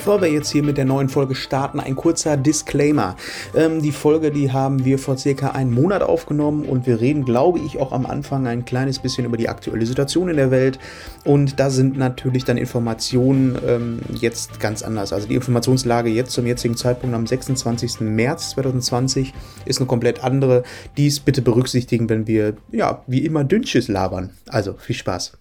[0.00, 3.16] Bevor wir jetzt hier mit der neuen Folge starten, ein kurzer Disclaimer.
[3.54, 7.58] Ähm, die Folge, die haben wir vor circa einem Monat aufgenommen und wir reden, glaube
[7.58, 10.78] ich, auch am Anfang ein kleines bisschen über die aktuelle Situation in der Welt.
[11.26, 15.12] Und da sind natürlich dann Informationen ähm, jetzt ganz anders.
[15.12, 18.00] Also die Informationslage jetzt zum jetzigen Zeitpunkt am 26.
[18.00, 19.34] März 2020
[19.66, 20.62] ist eine komplett andere.
[20.96, 24.30] Dies bitte berücksichtigen, wenn wir, ja, wie immer Dünnsches labern.
[24.48, 25.34] Also viel Spaß.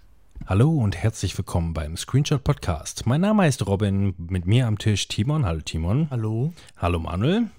[0.49, 3.05] Hallo und herzlich willkommen beim Screenshot Podcast.
[3.05, 5.45] Mein Name ist Robin, mit mir am Tisch Timon.
[5.45, 6.07] Hallo Timon.
[6.09, 6.53] Hallo.
[6.75, 7.51] Hallo Manuel.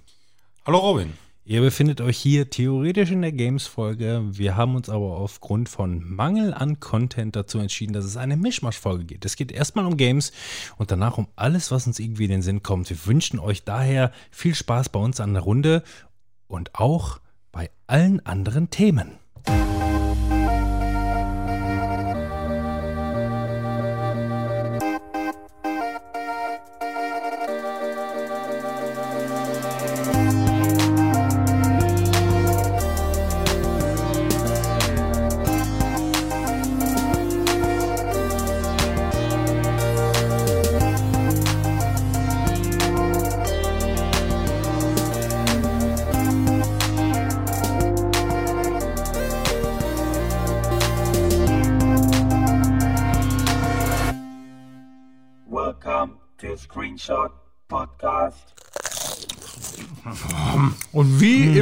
[0.67, 1.13] Hallo Robin.
[1.45, 4.25] Ihr befindet euch hier theoretisch in der Games-Folge.
[4.33, 9.05] Wir haben uns aber aufgrund von Mangel an Content dazu entschieden, dass es eine Mischmasch-Folge
[9.05, 9.25] geht.
[9.25, 10.33] Es geht erstmal um Games
[10.77, 12.91] und danach um alles, was uns irgendwie in den Sinn kommt.
[12.91, 15.85] Wir wünschen euch daher viel Spaß bei uns an der Runde
[16.49, 17.21] und auch
[17.53, 19.13] bei allen anderen Themen.
[19.47, 20.10] Welcome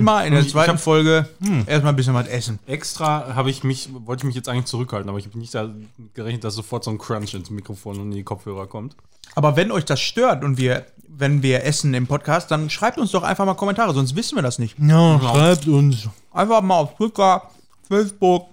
[0.08, 1.28] Immer in der ich zweiten hab- Folge
[1.66, 2.58] erstmal ein bisschen was essen.
[2.66, 5.68] Extra habe ich mich, wollte ich mich jetzt eigentlich zurückhalten, aber ich habe nicht da
[6.14, 8.96] gerechnet, dass sofort so ein Crunch ins Mikrofon und in die Kopfhörer kommt.
[9.34, 13.10] Aber wenn euch das stört und wir, wenn wir essen im Podcast, dann schreibt uns
[13.12, 14.76] doch einfach mal Kommentare, sonst wissen wir das nicht.
[14.78, 16.08] Ja, schreibt uns.
[16.32, 17.42] Einfach mal auf Twitter,
[17.86, 18.46] Facebook,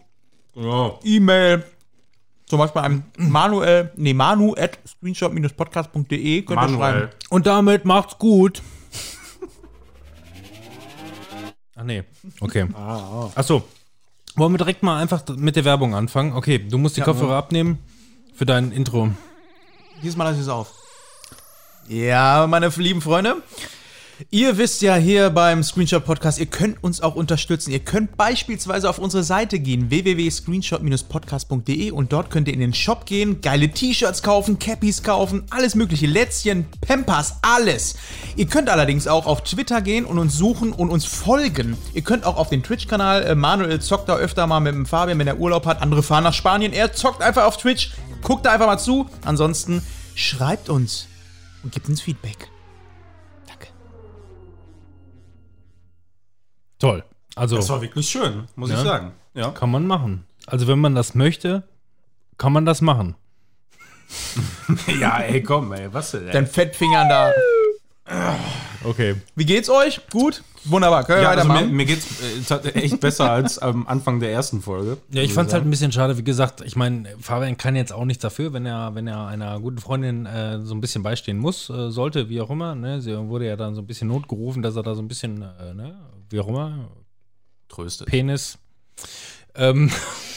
[0.55, 0.93] Ja.
[1.03, 1.63] E-Mail.
[2.47, 7.09] Zum Beispiel an Manuel, nee, manu at screenshot-podcast.de könnt ihr schreiben.
[7.29, 8.61] Und damit macht's gut.
[11.74, 12.03] Ach nee,
[12.41, 12.67] okay.
[13.35, 13.63] Achso.
[14.35, 16.33] Wollen wir direkt mal einfach mit der Werbung anfangen?
[16.33, 17.79] Okay, du musst die Kopfhörer abnehmen
[18.33, 19.09] für dein Intro.
[20.03, 20.73] Diesmal lasse ich es auf.
[21.87, 23.37] Ja, meine lieben Freunde.
[24.31, 27.71] Ihr wisst ja hier beim Screenshot Podcast, ihr könnt uns auch unterstützen.
[27.71, 33.05] Ihr könnt beispielsweise auf unsere Seite gehen, www.screenshot-podcast.de und dort könnt ihr in den Shop
[33.05, 37.97] gehen, geile T-Shirts kaufen, Cappies kaufen, alles mögliche, Lätzchen, Pampers, alles.
[38.37, 41.77] Ihr könnt allerdings auch auf Twitter gehen und uns suchen und uns folgen.
[41.93, 45.19] Ihr könnt auch auf den Twitch-Kanal, äh, Manuel zockt da öfter mal mit dem Fabian,
[45.19, 48.53] wenn er Urlaub hat, andere fahren nach Spanien, er zockt einfach auf Twitch, guckt da
[48.53, 49.09] einfach mal zu.
[49.25, 49.81] Ansonsten
[50.15, 51.07] schreibt uns
[51.63, 52.49] und gebt uns Feedback.
[56.79, 57.03] Toll.
[57.35, 58.77] Also Das war wirklich schön, muss Ja.
[58.77, 59.11] ich sagen.
[59.33, 59.51] Ja.
[59.51, 60.25] kann man machen.
[60.47, 61.63] Also wenn man das möchte,
[62.37, 63.15] kann man das machen.
[64.99, 66.27] ja, ey, komm, ey, was denn?
[66.27, 66.31] Ey?
[66.33, 67.31] Dein Fettfingern da.
[68.83, 69.15] Okay.
[69.35, 69.99] Wie geht's euch?
[70.11, 70.43] Gut?
[70.65, 71.03] Wunderbar.
[71.03, 72.05] Können wir Ja, also mir, mir geht's
[72.51, 74.97] äh, echt besser als am Anfang der ersten Folge.
[75.11, 76.17] Ja, ich muss fand es halt ein bisschen schade.
[76.17, 79.59] Wie gesagt, ich meine, Fabian kann jetzt auch nichts dafür, wenn er, wenn er einer
[79.59, 82.75] guten Freundin äh, so ein bisschen beistehen muss, äh, sollte, wie auch immer.
[82.75, 83.01] Ne?
[83.01, 85.73] Sie wurde ja dann so ein bisschen notgerufen, dass er da so ein bisschen, äh,
[85.73, 85.95] ne,
[86.35, 86.89] wie auch immer,
[87.69, 88.07] tröstet.
[88.07, 88.57] Penis.
[89.55, 89.89] Ähm,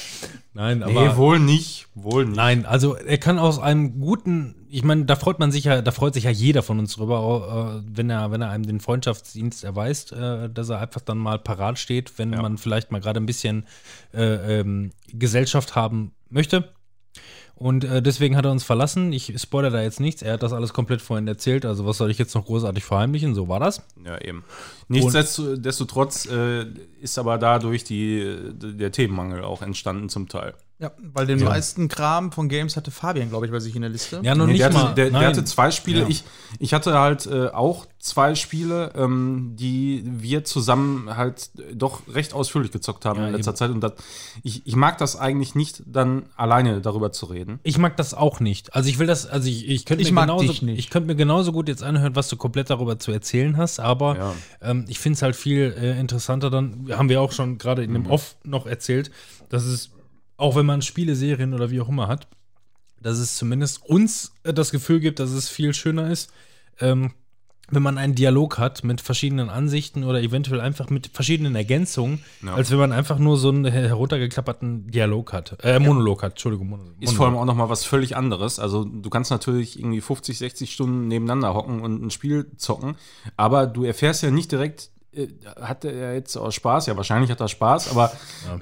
[0.54, 1.08] nein, aber.
[1.08, 2.36] Nee, wohl nicht, wohl nicht.
[2.36, 5.90] Nein, also er kann aus einem guten, ich meine, da freut man sich ja, da
[5.90, 9.64] freut sich ja jeder von uns drüber, äh, wenn er, wenn er einem den Freundschaftsdienst
[9.64, 12.42] erweist, äh, dass er einfach dann mal parat steht, wenn Ja.
[12.42, 13.66] man vielleicht mal gerade ein bisschen
[14.14, 16.72] äh, ähm, Gesellschaft haben möchte.
[17.58, 19.12] Und äh, deswegen hat er uns verlassen.
[19.12, 20.22] Ich spoilere da jetzt nichts.
[20.22, 21.66] Er hat das alles komplett vorhin erzählt.
[21.66, 23.34] Also was soll ich jetzt noch großartig verheimlichen?
[23.34, 23.82] So war das.
[24.04, 24.44] Ja, eben.
[24.86, 26.66] Nichtsdestotrotz äh,
[27.00, 30.54] ist aber dadurch die, der Themenmangel auch entstanden zum Teil.
[30.80, 33.90] Ja, weil den meisten Kram von Games hatte Fabian, glaube ich, bei sich in der
[33.90, 34.20] Liste.
[34.22, 34.82] Ja, noch Nee, nicht der, mal.
[34.84, 36.02] hatte, der, der hatte zwei Spiele.
[36.02, 36.08] Ja.
[36.08, 36.22] Ich,
[36.60, 42.70] ich hatte halt äh, auch zwei Spiele, ähm, die wir zusammen halt doch recht ausführlich
[42.70, 43.56] gezockt haben Ja, in letzter eben.
[43.56, 43.70] Zeit.
[43.72, 43.92] Und das,
[44.44, 47.58] ich, ich mag das eigentlich nicht, dann alleine darüber zu reden.
[47.64, 48.76] Ich mag das auch nicht.
[48.76, 50.78] Also ich will das, also ich, ich könnte Ich mir mag genauso, dich nicht.
[50.78, 54.16] ich könnte mir genauso gut jetzt anhören, was du komplett darüber zu erzählen hast, aber
[54.16, 54.34] Ja.
[54.62, 57.92] ähm, ich finde es halt viel äh, interessanter dann, haben wir auch schon gerade in
[57.94, 58.10] dem Mhm.
[58.12, 59.10] Off noch erzählt,
[59.48, 59.90] dass es,
[60.38, 62.26] auch wenn man Spiele, Serien oder wie auch immer hat,
[63.02, 66.32] dass es zumindest uns äh, das Gefühl gibt, dass es viel schöner ist,
[66.80, 67.12] ähm,
[67.70, 72.54] wenn man einen Dialog hat mit verschiedenen Ansichten oder eventuell einfach mit verschiedenen Ergänzungen, Ja.
[72.54, 75.58] als wenn man einfach nur so einen her- heruntergeklapperten Dialog hat.
[75.62, 76.70] Äh, Monolog hat, Entschuldigung.
[76.70, 78.58] Mono Ist vor allem auch noch mal was völlig anderes.
[78.58, 82.96] Also du kannst natürlich irgendwie 50, 60 Stunden nebeneinander hocken und ein Spiel zocken,
[83.36, 85.26] aber du erfährst ja nicht direkt äh,
[85.60, 86.86] hat er jetzt aus Spaß?
[86.86, 88.12] Ja, wahrscheinlich hat er Spaß, aber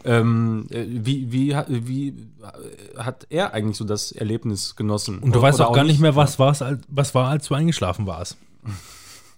[0.04, 5.18] ähm, äh, wie, wie, hat- wie äh, hat er eigentlich so das Erlebnis genossen?
[5.18, 7.46] Und du Oder- weißt oder auch gar nicht mehr, was, war's, als- was war, als
[7.48, 8.36] du eingeschlafen warst.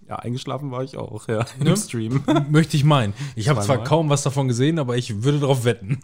[0.08, 2.22] Ja, eingeschlafen war ich auch, ja, im Stream.
[2.48, 3.12] Möchte ich meinen.
[3.36, 6.00] Ich habe zwar kaum was davon gesehen, aber ich würde darauf wetten.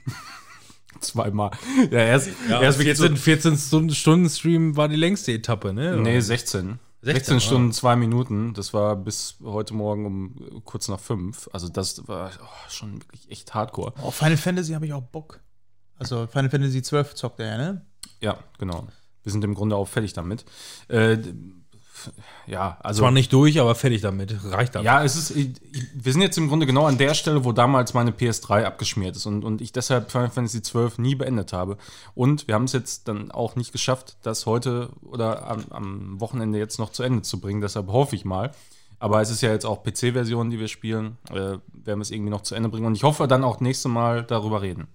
[1.00, 1.50] Zweimal.
[1.90, 3.16] Ja, er ist, Ja, er wirklich 14,
[3.56, 5.96] 14 Stunden, Stream war die längste Etappe, ne?
[5.96, 6.78] Nee, 16.
[7.04, 7.40] 16, ah.
[7.40, 8.54] Stunden, zwei Minuten.
[8.54, 11.48] Das war bis heute Morgen um kurz nach fünf.
[11.52, 13.92] Also das war oh, schon wirklich echt hardcore.
[13.98, 15.40] Auf Oh, Final Fantasy habe ich auch Bock.
[15.98, 17.86] Also Final Fantasy 12 zockt er ja, ne?
[18.20, 18.86] Ja, genau.
[19.22, 20.44] Wir sind im Grunde auch fertig damit.
[20.88, 21.18] Äh,
[22.46, 23.00] ja, also.
[23.02, 24.34] Zwar nicht durch, aber fertig damit.
[24.44, 24.86] Reicht damit.
[24.86, 27.52] Ja, es ist, ich- ich- wir sind jetzt im Grunde genau an der Stelle, wo
[27.52, 31.76] damals meine PS3 abgeschmiert ist und, und ich deshalb Final Fantasy XII nie beendet habe.
[32.14, 36.58] Und wir haben es jetzt dann auch nicht geschafft, das heute oder am, am Wochenende
[36.58, 37.60] jetzt noch zu Ende zu bringen.
[37.60, 38.50] Deshalb hoffe ich mal.
[39.00, 41.18] Aber es ist ja jetzt auch PC-Version, die wir spielen.
[41.30, 42.86] Äh, werden wir es irgendwie noch zu Ende bringen.
[42.86, 44.86] Und ich hoffe dann auch nächste Mal darüber reden.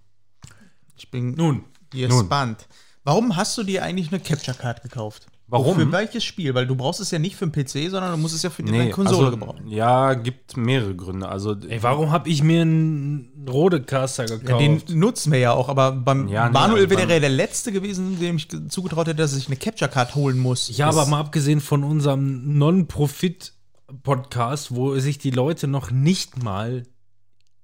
[0.96, 2.68] Ich bin Nun, gespannt.
[3.04, 5.28] Warum hast du dir eigentlich eine Capture Card gekauft?
[5.52, 5.76] Warum?
[5.78, 6.54] Für welches Spiel?
[6.54, 8.62] Weil du brauchst es ja nicht für den PC, sondern du musst es ja für
[8.64, 9.68] deine Konsole also, gebrauchen.
[9.68, 11.28] Ja, gibt mehrere Gründe.
[11.28, 14.90] Also, ey, warum habe ich mir einen Rodecaster Ja, gekauft?
[14.90, 17.72] den nutzen wir ja auch, aber beim Ja, nee, Manuel also wäre er der Letzte
[17.72, 20.76] gewesen, dem ich ge- zugetraut hätte, dass sich eine Capture Card holen muss.
[20.78, 26.84] ja, aber mal abgesehen von unserem Non-Profit-Podcast, wo sich die Leute noch nicht mal,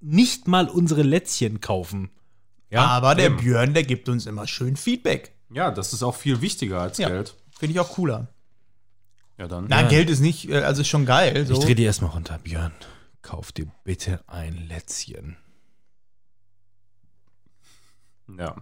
[0.00, 2.10] nicht mal unsere Lätzchen kaufen.
[2.70, 3.30] Ja, aber der.
[3.30, 5.32] Björn, der gibt uns immer schön Feedback.
[5.52, 7.08] ja, das ist auch viel wichtiger als Ja.
[7.08, 7.36] Geld.
[7.58, 8.28] Finde ich auch cooler.
[9.38, 9.66] Ja, dann.
[9.68, 11.46] Na, Geld ist nicht, äh, also ist schon geil.
[11.46, 11.54] So.
[11.54, 12.72] Ich dreh die erstmal runter, Björn.
[13.22, 15.36] Kauf dir bitte ein Lätzchen.
[18.38, 18.56] Ja.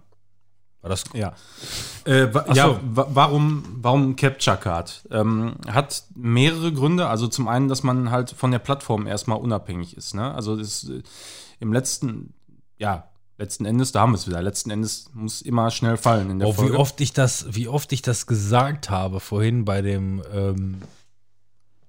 [0.80, 1.34] War das Ja.
[2.04, 5.06] Äh, wa ja, wa warum, warum Capture Card?
[5.10, 7.08] Ähm, hat mehrere Gründe.
[7.08, 10.14] Also zum einen, dass man halt von der Plattform erstmal unabhängig ist.
[10.14, 10.34] Ne?
[10.34, 11.02] Also das, äh,
[11.58, 12.34] im letzten,
[12.76, 13.08] ja,
[13.38, 14.42] letzten Endes, da haben wir es wieder.
[14.42, 16.78] Letzten Endes muss immer schnell fallen in der Oh, wie Folge.
[16.78, 20.82] oft ich das, wie oft ich das gesagt habe vorhin bei dem, ähm,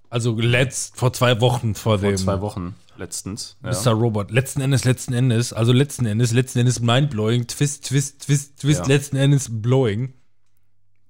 [0.09, 3.57] also letzt, vor zwei Wochen vor, Vor dem zwei Wochen letztens.
[3.63, 3.71] Ja.
[3.71, 3.91] Mr.
[3.91, 4.31] Robot.
[4.31, 8.85] Letzten Endes, letzten Endes, also letzten Endes, letzten Endes mindblowing, twist, twist, twist, twist, Ja.
[8.87, 10.13] letzten Endes blowing.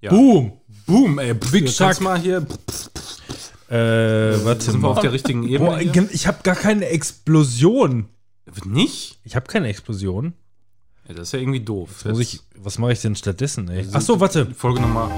[0.02, 0.10] Ja.
[0.10, 0.54] Boom!
[0.88, 1.34] Boom, ey.
[1.34, 2.00] Big Shark.
[2.02, 2.46] mal hier.
[3.70, 5.02] Äh, warte Sind wir auf mal.
[5.02, 5.70] der richtigen Ebene?
[5.72, 8.08] Boah, ich habe gar keine Explosion.
[8.64, 9.20] Nicht?
[9.24, 10.34] Ich habe keine Explosion.
[11.08, 12.06] Ja, das ist ja irgendwie doof.
[12.06, 13.88] Muss ich, was mache ich denn stattdessen, ey?
[13.92, 14.48] Ach so, warte.
[14.56, 15.12] Folge Nummer.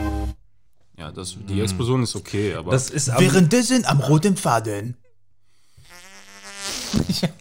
[0.97, 2.71] Ja, das, die Explosion ist okay, aber.
[2.71, 4.97] Das ist am, Währenddessen am roten Faden.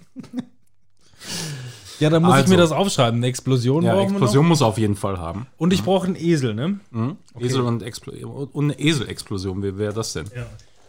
[1.99, 2.51] Ja, dann muss ich Also.
[2.53, 3.21] mir das aufschreiben.
[3.21, 5.41] Eine Explosion ja, brauchen Explosion muss er auf jeden Fall haben.
[5.41, 5.47] noch.
[5.57, 6.79] Und ich brauche einen Esel, ne?
[6.91, 7.17] Mhm.
[7.39, 8.13] Esel und, Explo
[8.53, 10.27] und eine Eselexplosion, wie wäre das denn?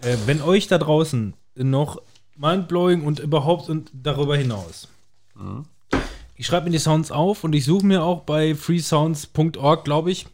[0.01, 2.01] Äh, wenn euch da draußen noch
[2.35, 4.89] mindblowing und überhaupt und darüber hinaus.
[6.35, 10.27] Ich schreibe mir die Sounds auf und ich suche mir auch bei freesounds.org, glaube ich,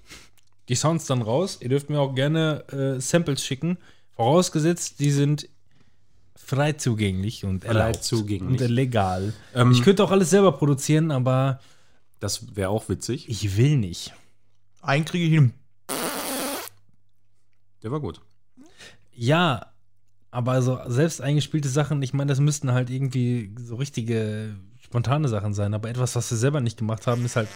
[0.70, 1.58] die Sounds dann raus.
[1.62, 3.78] Ihr dürft mir auch gerne äh, Samples schicken.
[4.16, 5.48] Vorausgesetzt, die sind
[6.36, 8.62] frei zugänglich und erlaubt zugänglich.
[8.62, 9.34] und legal.
[9.56, 11.60] Ähm, ich könnte auch alles selber produzieren, aber
[12.20, 13.28] Das wäre auch witzig.
[13.30, 14.14] ich will nicht.
[14.82, 15.54] Einen kriege ich hin.
[17.82, 18.22] Der war gut.
[19.14, 19.68] Ja,
[20.32, 24.56] aber so selbst eingespielte Sachen, ich meine, das müssten halt irgendwie so richtige
[24.94, 25.74] spontane Sachen sein.
[25.74, 27.48] Aber etwas, was wir selber nicht gemacht haben, ist halt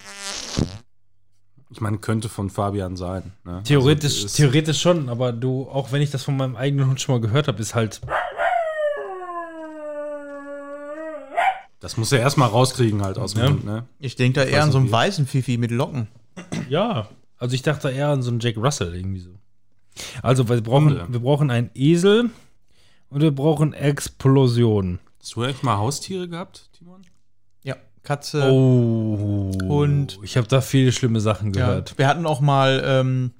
[1.69, 3.31] Ich meine, könnte von Fabian sein.
[3.43, 3.61] Ne?
[3.63, 5.07] theoretisch, Also, theoretisch schon.
[5.07, 7.75] Aber du, auch wenn ich das von meinem eigenen Hund schon mal gehört habe, ist
[7.75, 8.01] halt
[11.79, 13.49] das muss er erstmal rauskriegen halt aus dem Ja.
[13.51, 13.65] Mund.
[13.65, 13.85] Ne?
[13.99, 16.07] Ich denke da eher an so einen weißen Fifi mit Locken.
[16.69, 17.07] ja.
[17.37, 19.29] Also ich dachte eher an so einen Jack Russell irgendwie so.
[20.23, 22.31] Also wir brauchen, wir brauchen einen Esel
[23.11, 24.97] und wir brauchen Explosion.
[25.19, 27.01] Hast du echt mal Haustiere gehabt, Timon?
[28.07, 28.51] Ja, Katze.
[28.51, 29.51] Oh.
[29.67, 31.67] Und- ich habe da viele schlimme Sachen ja.
[31.67, 31.97] gehört.
[31.97, 33.31] Wir hatten auch mal, ähm,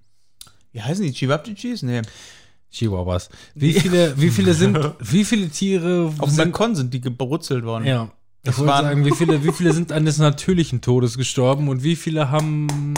[0.73, 1.11] wie heißen die?
[1.13, 1.83] Chibabchichis?
[1.83, 2.01] Nee.
[2.71, 3.29] Chihuahuas.
[3.55, 7.63] Wie viele, wie viele sind, wie viele Tiere Auf dem sind Balkon sind die gebrutzelt
[7.63, 7.85] worden.
[7.85, 8.11] Ja.
[8.43, 11.83] Ich Das wollte waren- sagen, wie viele, wie viele sind eines natürlichen Todes gestorben und
[11.83, 12.93] wie viele haben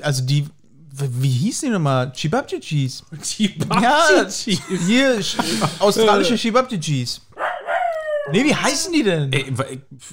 [0.00, 0.46] Also die,
[0.92, 2.12] wie hieß die nochmal?
[2.12, 3.04] Chibabchichis.
[3.20, 4.46] Chibabchichis?
[4.46, 5.36] Ja, hier, sch-
[5.80, 7.20] australische Chibabchichis.
[8.32, 9.32] Nee, wie heißen die denn?
[9.32, 9.52] Ey,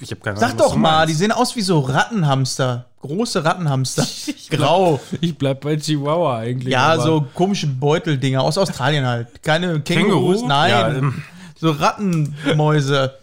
[0.00, 0.60] ich habe keine Sag Ahnung.
[0.60, 2.86] was doch mal, die sehen aus wie so Rattenhamster.
[3.02, 4.06] Große Rattenhamster.
[4.50, 5.00] Grau.
[5.20, 6.72] Ich bleib bei Chihuahua eigentlich.
[6.72, 9.42] Ja, aber- so komische Beuteldinger aus Australien halt.
[9.42, 10.48] Keine Kängurus, Känguru?
[10.48, 10.70] nein.
[10.70, 11.22] Ja, ähm,
[11.58, 13.14] so Rattenmäuse.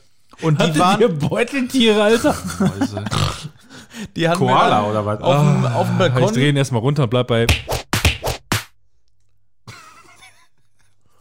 [0.41, 2.35] Und die waren, ihr Beuteltiere, Alter?
[2.59, 3.03] Mäuse.
[4.15, 5.21] die hatten Koala oder was?
[5.21, 6.33] auf dem, auf dem Ich Balkon.
[6.33, 7.45] drehe ihn erstmal runter und bleib bei.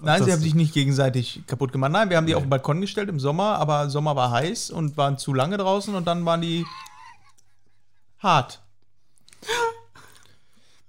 [0.02, 1.92] Nein, sie haben sich nicht gegenseitig kaputt gemacht.
[1.92, 4.96] Nein, wir haben die auf den Balkon gestellt im Sommer, aber Sommer war heiß und
[4.96, 6.64] waren zu lange draußen und dann waren die
[8.18, 8.62] hart.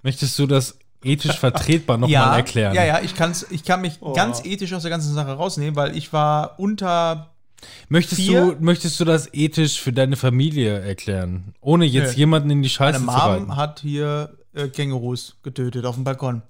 [0.02, 2.76] Möchtest du das ethisch vertretbar nochmal erklären?
[2.76, 5.96] Ja, ja, ich, kann's, ich kann mich ganz ethisch aus der ganzen Sache rausnehmen, weil
[5.96, 7.30] ich war unter.
[7.88, 8.56] Möchtest Vier?
[8.56, 11.54] du, möchtest du das ethisch für deine Familie erklären?
[11.62, 12.20] Ohne jetzt Nö.
[12.20, 13.48] jemanden in die Scheiße Meine zu reiten.
[13.48, 16.42] Mom hat hier äh, Kängurus getötet auf dem Balkon.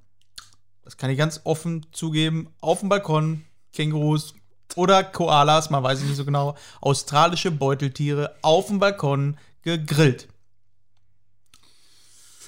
[0.83, 2.49] Das kann ich ganz offen zugeben.
[2.61, 4.33] Auf dem Balkon Kängurus
[4.75, 6.55] oder Koalas, man weiß es nicht so genau.
[6.81, 10.27] Australische Beuteltiere auf dem Balkon gegrillt.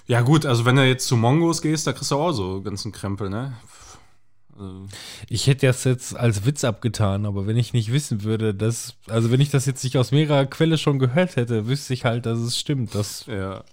[0.08, 2.92] Ja, gut, also wenn du jetzt zu Mongos gehst, da kriegst du auch so ganzen
[2.92, 3.58] Krempel, ne?
[4.58, 4.86] Also,
[5.30, 9.32] Ich hätte das jetzt als Witz abgetan, aber wenn ich nicht wissen würde, dass, also
[9.32, 12.38] wenn ich das jetzt nicht aus mehrerer Quelle schon gehört hätte, wüsste ich halt, dass
[12.40, 12.94] es stimmt.
[12.94, 13.64] Dass, ja,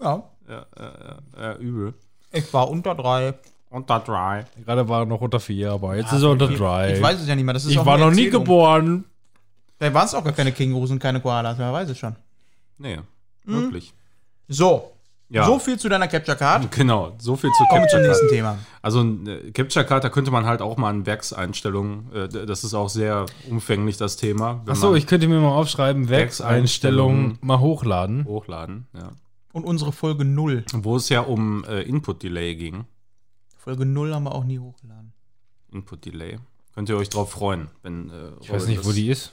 [0.00, 0.94] Ja, ja, ja,
[1.36, 1.94] ja, ja, übel.
[2.32, 3.34] ich war unter drei.
[3.72, 4.44] Und da dry.
[4.64, 6.92] gerade war er noch unter vier, aber jetzt ist er unter drei.
[6.94, 7.54] Ich weiß es ja nicht mehr.
[7.54, 9.04] Das ist Ich auch war noch nie geboren.
[9.78, 12.14] Da waren es auch gar keine Kängurus und keine Koalas, wer weiß es schon.
[12.78, 12.98] Nee,
[13.44, 13.92] wirklich.
[14.48, 14.92] So,
[15.30, 15.46] Ja.
[15.46, 16.70] so viel zu deiner Capture Card.
[16.70, 18.34] Genau, so viel zu Kommen wir zum Capture nächsten Card.
[18.36, 18.58] Thema.
[18.82, 22.64] Also ein äh, Capture Card, da könnte man halt auch mal an Werkseinstellungen, äh, das
[22.64, 24.62] ist auch sehr umfänglich, das Thema.
[24.66, 28.24] Achso, ich könnte mir mal aufschreiben, Werkseinstellungen mal hochladen.
[28.26, 29.10] hochladen, ja.
[29.52, 30.64] Und unsere Folge 0.
[30.74, 32.84] Wo es ja um äh, Input-Delay ging.
[33.62, 35.12] Folge 0 haben wir auch nie hochgeladen.
[35.70, 36.40] Input-Delay.
[36.74, 39.30] Könnt ihr euch drauf freuen, wenn äh, Ich weiß nicht, wo die ist.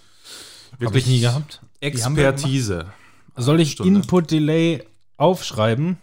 [0.78, 1.62] Wirklich ich nie gehabt.
[1.82, 2.86] wir Expertise.
[3.36, 4.02] Soll ich Stunde.
[4.02, 4.86] Input Delay
[5.18, 5.98] aufschreiben?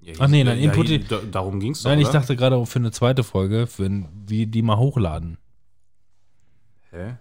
[0.00, 2.20] Ja, Ach nee, nein, ja, Input- ja, da, darum ging es doch, Nein, ich oder?
[2.20, 5.36] dachte gerade auch für eine zweite Folge, für ein, wie die mal hochladen.
[6.90, 7.16] Hä?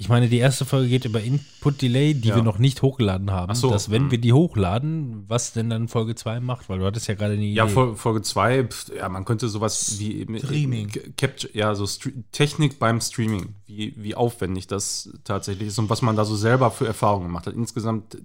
[0.00, 2.36] Ich meine, die erste Folge geht über Input Delay, die Ja.
[2.36, 3.50] wir noch nicht hochgeladen haben.
[3.50, 4.10] Ach so, dass, wenn hm.
[4.12, 7.42] wir die hochladen, was denn dann Folge 2 macht, weil du hattest ja gerade eine
[7.42, 7.54] Idee.
[7.54, 10.86] Ja, Fol Folge 2, ja, man könnte sowas wie Streaming.
[10.86, 15.90] G- Capture, ja, so Stre Technik beim Streaming, wie, wie aufwendig das tatsächlich ist und
[15.90, 17.54] was man da so selber für Erfahrungen gemacht hat.
[17.54, 18.18] Insgesamt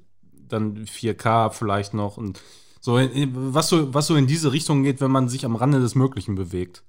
[0.48, 2.40] dann 4K vielleicht noch und
[2.82, 5.96] so, was so, was so in diese Richtung geht, wenn man sich am Rande des
[5.96, 6.84] Möglichen bewegt.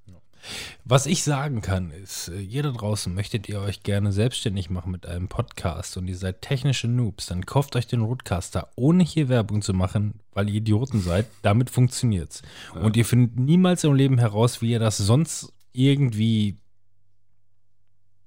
[0.85, 4.93] Was ich sagen kann, ist, äh, ihr da draußen möchtet ihr euch gerne selbstständig machen
[4.93, 9.29] mit einem Podcast und ihr seid technische Noobs, dann kauft euch den Roadcaster, ohne hier
[9.29, 11.27] Werbung zu machen, weil ihr Idioten seid.
[11.43, 12.43] Damit funktioniert's.
[12.75, 16.59] Und ihr findet niemals im Leben heraus, wie ihr das sonst irgendwie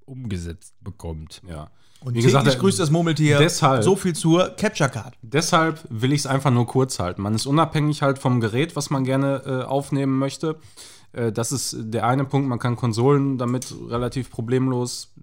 [0.06, 1.42] umgesetzt bekommt.
[1.48, 1.70] Ja.
[2.00, 3.40] Und Wie gesagt, äh, grüßt das Murmeltier.
[3.40, 5.16] deshalb- So viel zur Capture Card.
[5.24, 7.22] Deshalb will ich es einfach nur kurz halten.
[7.24, 10.60] Man ist unabhängig halt vom Gerät, was man gerne äh, aufnehmen möchte.
[11.14, 12.48] Äh, das ist der eine Punkt.
[12.48, 15.14] Man kann Konsolen damit relativ problemlos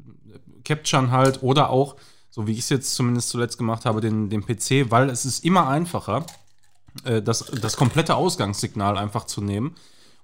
[0.65, 1.97] capturen halt oder auch,
[2.31, 5.45] so wie ich es jetzt zumindest zuletzt gemacht habe, den, den PC, weil es ist
[5.45, 6.27] immer einfacher,
[7.05, 9.75] äh, das, das komplette Ausgangssignal einfach zu nehmen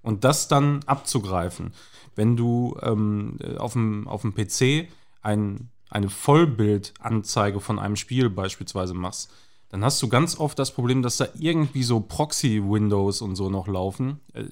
[0.02, 1.72] und das dann abzugreifen.
[2.16, 4.88] Wenn du ähm, äh, auf dem auf dem PC
[5.22, 9.30] ein, eine Vollbildanzeige von einem Spiel beispielsweise machst,
[9.70, 13.68] dann hast du ganz oft das Problem, dass da irgendwie so Proxy-Windows und so noch
[13.68, 14.20] laufen.
[14.34, 14.44] Äh,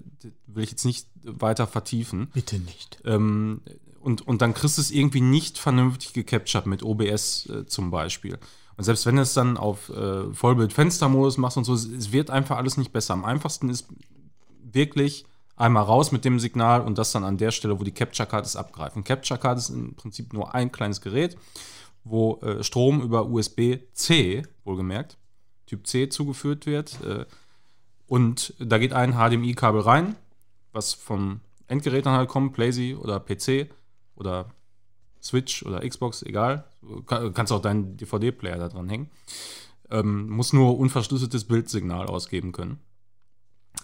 [0.47, 2.29] will ich jetzt nicht weiter vertiefen.
[2.33, 3.01] Bitte nicht.
[3.05, 3.61] Ähm,
[4.01, 8.39] und, und dann kriegst du es irgendwie nicht vernünftig gecaptured mit OBS äh, zum Beispiel.
[8.77, 12.31] Und selbst wenn du es dann auf äh, Vollbild-Fenstermodus machst und so, es, es wird
[12.31, 13.15] einfach alles nicht besser.
[13.15, 13.89] Am einfachsten ist
[14.63, 18.29] wirklich einmal raus mit dem Signal und das dann an der Stelle, wo die Capture
[18.29, 19.03] Card ist, abgreifen.
[19.03, 21.37] Capture Card ist im Prinzip nur ein kleines Gerät,
[22.05, 25.17] wo äh, Strom über USB-C, wohlgemerkt,
[25.67, 27.01] Typ C zugeführt wird.
[27.05, 27.27] Äh,
[28.07, 30.17] und da geht ein HDMI-Kabel rein,
[30.73, 33.69] was vom Endgerät dann halt kommt, PlayStation oder PC
[34.17, 34.51] oder
[35.23, 36.65] Switch oder Xbox, egal.
[36.81, 39.11] Du kann- kannst auch deinen DVD-Player da dran hängen.
[39.91, 42.79] Ähm, muss nur unverschlüsseltes Bildsignal ausgeben können.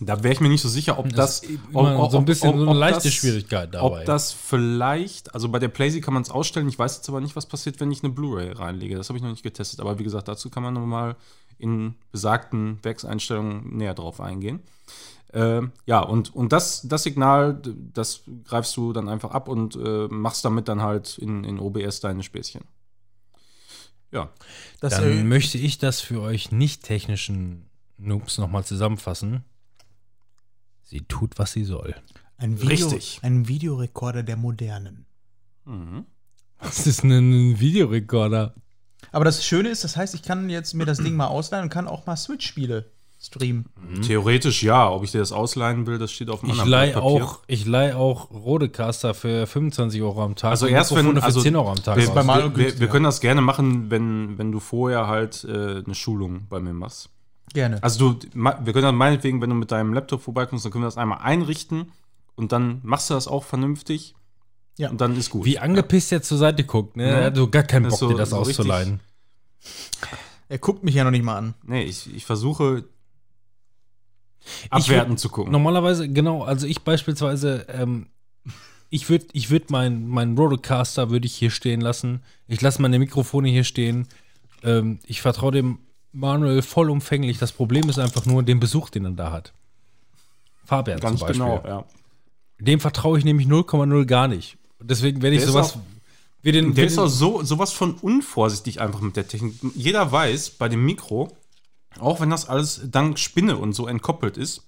[0.00, 2.68] Da wäre ich mir nicht so sicher, ob das, ist immer so ein bisschen so
[2.68, 4.00] eine leichte Schwierigkeit dabei.
[4.00, 6.68] Ob das vielleicht, also bei der PlayStation kann man es ausstellen.
[6.68, 8.96] Ich weiß jetzt aber nicht, was passiert, wenn ich eine Blu-ray reinlege.
[8.96, 9.80] Das habe ich noch nicht getestet.
[9.80, 11.16] Aber wie gesagt, dazu kann man nochmal
[11.58, 14.60] in besagten Werkseinstellungen näher drauf eingehen.
[15.32, 17.60] Ähm, ja, und, und das, das Signal,
[17.92, 22.00] das greifst du dann einfach ab und äh, machst damit dann halt in, in OBS
[22.00, 22.62] deine Späßchen.
[24.12, 24.30] Ja,
[24.80, 29.44] Das, Dann äh, möchte ich das für euch nicht-technischen Noobs nochmal zusammenfassen.
[30.94, 31.92] Sie tut, was sie soll.
[32.36, 33.18] ein, Video, richtig.
[33.22, 35.06] ein Videorekorder der Modernen.
[36.60, 38.54] Was ist denn ein Videorekorder?
[39.10, 41.70] Aber das Schöne ist, das heißt, ich kann jetzt mir das Ding mal ausleihen und
[41.70, 43.64] kann auch mal Switch-Spiele streamen.
[44.06, 44.88] theoretisch ja.
[44.88, 47.66] Ob ich dir das ausleihen will, das steht auf dem Ich anderen leih auch, ich
[47.66, 50.52] leih auch Rodecaster für 25 Euro am Tag.
[50.52, 51.96] Also erst wenn- Mikrofone für also 10 Euro am Tag.
[51.96, 55.94] Wir, wir, wir, wir können das gerne machen, wenn, wenn du vorher halt äh, eine
[55.96, 57.08] Schulung bei mir machst.
[57.54, 57.82] Gerne.
[57.82, 60.88] Also du, wir können dann meinetwegen, wenn du mit deinem Laptop vorbeikommst, dann können wir
[60.88, 61.90] das einmal einrichten
[62.34, 64.14] und dann machst du das auch vernünftig
[64.76, 64.90] Ja.
[64.90, 65.44] Und dann ist gut.
[65.46, 67.04] Wie angepisst er zur Seite guckt, ne?
[67.04, 69.00] Er hat so gar keinen Bock, so- dir das so auszuleihen.
[70.48, 71.54] Er guckt mich ja noch nicht mal an.
[71.64, 72.84] Nee, ich, ich versuche
[74.70, 75.52] würd- zu gucken.
[75.52, 78.08] Normalerweise, genau, also ich beispielsweise, ähm,
[78.90, 82.22] ich würde ich würd meinen mein Rodecaster würde ich hier stehen lassen.
[82.46, 84.06] Ich lasse meine Mikrofone hier stehen.
[84.62, 85.78] Ähm, ich vertraue dem
[86.14, 87.38] Manuel vollumfänglich.
[87.38, 89.52] Das Problem ist einfach nur den Besuch, den er da hat.
[90.64, 91.44] Fabian Ganz zum Beispiel.
[91.46, 91.84] genau, ja.
[92.58, 94.56] Dem vertraue ich nämlich 0,0 gar nicht.
[94.80, 95.80] Deswegen, wenn ich Der sowas auch-
[96.42, 99.54] wie den, Der ist auch so, sowas von unvorsichtig einfach mit der Technik.
[99.74, 101.34] Jeder weiß bei dem Mikro,
[101.98, 104.62] auch wenn das alles dank Spinne und so entkoppelt ist,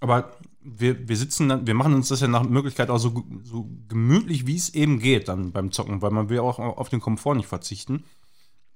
[0.00, 3.68] aber wir, wir sitzen dann, wir machen uns das ja nach Möglichkeit auch so, so
[3.88, 7.34] gemütlich, wie es eben geht dann beim Zocken, weil man will auch auf den Komfort
[7.36, 8.04] nicht verzichten.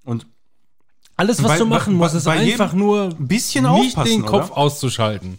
[0.05, 0.27] Und
[1.17, 4.51] alles, was bei- du machen musst, ist einfach nur ein bisschen nicht aufpassen, den Kopf
[4.51, 4.59] oder?
[4.59, 5.39] auszuschalten.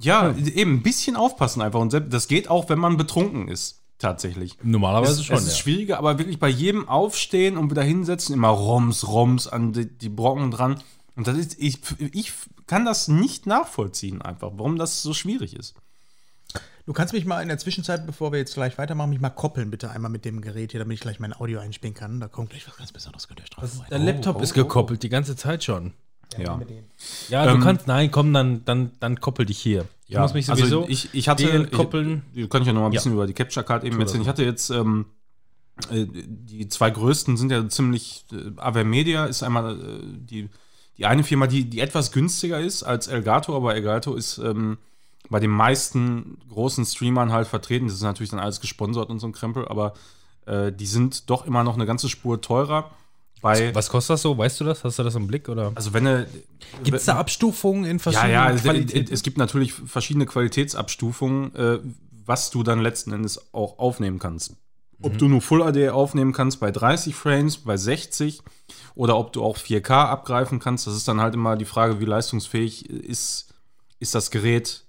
[0.00, 1.80] ja, eben ein bisschen aufpassen einfach.
[1.80, 4.56] Und das geht auch, wenn man betrunken ist, tatsächlich.
[4.62, 5.36] Normalerweise es, schon.
[5.36, 5.56] es ist ja.
[5.56, 10.08] schwieriger, aber wirklich bei jedem Aufstehen und wieder hinsetzen, immer Roms, Roms an die, die
[10.08, 10.82] Brocken dran.
[11.16, 11.78] Und das ist, ich,
[12.12, 12.32] ich
[12.66, 15.74] kann das nicht nachvollziehen, einfach, warum das so schwierig ist.
[16.86, 19.70] Du kannst mich mal in der Zwischenzeit, bevor wir jetzt gleich weitermachen, mich mal koppeln,
[19.70, 22.20] bitte einmal mit dem Gerät hier, damit ich gleich mein Audio einspielen kann.
[22.20, 23.90] Da kommt gleich was ganz Besonderes, könnt ihr euch drauf freuen.
[23.90, 25.94] Der Laptop ist gekoppelt die ganze Zeit schon.
[26.38, 26.60] Ja.
[27.28, 29.86] Ja, du Ähm, kannst, nein, komm, dann, dann, dann koppel dich hier.
[30.06, 32.22] Ich Ja, muss mich sowieso also ich, ich hatte, entkoppeln.
[32.32, 34.22] Ich, kann ich ja noch mal ein bisschen über die Capture Card eben erzählen.
[34.22, 35.06] Ich hatte jetzt, ähm,
[35.90, 40.50] äh, die zwei größten sind ja ziemlich, äh, Avermedia ist einmal äh, die,
[40.98, 44.78] die eine Firma, die, die etwas günstiger ist als Elgato, aber Elgato ist ähm,
[45.28, 47.86] bei den meisten großen Streamern halt vertreten.
[47.86, 49.94] Das ist natürlich dann alles gesponsert und so ein Krempel, aber
[50.46, 52.90] äh, die sind doch immer noch eine ganze Spur teurer.
[53.42, 54.36] Bei, Was kostet das so?
[54.38, 54.82] Weißt du das?
[54.82, 55.48] Hast du das im Blick?
[55.48, 55.72] Oder?
[55.74, 56.26] also wenn
[56.82, 59.12] Gibt es da Abstufungen in ja, verschiedenen ja, es, Qualitäten?
[59.12, 61.78] es gibt natürlich verschiedene Qualitätsabstufungen, äh,
[62.24, 64.56] was du dann letzten Endes auch aufnehmen kannst.
[65.02, 68.40] Ob du nur Full HD aufnehmen kannst bei 30 Frames, bei 60
[68.94, 72.06] oder ob du auch 4K abgreifen kannst, das ist dann halt immer die Frage, wie
[72.06, 73.54] leistungsfähig ist,
[74.00, 74.85] ist das Gerät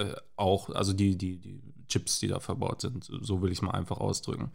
[0.00, 3.10] äh, auch, also die, die, die Chips, die da verbaut sind.
[3.20, 4.50] So will ich es mal einfach ausdrücken.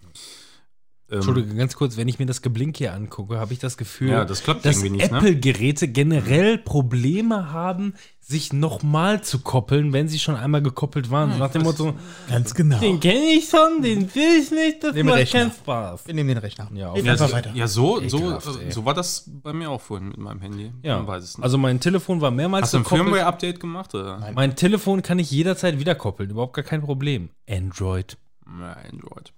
[1.08, 4.10] Ähm, Entschuldige, ganz kurz, wenn ich mir das Geblink hier angucke, habe ich das Gefühl,
[4.10, 5.00] Ja, das dass ne?
[5.04, 11.34] Apple-Geräte generell Probleme haben, sich nochmal zu koppeln, wenn sie schon einmal gekoppelt waren.
[11.34, 11.94] So nach dem Motto,
[12.28, 12.80] Ganz genau.
[12.80, 16.08] den kenne ich schon, den will ich nicht, das Dem macht keinen Spaß.
[16.08, 16.68] Wir nehmen den Rechner.
[16.74, 17.52] Ja, auf Ja, so, weiter.
[17.54, 18.40] ja so, so,
[18.72, 20.72] so war das bei mir auch vorhin mit meinem Handy.
[20.82, 21.44] Ja, Man weiß es nicht.
[21.44, 23.06] also mein Telefon war mehrmals Hast du ein gekoppelt.
[23.10, 23.94] Firmware-Update gemacht?
[23.94, 24.32] Oder?
[24.34, 27.30] Mein Telefon kann ich jederzeit wieder koppeln, überhaupt gar kein Problem.
[27.48, 28.18] Android.
[28.60, 29.32] Ja, Android.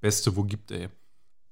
[0.00, 0.88] Beste, wo gibt, ey.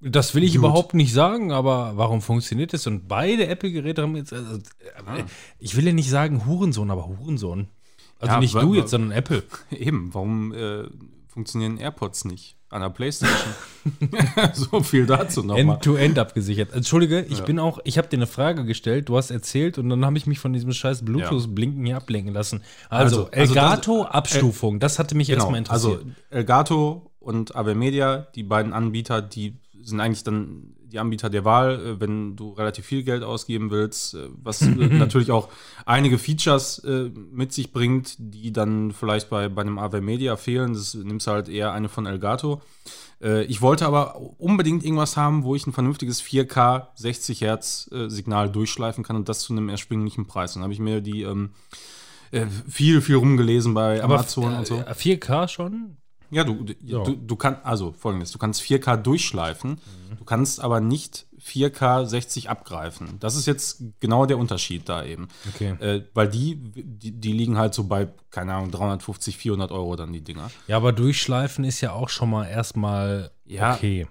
[0.00, 0.58] Das will ich Gut.
[0.58, 2.86] überhaupt nicht sagen, aber warum funktioniert das?
[2.86, 5.24] Und beide Apple-Geräte haben jetzt, also, äh,
[5.58, 7.68] ich will ja nicht sagen Hurensohn, aber Hurensohn.
[8.18, 9.42] Also Ja, nicht du jetzt, sondern Apple.
[9.70, 10.84] Eben, warum äh,
[11.28, 13.54] funktionieren AirPods nicht an der Playstation?
[14.52, 15.60] so viel dazu nochmal.
[15.76, 16.72] End-to-end abgesichert.
[16.74, 20.04] Entschuldige, ich bin auch, ich habe dir eine Frage gestellt, du hast erzählt und dann
[20.04, 22.62] habe ich mich von diesem scheiß Bluetooth-Blinken hier ablenken lassen.
[22.90, 26.16] Also, Also- also Elgato-Abstufung, das hatte mich erstmal Genau, also interessiert.
[26.30, 32.00] Elgato und Avermedia, die beiden Anbieter, die sind eigentlich dann die Anbieter der Wahl, äh,
[32.00, 35.48] wenn du relativ viel Geld ausgeben willst, äh, was äh, natürlich auch
[35.84, 40.74] einige Features mit sich bringt, die dann vielleicht bei, bei einem Avermedia fehlen.
[40.74, 42.62] Das nimmst du halt eher eine von Elgato.
[43.20, 49.02] Ich wollte aber unbedingt irgendwas haben, wo ich ein vernünftiges 4K 60 Hertz Signal durchschleifen
[49.02, 50.54] kann und das zu einem erschwinglichen Preis.
[50.54, 51.50] Dann habe ich mir die ähm,
[52.34, 54.78] äh, viel, viel rumgelesen bei aber Amazon und so.
[54.78, 55.96] äh, 4K schon?
[56.34, 59.78] Ja, du, du, du kannst, also folgendes, du kannst 4K durchschleifen,
[60.18, 63.18] du kannst aber nicht 4K 60 abgreifen.
[63.20, 65.28] Das ist jetzt genau der Unterschied da eben.
[65.54, 65.76] Okay.
[65.80, 70.12] Äh, weil die, die, die liegen halt so bei, keine Ahnung, 350, 400 Euro dann
[70.12, 70.50] die Dinger.
[70.68, 73.74] Ja, aber durchschleifen ist ja auch schon mal erstmal Ja.
[73.74, 74.06] okay.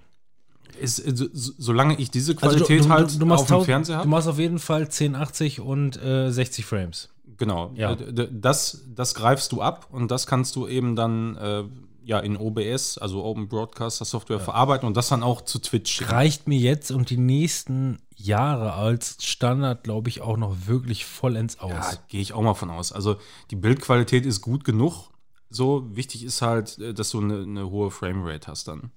[0.80, 4.08] Ist, äh, so, so- solange ich diese Also Qualität halt auf dem Fernseher Du habe,
[4.08, 7.08] machst auf jeden Fall 1080 und äh, 60 Frames.
[7.36, 7.92] genau, Ja.
[7.94, 11.64] äh, das, das greifst du ab und das kannst du eben dann äh,
[12.04, 16.10] ja in OBS, also Open Broadcaster Software, verarbeiten und das dann auch zu Twitch.
[16.10, 21.58] Reicht mir jetzt und die nächsten Jahre als Standard, glaube ich, auch noch wirklich vollends
[21.60, 21.70] aus.
[21.70, 22.92] Ja, gehe ich auch mal von aus.
[22.92, 23.16] Also
[23.50, 25.10] die Bildqualität ist gut genug.
[25.50, 28.90] So wichtig ist halt, äh, dass du eine, eine hohe Framerate hast dann.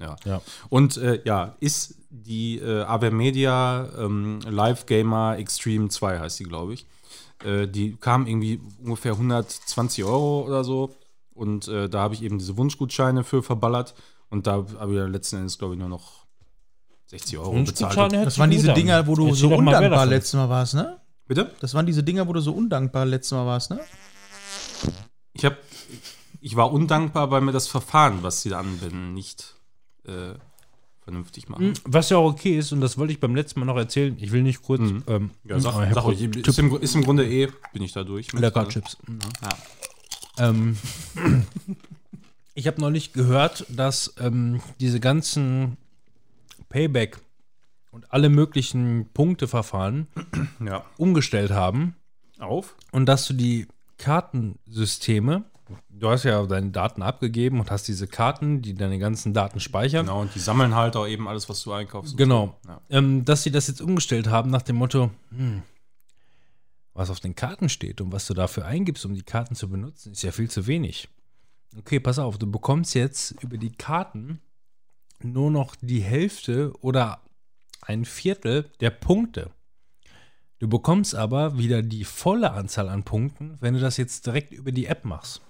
[0.00, 0.16] Ja.
[0.24, 0.42] Ja.
[0.68, 6.74] Und äh, ja, ist die äh, Avermedia ähm, Live Gamer Extreme 2 heißt die, glaube
[6.74, 6.86] ich.
[7.44, 10.94] Äh, die kam irgendwie ungefähr 120 Euro oder so.
[11.34, 13.94] Und äh, da habe ich eben diese Wunschgutscheine für verballert.
[14.28, 16.26] Und da habe ich ja letzten Endes, glaube ich, nur noch
[17.06, 18.12] 60 Euro bezahlt.
[18.12, 20.98] Das waren diese Dinger, wo du so undankbar letztes Mal warst, ne?
[21.26, 21.50] Bitte?
[21.60, 23.80] Das waren diese Dinger, wo du so undankbar letztes Mal warst, ne?
[25.34, 25.56] Ich habe
[26.42, 29.54] ich war undankbar, weil mir das Verfahren, was sie da anwenden, nicht
[30.04, 30.34] äh,
[31.02, 31.74] vernünftig machen.
[31.84, 34.16] Was ja auch okay ist, und das wollte ich beim letzten Mal noch erzählen.
[34.18, 34.80] Ich will nicht kurz.
[35.06, 38.32] Ähm, Ja, sag, sag euch, ist, im, ist im Grunde eh, bin ich da durch.
[38.32, 38.98] mit, Lecker Chips.
[39.08, 39.48] Ja.
[40.38, 40.76] Ähm,
[42.54, 45.76] ich habe neulich gehört, dass ähm, diese ganzen
[46.68, 47.18] Payback
[47.90, 50.08] und alle möglichen Punkteverfahren
[50.64, 50.84] ja.
[50.96, 51.96] umgestellt haben
[52.38, 52.74] Auf?
[52.90, 53.68] und dass du die
[53.98, 55.44] Kartensysteme,
[55.90, 60.06] du hast ja deine Daten abgegeben und hast diese Karten, die deine ganzen Daten speichern.
[60.06, 62.16] Genau, und die sammeln halt auch eben alles, was du einkaufst.
[62.16, 62.58] Genau.
[62.62, 62.70] so.
[62.70, 62.80] Ja.
[62.90, 65.62] Ähm, dass sie das jetzt umgestellt haben nach dem Motto, hm,
[66.94, 70.12] was auf den Karten steht und was du dafür eingibst, um die Karten zu benutzen,
[70.12, 71.08] ist ja viel zu wenig.
[71.78, 74.40] Okay, pass auf, du bekommst jetzt über die Karten
[75.22, 77.22] nur noch die Hälfte oder
[77.80, 79.50] ein Viertel der Punkte.
[80.58, 84.70] Du bekommst aber wieder die volle Anzahl an Punkten, wenn du das jetzt direkt über
[84.70, 85.40] die App machst.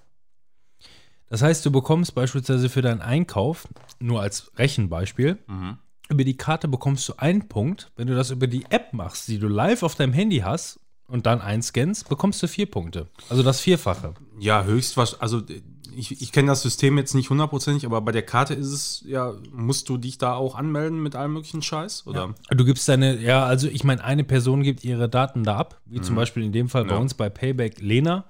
[1.27, 3.67] Das heißt, du bekommst beispielsweise für deinen Einkauf,
[3.99, 5.77] nur als Rechenbeispiel, Mhm.
[6.09, 7.91] über die Karte bekommst du einen Punkt.
[7.95, 11.25] Wenn du das über die App machst, die du live auf deinem Handy hast und
[11.25, 13.07] dann einscannst, bekommst du vier Punkte.
[13.29, 14.13] Also das Vierfache.
[14.39, 15.21] Ja, höchstwahrscheinlich.
[15.21, 15.41] Also
[15.95, 19.33] ich, ich kenne das System jetzt nicht hundertprozentig, aber bei der Karte ist es ja,
[19.51, 22.07] musst du dich da auch anmelden mit allem möglichen Scheiß?
[22.07, 22.33] Oder?
[22.49, 26.01] Du gibst deine, ja, also ich meine, eine Person gibt ihre Daten da ab, wie
[26.01, 26.97] zum Beispiel in dem Fall bei Ja.
[26.99, 28.25] uns bei Payback Lena.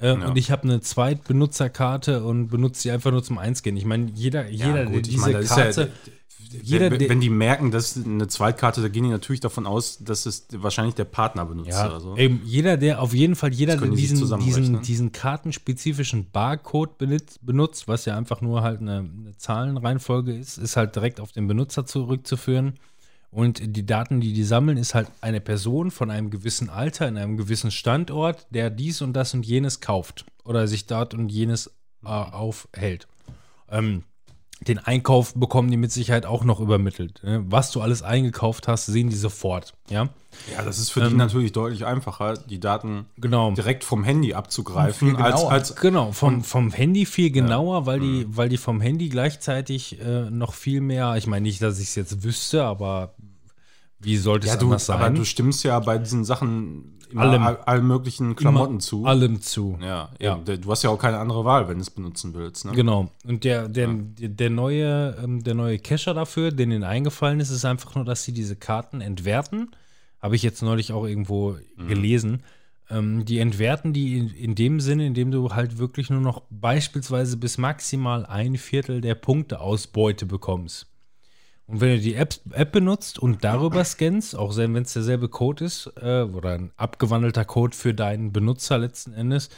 [0.00, 3.76] Äh, Und ich habe eine Zweitbenutzerkarte und benutze sie einfach nur zum Einscannen.
[3.76, 5.92] Ich meine, jeder, jeder der gut, ich diese meine, das ist Karte.
[6.62, 10.26] Jeder, wenn, wenn die merken, dass eine Zweitkarte, da gehen die natürlich davon aus, dass
[10.26, 12.16] es wahrscheinlich der Partner benutzt Ja, oder so.
[12.16, 17.88] eben jeder, der auf jeden Fall, jeder, der diesen, diesen, diesen kartenspezifischen Barcode benutzt, benutzt,
[17.88, 21.86] was ja einfach nur halt eine, eine Zahlenreihenfolge ist, ist halt direkt auf den Benutzer
[21.86, 22.74] zurückzuführen.
[23.30, 27.16] Und die Daten, die die sammeln, ist halt eine Person von einem gewissen Alter, in
[27.16, 31.66] einem gewissen Standort, der dies und das und jenes kauft oder sich dort und jenes
[32.04, 33.08] äh, aufhält.
[33.68, 34.04] Ähm,
[34.68, 37.20] den Einkauf bekommen die mit Sicherheit auch noch übermittelt.
[37.22, 37.44] Ne?
[37.48, 39.74] Was du alles eingekauft hast, sehen die sofort.
[39.90, 40.08] Ja,
[40.52, 43.52] Ja, das ist für die natürlich deutlich einfacher, die Daten genau.
[43.52, 48.02] direkt vom Handy abzugreifen, als, als Genau, vom, vom Handy viel genauer, weil, Mhm.
[48.02, 51.88] die, weil die vom Handy gleichzeitig äh, noch viel mehr, ich meine nicht, dass ich
[51.88, 53.14] es jetzt wüsste, aber
[54.00, 55.14] wie sollte es ja, du, anders aber sein?
[55.14, 57.42] du stimmst ja bei diesen Sachen Allem.
[57.42, 59.04] all, allen möglichen Klamotten zu.
[59.04, 59.78] Allem zu.
[59.80, 60.40] Ja, Ja.
[60.46, 60.56] ja.
[60.56, 62.64] Du hast ja auch keine andere Wahl, wenn du es benutzen willst.
[62.64, 62.72] Ne?
[62.72, 63.10] Genau.
[63.26, 67.50] Und der, der, der, der neue, ähm, der neue Cacher dafür, den ihnen eingefallen ist,
[67.50, 69.70] ist einfach nur, dass sie diese Karten entwerten.
[70.20, 71.88] Habe ich jetzt neulich auch irgendwo Mhm.
[71.88, 72.42] gelesen.
[72.90, 77.36] Ähm, die entwerten die in, in dem Sinne, indem du halt wirklich nur noch beispielsweise
[77.38, 80.86] bis maximal ein Viertel der Punkteausbeute bekommst.
[81.66, 85.64] Und wenn du die App, App benutzt und darüber scannst, auch wenn es derselbe Code
[85.64, 89.48] ist äh, oder ein abgewandelter Code für deinen Benutzer letzten Endes,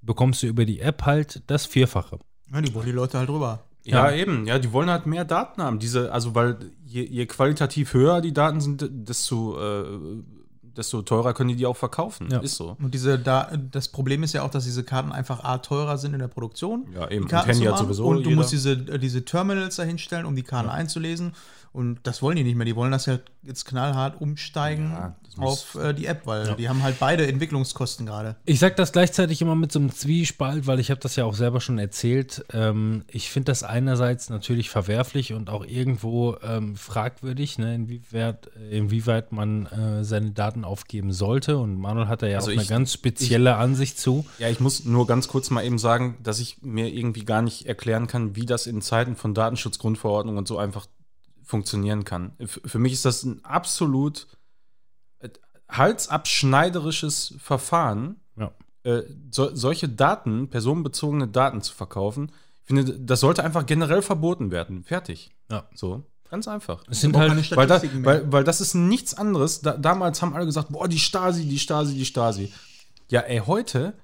[0.00, 2.18] bekommst du über die App halt das Vierfache.
[2.52, 3.64] Ja, die wollen die Leute halt rüber.
[3.84, 4.46] Ja, eben.
[4.46, 5.78] Ja, die wollen halt mehr Daten haben.
[5.78, 9.84] Diese, also weil je, je qualitativ höher die Daten sind, desto, äh,
[10.76, 12.28] desto teurer können die die auch verkaufen.
[12.30, 12.38] Ja.
[12.40, 12.76] Ist so.
[12.80, 16.12] Und diese da, das Problem ist ja auch, dass diese Karten einfach A teurer sind
[16.14, 16.86] in der Produktion.
[16.94, 17.10] Ja, eben.
[17.10, 17.86] die Und Karten Handy zu machen.
[17.86, 18.36] sowieso Und du jeder.
[18.36, 21.32] musst diese, äh, diese Terminals da hinstellen, um die Karten einzulesen.
[21.72, 22.64] Und das wollen die nicht mehr.
[22.66, 26.82] Die wollen das ja jetzt knallhart umsteigen Ja, auf äh, die App, weil die haben
[26.82, 28.34] halt beide Entwicklungskosten gerade.
[28.44, 31.34] Ich sage das gleichzeitig immer mit so einem Zwiespalt, weil ich habe das ja auch
[31.34, 32.44] selber schon erzählt.
[32.52, 39.30] Ähm, ich finde das einerseits natürlich verwerflich und auch irgendwo ähm, fragwürdig, ne, inwieweit, inwieweit
[39.30, 41.56] man äh, seine Daten aufgeben sollte.
[41.58, 44.26] Und Manuel hat da ja Also auch eine ich- ganz spezielle Ansicht zu.
[44.40, 47.66] Ja, ich muss nur ganz kurz mal eben sagen, dass ich mir irgendwie gar nicht
[47.66, 50.86] erklären kann, wie das in Zeiten von Datenschutzgrundverordnung und so einfach
[51.50, 52.32] funktionieren kann.
[52.46, 54.28] Für mich ist das ein absolut
[55.18, 55.28] äh,
[55.68, 58.52] halsabschneiderisches Verfahren, Ja.
[58.84, 62.32] äh, so, solche Daten, personenbezogene Daten zu verkaufen.
[62.62, 64.84] Ich finde, das sollte einfach generell verboten werden.
[64.84, 65.30] Fertig.
[65.50, 65.68] Ja.
[65.74, 66.84] So, ganz einfach.
[66.88, 69.60] Es sind halt, Weil, da, weil, weil das ist nichts anderes.
[69.60, 72.52] Da, damals haben alle gesagt, boah, die Stasi, die Stasi, die Stasi.
[73.08, 73.94] Ja, ey, heute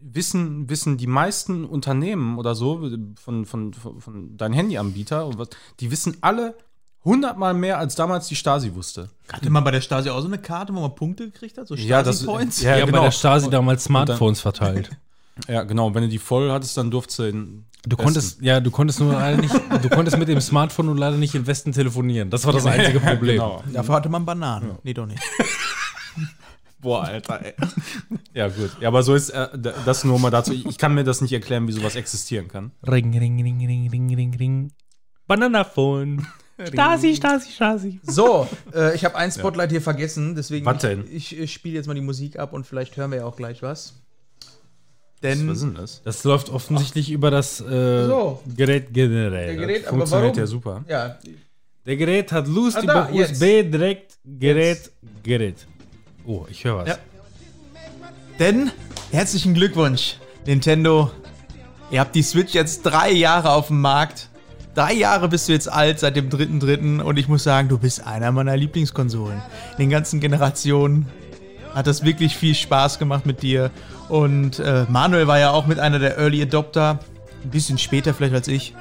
[0.00, 2.88] wissen, wissen die meisten Unternehmen oder so
[3.22, 5.48] von, von, von, von deinen Handyanbieter, und was,
[5.80, 6.54] die wissen alle
[7.04, 9.10] hundertmal mehr, als damals die Stasi wusste.
[9.32, 11.66] Hatte man bei der Stasi auch so eine Karte, wo man Punkte gekriegt hat?
[11.66, 12.62] So Ja, das- Stasi-Points?
[12.62, 12.98] ja, ja, genau.
[12.98, 14.90] bei der Stasi Und- damals Smartphones verteilt.
[15.48, 15.94] Ja, genau.
[15.94, 19.12] Wenn du die voll hattest, dann durftest du in Du konntest, ja, du konntest nur
[19.14, 22.28] leider nicht, du konntest mit dem Smartphone und leider nicht in Westen telefonieren.
[22.28, 23.36] Das war das einzige Problem.
[23.38, 23.64] Genau.
[23.72, 24.76] Dafür hatte man Bananen.
[24.84, 25.22] Nee, doch nicht.
[26.82, 27.54] Boah, Alter, ey.
[28.34, 28.70] ja, gut.
[28.80, 29.48] Ja, aber so ist äh,
[29.86, 30.52] das nur mal dazu.
[30.52, 32.72] Ich ich kann mir das nicht erklären, wie sowas existieren kann.
[32.86, 34.72] Ring, ring, ring, ring, ring, ring, ring.
[35.26, 36.26] Bananaphone.
[36.68, 38.00] Stasi, Stasi, Stasi.
[38.02, 41.04] So, äh, ich habe ein Spotlight hier vergessen, deswegen Was denn?
[41.10, 43.62] ich, ich, spiele jetzt mal die Musik ab und vielleicht hören wir ja auch gleich
[43.62, 43.94] was.
[45.22, 46.02] Denn Was ist denn das?
[46.04, 48.42] Das läuft offensichtlich über das äh, So.
[48.56, 49.56] Gerät generell.
[49.56, 50.38] Gerät, aber Funktioniert warum?
[50.38, 50.84] ja super.
[50.88, 51.18] Ja,
[51.86, 53.32] Der Gerät hat Lust Ah, da, über jetzt.
[53.32, 54.90] USB direkt Gerät
[55.22, 55.66] Gerät.
[56.26, 56.88] Oh, ich höre was.
[56.88, 56.96] Ja.
[58.38, 58.70] Denn
[59.10, 61.10] herzlichen Glückwunsch, Nintendo.
[61.90, 64.28] Ihr habt die Switch jetzt drei Jahre auf dem Markt.
[64.74, 67.02] Drei Jahre bist du jetzt alt seit dem 3.3.
[67.02, 69.42] und ich muss sagen, du bist einer meiner Lieblingskonsolen.
[69.72, 71.06] In den ganzen Generationen
[71.74, 73.70] hat das wirklich viel Spaß gemacht mit dir.
[74.08, 77.00] Und äh, Manuel war ja auch mit einer der Early Adopter.
[77.44, 78.74] Ein bisschen später vielleicht als ich.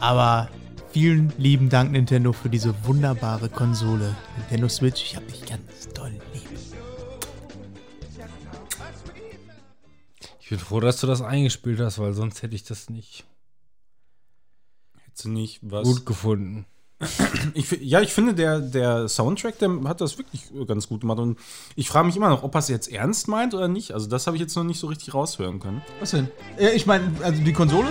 [0.00, 0.48] Aber
[0.92, 4.16] vielen lieben Dank, Nintendo, für diese wunderbare Konsole.
[4.38, 5.87] Nintendo Switch, ich hab dich ganz
[10.48, 13.26] Ich bin froh, dass du das eingespielt hast, weil sonst hätte ich das nicht
[15.04, 15.86] Hättest du nicht was.
[15.86, 16.64] gut gefunden.
[17.54, 21.18] Ich, ja, ich finde, der, der Soundtrack, der hat das wirklich ganz gut gemacht.
[21.20, 21.38] Und
[21.76, 23.92] ich frage mich immer noch, ob er es jetzt ernst meint oder nicht.
[23.92, 25.80] Also, das habe ich jetzt noch nicht so richtig raushören können.
[26.00, 26.28] Was denn?
[26.58, 27.86] Ja, ich meine, also die Konsole,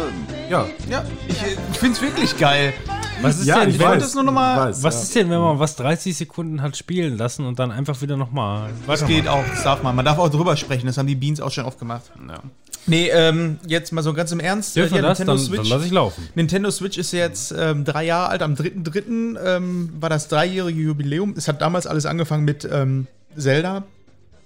[0.50, 1.36] Ja, ja, ich,
[1.72, 2.74] ich finde es wirklich geil.
[3.22, 4.04] Was ist ja, denn, ich wenn, weiß.
[4.04, 5.02] das nur noch mal- weiß, was ja.
[5.04, 8.70] ist denn, wenn man was 30 Sekunden hat spielen lassen und dann einfach wieder nochmal
[8.86, 9.96] Das geht auch, das darf man.
[9.96, 12.12] Man darf auch drüber sprechen, das haben die Beans auch schon oft gemacht.
[12.28, 12.42] Ja.
[12.88, 14.76] Nee, ähm, jetzt mal so ganz im Ernst.
[14.76, 15.18] Dürfen wir ja, das?
[15.18, 16.28] Dann, dann lasse ich laufen.
[16.36, 18.42] Nintendo Switch ist jetzt ähm, drei Jahre alt.
[18.42, 19.38] Am 3.3.
[19.46, 21.34] Ähm, war das dreijährige Jubiläum.
[21.38, 23.84] Es hat damals alles angefangen mit ähm, Zelda.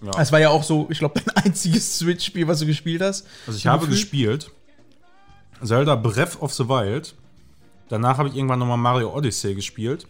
[0.02, 0.12] Ja.
[0.20, 3.28] Es war ja auch so, ich glaube, dein einziges Switch-Spiel, was du gespielt hast.
[3.46, 3.96] Also, ich habe Gefühl?
[3.96, 4.52] gespielt
[5.64, 7.14] Zelda Breath of the Wild.
[7.90, 10.08] Danach habe ich irgendwann nochmal Mario Odyssey gespielt.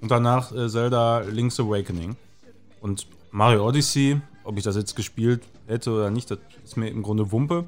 [0.00, 2.16] Und danach äh, Zelda Link's Awakening.
[2.80, 7.02] Und Mario Odyssey, ob ich das jetzt gespielt hätte oder nicht, das ist mir im
[7.02, 7.66] Grunde Wumpe.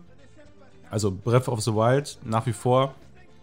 [0.91, 2.95] Also Breath of the Wild nach wie vor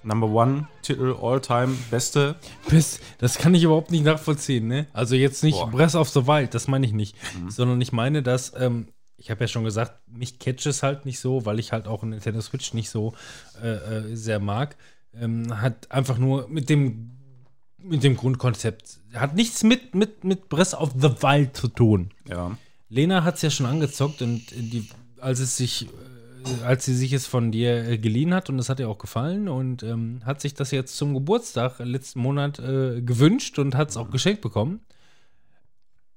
[0.04, 2.36] Number One Titel all time beste.
[2.70, 4.88] Bist, das kann ich überhaupt nicht nachvollziehen, ne?
[4.94, 5.70] Also jetzt nicht Boah.
[5.70, 7.16] Breath of the Wild, das meine ich nicht.
[7.50, 11.20] Sondern ich meine, dass, ähm, ich habe ja schon gesagt, mich catcht es halt nicht
[11.20, 13.14] so, weil ich halt auch Nintendo Switch nicht so
[13.62, 14.78] äh, äh, sehr mag.
[15.14, 17.18] Ähm, hat einfach nur mit dem,
[17.78, 22.12] mit dem Grundkonzept, hat nichts mit, mit, mit Breath of the Wild zu tun.
[22.28, 22.58] Ja.
[22.90, 24.88] Lena hat es ja schon angezockt und die,
[25.20, 28.70] als es sich, äh, als sie sich es von dir äh, geliehen hat und es
[28.70, 33.02] hat ihr auch gefallen und ähm, hat sich das jetzt zum Geburtstag letzten Monat äh,
[33.02, 34.82] gewünscht und hat es auch geschenkt bekommen.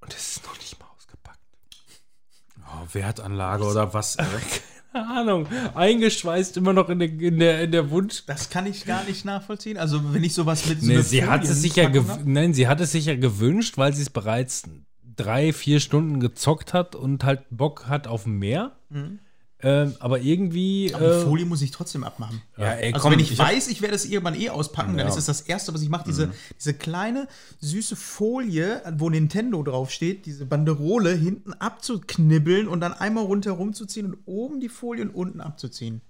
[0.01, 1.41] Und es ist noch nicht mal ausgepackt.
[2.61, 4.17] Oh, Wertanlage oder was?
[4.17, 4.27] ey?
[4.93, 8.25] Keine Ahnung, eingeschweißt immer noch in der, in der, in der Wunsch.
[8.27, 9.77] Das kann ich gar nicht nachvollziehen.
[9.77, 10.81] Also, wenn ich sowas mit.
[10.81, 11.89] so Nee, sie hat es sich ja
[12.25, 14.65] nein, sie hat es sich ja gewünscht, weil sie es bereits
[15.23, 18.73] drei, vier Stunden gezockt hat und halt Bock hat auf mehr.
[19.63, 20.95] Ähm, aber irgendwie.
[20.95, 22.41] Aber die äh, Folie muss ich trotzdem abmachen.
[22.57, 25.07] Ja, ey, Also komm, wenn ich, ich weiß, ich werde es irgendwann eh auspacken, dann
[25.07, 25.13] Ja.
[25.13, 26.05] ist es das Erste, was ich mache.
[26.07, 27.29] Diese, diese kleine,
[27.61, 34.07] süße Folie, wo Nintendo draufsteht, diese Banderole hinten abzuknibbeln und dann einmal rundherum zu ziehen
[34.07, 36.01] und oben die Folie und unten abzuziehen.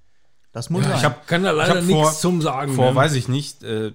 [0.53, 0.97] Das muss sein.
[0.97, 2.75] ich hab- kann da Ich leider hab nichts vor- zum Sagen.
[2.75, 2.95] Vor, ne?
[2.95, 3.93] weiß ich nicht, äh,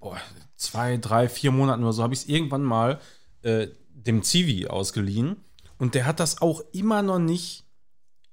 [0.00, 0.16] boah,
[0.56, 2.98] zwei, drei, vier Monaten oder so habe ich es irgendwann mal
[3.42, 3.68] äh,
[4.06, 5.36] dem Zivi ausgeliehen.
[5.78, 7.64] Und der hat das auch immer noch nicht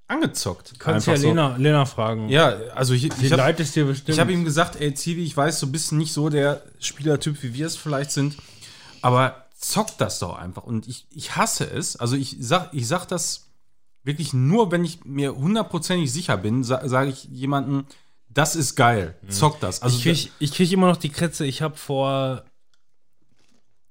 [0.08, 0.80] angezockt.
[0.80, 1.28] Kannst ja so.
[1.28, 2.30] Lena, Lena fragen.
[2.30, 6.14] Ja, also ich, ich habe hab ihm gesagt, ey Zivi, ich weiß, du bist nicht
[6.14, 8.38] so der Spielertyp, wie wir es vielleicht sind,
[9.02, 10.64] aber zock das doch einfach.
[10.64, 11.96] Und ich, ich hasse es.
[11.96, 13.48] Also ich sag, ich sag das
[14.04, 17.86] wirklich nur, wenn ich mir hundertprozentig sicher bin, sa sage ich jemandem,
[18.30, 19.82] das ist geil, zock das.
[19.82, 21.46] Also ich kriege ich krieg immer noch die Kretze.
[21.46, 22.46] Ich habe vor.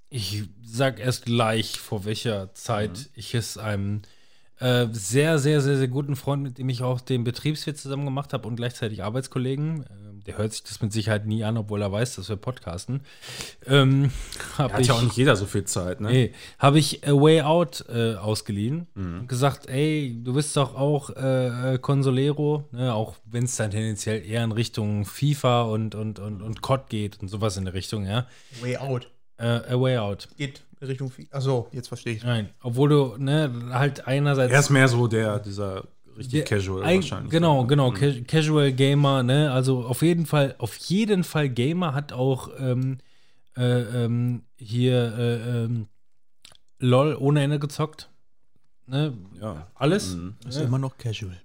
[0.08, 4.02] Ich sag erst gleich, vor welcher Zeit ich es einem
[4.58, 8.32] äh, sehr, sehr, sehr, sehr guten Freund, mit dem ich auch den Betriebswirt zusammen gemacht
[8.32, 9.84] habe und gleichzeitig Arbeitskollegen.
[9.90, 13.02] ähm, der hört sich das mit Sicherheit nie an, obwohl er weiß, dass wir podcasten.
[13.66, 14.10] Ähm,
[14.58, 16.08] hab hat ja auch nicht jeder so viel Zeit, ne?
[16.08, 21.10] Nee, habe ich A Way Out äh, ausgeliehen und gesagt, ey, du bist doch auch
[21.10, 26.18] äh, äh, Consolero, ne, auch wenn es dann tendenziell eher in Richtung FIFA und, und,
[26.18, 28.26] und, und COD geht und sowas in der Richtung, ja.
[28.62, 29.10] Way out.
[29.38, 30.28] Äh, A Way Out.
[30.36, 31.12] Geht in Richtung.
[31.30, 32.22] Achso, jetzt verstehe ich.
[32.24, 34.52] Nein, obwohl du, ne, halt einerseits.
[34.52, 35.84] Er ist mehr so der, dieser
[36.16, 37.30] richtig Der- casual Eig- wahrscheinlich.
[37.30, 39.52] Genau, genau, Ca- Casual Gamer, ne?
[39.52, 42.98] Also auf jeden Fall, auf jeden Fall Gamer hat auch ähm,
[43.56, 45.88] äh, ähm, hier äh, ähm,
[46.78, 48.08] LOL ohne Ende gezockt.
[48.86, 49.14] Ne?
[49.40, 49.66] Ja.
[49.74, 50.16] Alles.
[50.46, 51.36] Ist immer noch casual.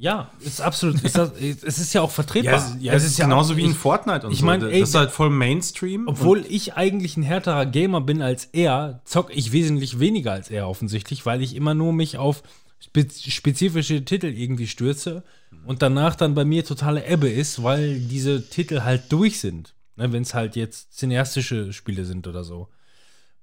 [0.00, 1.02] Ja, ist absolut.
[1.04, 2.54] Ist das, es ist ja auch vertretbar.
[2.54, 4.46] Ja, es, ja, es ist genauso wie in ich- Fortnite und ich so.
[4.46, 6.08] mein, ey, das ist halt voll Mainstream.
[6.08, 10.68] Obwohl ich eigentlich ein härterer Gamer bin als er, zock ich wesentlich weniger als er
[10.68, 12.42] offensichtlich, weil ich immer nur mich auf
[12.82, 15.22] spe spezifische Titel irgendwie stürze
[15.66, 19.74] und danach dann bei mir totale Ebbe ist, weil diese Titel halt durch sind.
[19.96, 22.68] Ne, Wenn es halt jetzt cineastische Spiele sind oder so.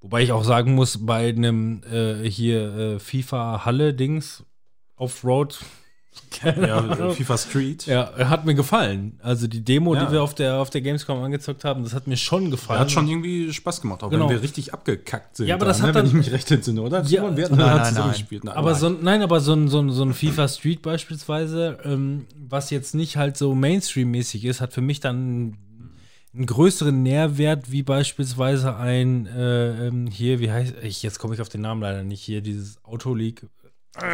[0.02, 4.44] Wobei ich auch sagen muss, bei einem äh, hier äh, FIFA Halle-Dings,
[4.96, 5.60] Offroad,
[6.44, 7.86] Ja, FIFA Street.
[7.88, 9.20] Ja, hat mir gefallen.
[9.24, 10.06] Also die Demo, Ja.
[10.06, 12.80] die wir auf der, auf der Gamescom angezockt haben, das hat mir schon gefallen.
[12.80, 14.26] Hat schon irgendwie Spaß gemacht, auch Genau.
[14.30, 15.48] wenn wir richtig abgekackt sind.
[15.48, 17.00] Ja, aber da, das hat ne, dann- wenn ich mich recht entsinne, oder?
[17.00, 18.18] Ja, Simon, wir hatten nein, da nein, zusammen nein.
[18.20, 18.44] gespielt.
[18.44, 18.80] Nein, aber nein.
[18.80, 22.70] so, ein- nein, aber so ein, so ein, so ein FIFA Street beispielsweise, ähm, was
[22.70, 25.58] jetzt nicht halt so Mainstream-mäßig ist, hat für mich dann
[26.36, 31.42] einen größeren Nährwert wie beispielsweise ein äh, ähm, hier, wie heißt ich, jetzt komme ich
[31.42, 33.48] auf den Namen leider nicht, hier dieses Auto League.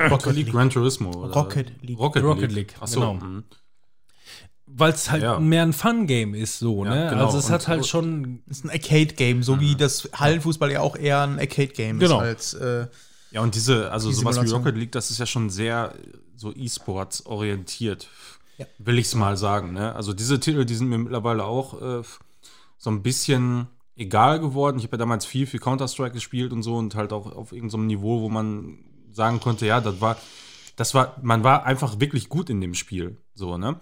[0.09, 1.11] Rocket League, Gran Turismo.
[1.11, 1.33] Oder?
[1.33, 1.99] Rocket League.
[1.99, 2.71] Rocket, Rocket League.
[2.71, 2.99] League, Ach so.
[2.99, 3.13] genau.
[3.15, 3.43] mhm.
[4.65, 5.39] Weil es halt Ja.
[5.39, 7.09] mehr ein Fun-Game ist, so, Ja, ne?
[7.11, 7.25] genau.
[7.25, 8.41] Also es hat Und- halt schon.
[8.47, 12.21] ist ein Arcade-Game, so wie das Hallenfußball ja auch eher ein Arcade-Game Genau.
[12.21, 12.87] ist als äh,
[13.31, 14.49] Ja, und diese, also Die sowas wie.
[14.49, 18.07] Rocket League, das ist ja schon sehr äh, so E-Sports orientiert.
[18.57, 18.65] Ja.
[18.77, 19.73] Will ich es mal sagen.
[19.73, 19.93] Ne?
[19.95, 22.03] Also diese Titel, die sind mir mittlerweile auch äh,
[22.77, 24.77] so ein bisschen egal geworden.
[24.77, 27.87] Ich habe ja damals viel, viel Counter-Strike gespielt und so und halt auch auf irgendeinem
[27.87, 28.77] Niveau, wo man
[29.13, 30.17] sagen konnte, ja, das war,
[30.75, 33.17] das war, man war einfach wirklich gut in dem Spiel.
[33.35, 33.79] So, ne?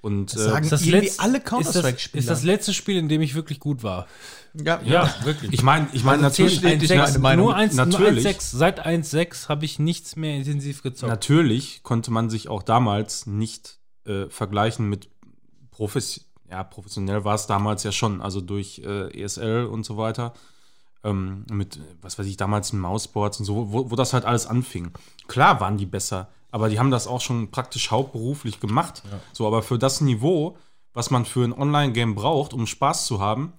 [0.00, 2.20] Und Das sagen- äh, Ist das, Irgendwie alle ist, Counter-Strike-Spieler.
[2.20, 4.06] ist das letzte Spiel, in dem ich wirklich gut war.
[4.54, 5.52] ja, Ja, wirklich.
[5.52, 7.44] ich meine, ich meine, natürlich, bestätigt CS1.6, meine Meinung.
[7.46, 8.24] Nur 1, Natürlich.
[8.24, 8.56] Nur 1.6.
[8.56, 11.10] Seit 1.6 habe ich nichts mehr intensiv gezockt.
[11.10, 15.08] Natürlich konnte man sich auch damals nicht äh, vergleichen mit
[15.70, 20.34] Profes ja, professionell war es damals ja schon, also durch äh, ESL und so weiter.
[21.04, 24.46] Ähm, mit, was weiß ich, damals in Mouseboards und so, wo, wo das halt alles
[24.46, 24.90] anfing.
[25.28, 29.02] Klar waren die besser, aber die haben das auch schon praktisch hauptberuflich gemacht.
[29.32, 30.56] So, aber für das Niveau,
[30.94, 33.52] was man für ein Online-Game braucht, um Spaß zu haben,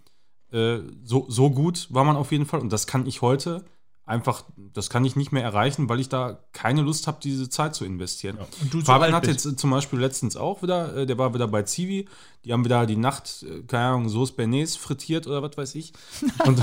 [0.51, 2.61] äh, so, so gut war man auf jeden Fall.
[2.61, 3.63] Und das kann ich heute
[4.05, 7.73] einfach, das kann ich nicht mehr erreichen, weil ich da keine Lust habe, diese Zeit
[7.75, 8.37] zu investieren.
[8.61, 9.45] Und du so Fabian alt hat bist.
[9.45, 12.07] jetzt äh, zum Beispiel letztens auch wieder, äh, der war wieder bei Zivi,
[12.43, 15.93] die haben wieder die Nacht, äh, keine Ahnung, Soße Bernays frittiert oder was weiß ich.
[16.45, 16.61] Und,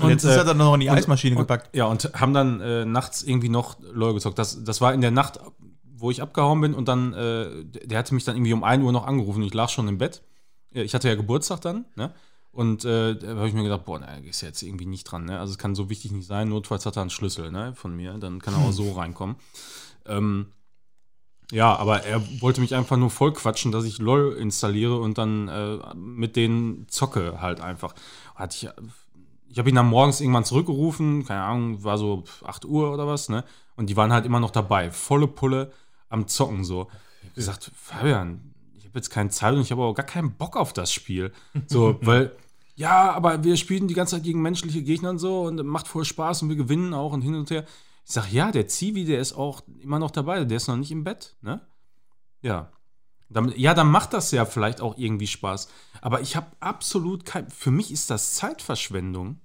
[0.00, 1.74] Und jetzt äh, hat er noch in die und- Eismaschine und, gepackt.
[1.74, 4.38] Ja, und haben dann äh, nachts irgendwie noch LOL gezockt.
[4.38, 5.40] Das, das war in der Nacht,
[5.82, 8.92] wo ich abgehauen bin und dann, äh, der hatte mich dann irgendwie um 1 Uhr
[8.92, 9.42] noch angerufen.
[9.42, 10.22] Ich lag schon im Bett.
[10.70, 12.12] Ich hatte ja Geburtstag dann, ne?
[12.52, 15.26] Und äh, da habe ich mir gedacht, boah, na, ist ja jetzt irgendwie nicht dran,
[15.26, 15.38] ne?
[15.38, 16.48] Also es kann so wichtig nicht sein.
[16.48, 18.14] Notfalls hat er einen Schlüssel, ne, von mir.
[18.14, 19.36] Dann kann er auch so reinkommen.
[20.06, 20.46] Ähm,
[21.52, 25.48] ja, aber er wollte mich einfach nur voll quatschen, dass ich LOL installiere und dann
[25.48, 27.94] äh, mit denen zocke halt einfach.
[28.34, 28.68] Hatte ich,
[29.48, 33.28] ich habe ihn dann morgens irgendwann zurückgerufen, keine Ahnung, war so 8 Uhr oder was,
[33.28, 33.44] ne?
[33.76, 35.72] Und die waren halt immer noch dabei, volle Pulle
[36.08, 36.88] am Zocken so.
[37.20, 38.54] Ich hab gesagt, Fabian,
[38.96, 41.32] habe jetzt keine Zeit und ich habe auch gar keinen Bock auf das Spiel.
[41.68, 42.32] So, weil,
[42.76, 46.04] ja, aber wir spielen die ganze Zeit gegen menschliche Gegner und so und macht voll
[46.04, 47.64] Spaß und wir gewinnen auch und hin und her.
[48.06, 50.92] Ich sag, ja, der Zivi, der ist auch immer noch dabei, der ist noch nicht
[50.92, 51.60] im Bett, ne?
[52.40, 52.70] Ja.
[53.28, 55.68] Dann, ja, dann macht das ja vielleicht auch irgendwie Spaß.
[56.00, 57.50] Aber ich habe absolut kein.
[57.50, 59.40] Für mich ist das Zeitverschwendung.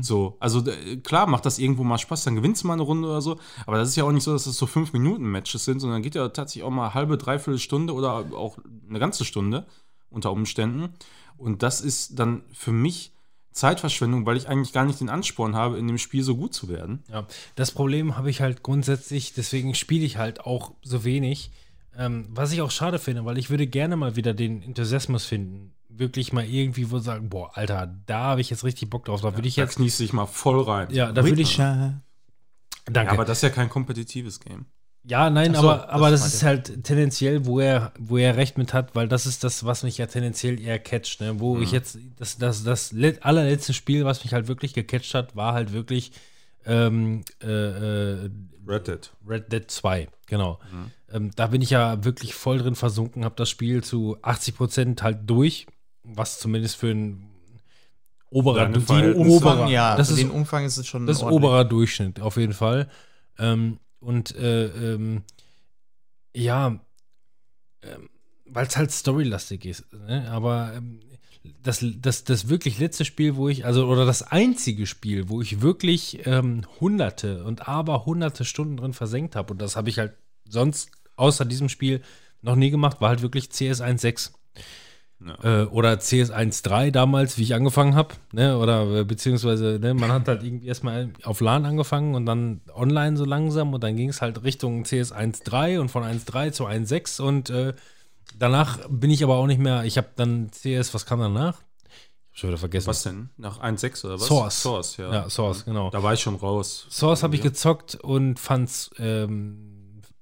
[0.00, 0.64] So, also
[1.04, 3.38] klar macht das irgendwo mal Spaß, dann gewinnst du mal eine Runde oder so.
[3.66, 6.28] Aber das ist ja auch nicht so, dass das so 5-Minuten-Matches sind, sondern geht ja
[6.28, 8.58] tatsächlich auch mal halbe, dreiviertel Stunde oder auch
[8.88, 9.66] eine ganze Stunde
[10.10, 10.88] unter Umständen.
[11.36, 13.12] Und das ist dann für mich
[13.52, 16.68] Zeitverschwendung, weil ich eigentlich gar nicht den Ansporn habe, in dem Spiel so gut zu
[16.68, 17.04] werden.
[17.08, 21.52] Ja, das Problem habe ich halt grundsätzlich, deswegen spiele ich halt auch so wenig.
[21.98, 25.72] Ähm, was ich auch schade finde, weil ich würde gerne mal wieder den Enthusiasmus finden.
[25.88, 29.22] Wirklich mal irgendwie wo sagen, boah, Alter, da habe ich jetzt richtig Bock drauf.
[29.22, 30.88] Da würde ich Da jetzt, kniest sich mal voll rein.
[30.90, 32.02] ja, da würde ich, danke.
[32.94, 34.66] Ja, aber das ist ja kein kompetitives Game.
[35.08, 38.58] Ja, nein, so, aber, aber das das ist halt tendenziell, wo er, wo er recht
[38.58, 41.38] mit hat, weil das ist das, was mich ja tendenziell eher catcht, ne?
[41.38, 45.36] Wo ich jetzt, das, das, das let- allerletzte Spiel, was mich halt wirklich gecatcht hat,
[45.36, 46.10] war halt wirklich
[46.66, 48.30] ähm, äh, äh,
[48.66, 49.10] Red Dead.
[49.26, 50.58] Red Dead 2, genau.
[51.12, 55.02] Ähm, da bin ich ja wirklich voll drin versunken, habe das Spiel zu 80 Prozent
[55.02, 55.66] halt durch,
[56.02, 57.30] was zumindest für ein
[58.30, 59.30] oberer, Verhältnisse.
[59.30, 61.44] oberer Umfang, ja, das ist den Umfang ist es schon das ist ordentlich.
[61.44, 62.88] oberer Durchschnitt, auf jeden Fall.
[63.38, 65.22] Ähm, und äh, ähm,
[66.34, 66.78] ja,
[67.82, 68.10] ähm,
[68.46, 69.92] weil es halt storylastig ist.
[69.92, 70.28] Ne?
[70.30, 71.00] Aber ähm,
[71.62, 75.60] das, das, das wirklich letzte Spiel, wo ich, also, oder das einzige Spiel, wo ich
[75.60, 80.14] wirklich ähm, hunderte und aber hunderte Stunden drin versenkt habe, und das habe ich halt
[80.48, 82.02] sonst außer diesem Spiel
[82.42, 84.30] noch nie gemacht, war halt wirklich CS 1.6.
[85.42, 88.58] Äh, oder CS 1.3 damals, wie ich angefangen habe, ne?
[88.58, 93.16] oder äh, beziehungsweise, ne, man hat halt irgendwie erstmal auf LAN angefangen und dann online
[93.16, 97.22] so langsam und dann ging es halt Richtung CS 1.3 und von 1.3 zu 1.6
[97.22, 97.72] und äh,
[98.38, 101.62] danach bin ich aber auch nicht mehr, ich habe dann CS, was kam danach?
[102.34, 102.86] Ich hab schon wieder vergessen.
[102.86, 103.30] Was denn?
[103.38, 104.26] Nach 1.6 oder was?
[104.26, 104.62] Source.
[104.62, 105.10] Source, ja.
[105.10, 105.88] Ja, Source, genau.
[105.88, 106.86] Da war ich schon raus.
[106.90, 109.75] Source habe ich gezockt und fand's ähm,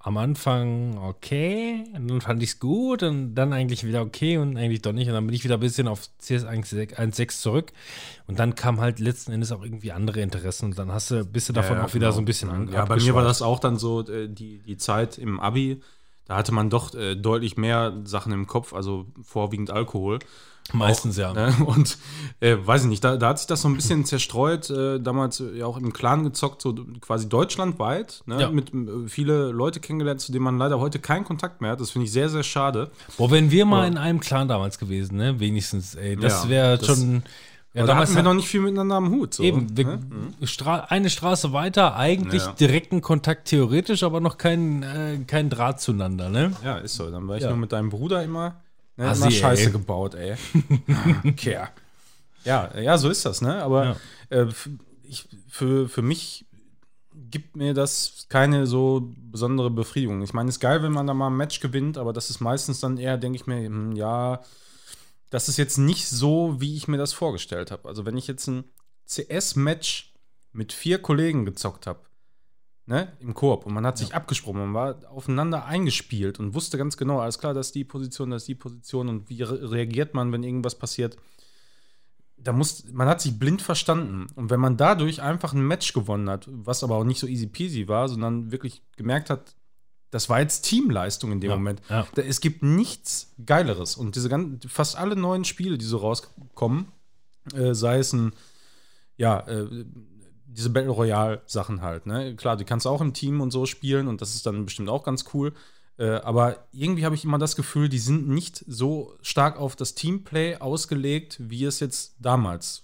[0.06, 4.58] am Anfang okay, und dann fand ich es gut und dann eigentlich wieder okay und
[4.58, 5.08] eigentlich doch nicht.
[5.08, 7.72] Und dann bin ich wieder ein bisschen auf CS 1.6 zurück.
[8.26, 11.48] Und dann kam halt letzten Endes auch irgendwie andere Interessen und dann hast du, bist
[11.48, 12.16] du davon Ja, auch wieder genau.
[12.16, 12.70] so ein bisschen an.
[12.70, 15.80] Ja, bei mir war das auch dann so äh, die, die Zeit im Abi.
[16.26, 20.18] Da hatte man doch äh, deutlich mehr Sachen im Kopf, also vorwiegend Alkohol.
[20.72, 21.32] Meistens ja.
[21.32, 21.54] Ne?
[21.66, 21.98] Und
[22.40, 25.40] äh, weiß ich nicht, da, da hat sich das so ein bisschen zerstreut, äh, damals
[25.40, 28.40] äh, ja auch im Clan gezockt, so quasi deutschlandweit, ne?
[28.40, 28.50] Ja.
[28.50, 31.80] mit äh, viele Leute kennengelernt, zu denen man leider heute keinen Kontakt mehr hat.
[31.80, 32.90] Das finde ich sehr, sehr schade.
[33.18, 33.88] Boah, wenn wir mal Ja.
[33.88, 35.38] in einem Clan damals gewesen, ne?
[35.38, 37.22] Wenigstens, ey, das Ja, wäre schon.
[37.76, 39.34] Ja, da hatten wir noch nicht viel miteinander am Hut.
[39.34, 39.98] So, Eben, wir, ne?
[40.44, 42.52] Stra eine Straße weiter, eigentlich Ja.
[42.52, 46.52] direkten Kontakt theoretisch, aber noch kein, äh, kein Draht zueinander, ne?
[46.64, 47.10] Ja, ist so.
[47.10, 47.48] Dann war ich Ja.
[47.48, 48.54] nur mit deinem Bruder immer,
[48.96, 49.72] ne, Assi, immer Scheiße ey.
[49.72, 50.36] gebaut, ey.
[51.24, 51.66] okay.
[52.44, 53.62] Ja, ja, so ist das, ne?
[53.62, 53.84] Aber
[54.30, 54.42] Ja.
[54.42, 54.46] äh,
[55.02, 56.46] ich, für, für mich
[57.14, 60.22] gibt mir das keine so besondere Befriedigung.
[60.22, 62.40] Ich meine, es ist geil, wenn man da mal ein Match gewinnt, aber das ist
[62.40, 64.42] meistens dann eher, denke ich mir, hm, ja,
[65.30, 67.88] das ist jetzt nicht so, wie ich mir das vorgestellt habe.
[67.88, 68.64] Also wenn ich jetzt ein
[69.06, 70.12] CS-Match
[70.52, 72.00] mit vier Kollegen gezockt habe,
[72.86, 76.96] ne, im Koop und man hat sich abgesprochen, man war aufeinander eingespielt und wusste ganz
[76.96, 80.14] genau, alles klar, das ist die Position, das ist die Position und wie re reagiert
[80.14, 81.16] man, wenn irgendwas passiert.
[82.36, 84.26] Da muss, man hat sich blind verstanden.
[84.34, 87.46] Und wenn man dadurch einfach ein Match gewonnen hat, was aber auch nicht so easy
[87.46, 89.54] peasy war, sondern wirklich gemerkt hat,
[90.10, 91.80] das war jetzt Teamleistung in dem Ja, Moment.
[91.88, 92.06] ja.
[92.14, 93.96] Da, es gibt nichts Geileres.
[93.96, 96.88] Und diese ganzen, fast alle neuen Spiele, die so rauskommen,
[97.54, 98.34] äh, sei es ein,
[99.16, 99.86] ja, äh,
[100.56, 102.34] diese Battle Royale Sachen halt, ne?
[102.36, 104.88] Klar, die kannst du auch im Team und so spielen und das ist dann bestimmt
[104.88, 105.52] auch ganz cool.
[105.96, 109.94] Äh, aber irgendwie habe ich immer das Gefühl, die sind nicht so stark auf das
[109.94, 112.83] Teamplay ausgelegt, wie es jetzt damals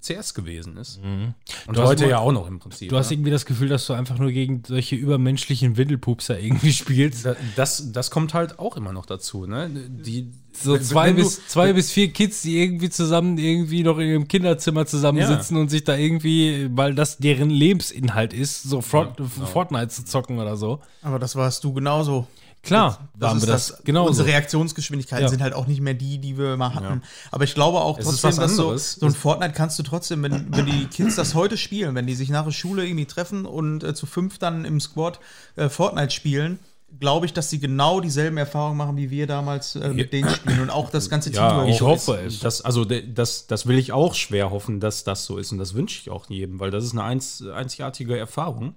[0.00, 0.98] CS gewesen ist.
[0.98, 1.34] Und Mhm.
[1.72, 2.88] Du hast heute immer- ja auch noch im Prinzip.
[2.90, 3.14] Du hast ne?
[3.14, 7.24] irgendwie das Gefühl, dass du einfach nur gegen solche übermenschlichen Windelpupser irgendwie spielst.
[7.26, 9.70] Da- das, das kommt halt auch immer noch dazu, ne?
[9.70, 14.08] Die, So zwei du- bis, zwei bis vier Kids, die irgendwie zusammen irgendwie noch in
[14.08, 19.28] ihrem Kinderzimmer zusammensitzen und sich da irgendwie, weil das deren Lebensinhalt ist, so Front, genau.
[19.46, 20.80] Fortnite zu zocken oder so.
[21.02, 22.26] Aber das warst du genauso.
[22.64, 24.08] Klar, Das waren ist wir das, das, genauso.
[24.08, 25.28] Unsere Reaktionsgeschwindigkeiten Ja.
[25.28, 27.02] sind halt auch nicht mehr die, die wir mal hatten.
[27.30, 30.22] Aber ich glaube auch Es ist trotzdem, dass so, so ein Fortnite kannst du trotzdem,
[30.22, 33.46] wenn, wenn die Kids das heute spielen, wenn die sich nach der Schule irgendwie treffen
[33.46, 35.20] und äh, zu fünf dann im Squad
[35.56, 36.58] äh, Fortnite spielen,
[37.00, 40.60] glaube ich, dass sie genau dieselben Erfahrungen machen, wie wir damals äh, mit denen spielen
[40.60, 41.68] und auch das ganze Ja, Team.
[41.72, 42.38] ich hoffe es.
[42.38, 45.50] Das, also das, das will ich auch schwer hoffen, dass das so ist.
[45.50, 48.74] Und das wünsche ich auch jedem, weil das ist eine einz, einzigartige Erfahrung,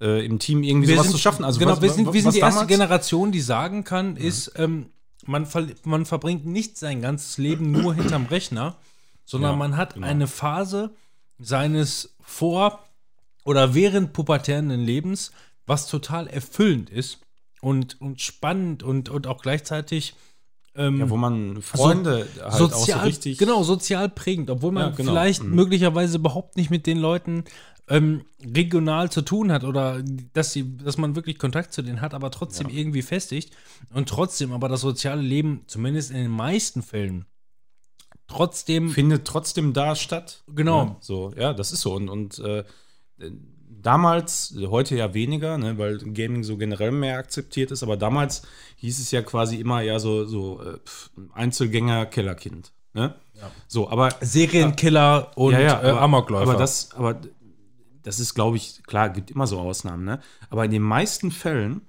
[0.00, 1.44] äh, im Team irgendwie wir sowas sind, zu schaffen.
[1.44, 4.86] Also genau, was- wir sind, wir sind die erste Generation, die sagen kann, ist, ähm,
[5.26, 8.76] man, ver man verbringt nicht sein ganzes Leben nur hinterm Rechner,
[9.26, 10.06] sondern Ja, man hat genau.
[10.06, 10.94] eine Phase
[11.38, 12.80] seines vor-
[13.44, 15.32] oder während pubertären Lebens,
[15.66, 17.18] was total erfüllend ist
[17.60, 20.14] und, und spannend und, und auch gleichzeitig
[20.76, 23.38] ähm, Ja, wo man Freunde halt sozial, auch so richtig.
[23.38, 25.10] genau, sozial prägend, obwohl man Ja, genau.
[25.12, 25.54] vielleicht Mhm.
[25.54, 27.44] möglicherweise überhaupt nicht mit den Leuten
[27.90, 32.14] ähm, regional zu tun hat oder dass, sie, dass man wirklich Kontakt zu denen hat,
[32.14, 33.54] aber trotzdem irgendwie festigt
[33.92, 37.26] und trotzdem aber das soziale Leben, zumindest in den meisten Fällen,
[38.28, 40.44] trotzdem findet trotzdem da statt.
[40.46, 40.84] Genau.
[40.84, 40.96] Ne?
[41.00, 41.94] So, ja, das ist so.
[41.94, 42.64] Und, und äh,
[43.68, 48.42] damals, heute ja weniger, ne, weil Gaming so generell mehr akzeptiert ist, aber damals
[48.76, 52.70] hieß es ja quasi immer ja so, so äh, pf, Einzelgänger-Kellerkind.
[52.92, 53.14] Ne?
[53.68, 56.50] So, aber Serienkiller und äh, aber, Amokläufer.
[56.50, 57.20] Aber das, aber
[58.02, 60.20] das ist, glaube ich, klar, gibt immer so Ausnahmen, ne?
[60.48, 61.82] Aber in den meisten Fällen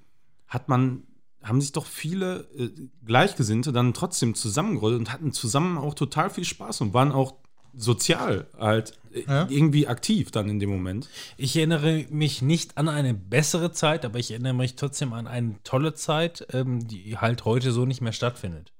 [0.48, 1.02] hat man,
[1.42, 2.70] haben sich doch viele äh,
[3.04, 7.34] Gleichgesinnte dann trotzdem zusammengerollt und hatten zusammen auch total viel Spaß und waren auch
[7.74, 9.46] sozial halt äh, Ja.
[9.48, 11.08] irgendwie aktiv dann in dem Moment.
[11.38, 15.54] Ich erinnere mich nicht an eine bessere Zeit, aber ich erinnere mich trotzdem an eine
[15.64, 18.72] tolle Zeit, ähm, die halt heute so nicht mehr stattfindet.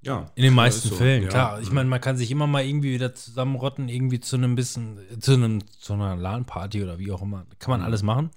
[0.00, 0.30] Ja.
[0.36, 1.28] In den meisten ist so, Fällen, ja.
[1.28, 1.60] klar.
[1.60, 5.34] Ich meine, man kann sich immer mal irgendwie wieder zusammenrotten, irgendwie zu einem bisschen, zu
[5.34, 7.46] einem, zu einer LAN-Party oder wie auch immer.
[7.58, 8.30] Kann man alles machen.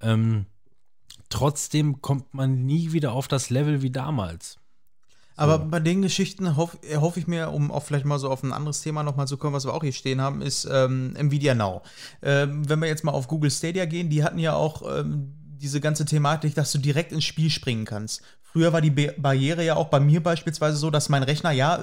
[0.00, 0.46] Ähm,
[1.30, 4.58] trotzdem kommt man nie wieder auf das Level wie damals.
[5.40, 8.52] Aber bei den Geschichten hoff, erhoffe ich mir, um auch vielleicht mal so auf ein
[8.52, 11.80] anderes Thema nochmal zu kommen, was wir auch hier stehen haben, ist ähm, Nvidia Now.
[12.20, 15.80] Ähm, wenn wir jetzt mal auf Google Stadia gehen, die hatten ja auch ähm, diese
[15.80, 18.20] ganze Thematik, dass du direkt ins Spiel springen kannst.
[18.52, 21.78] Früher war die Barriere ja auch bei mir beispielsweise so, dass mein Rechner, ja,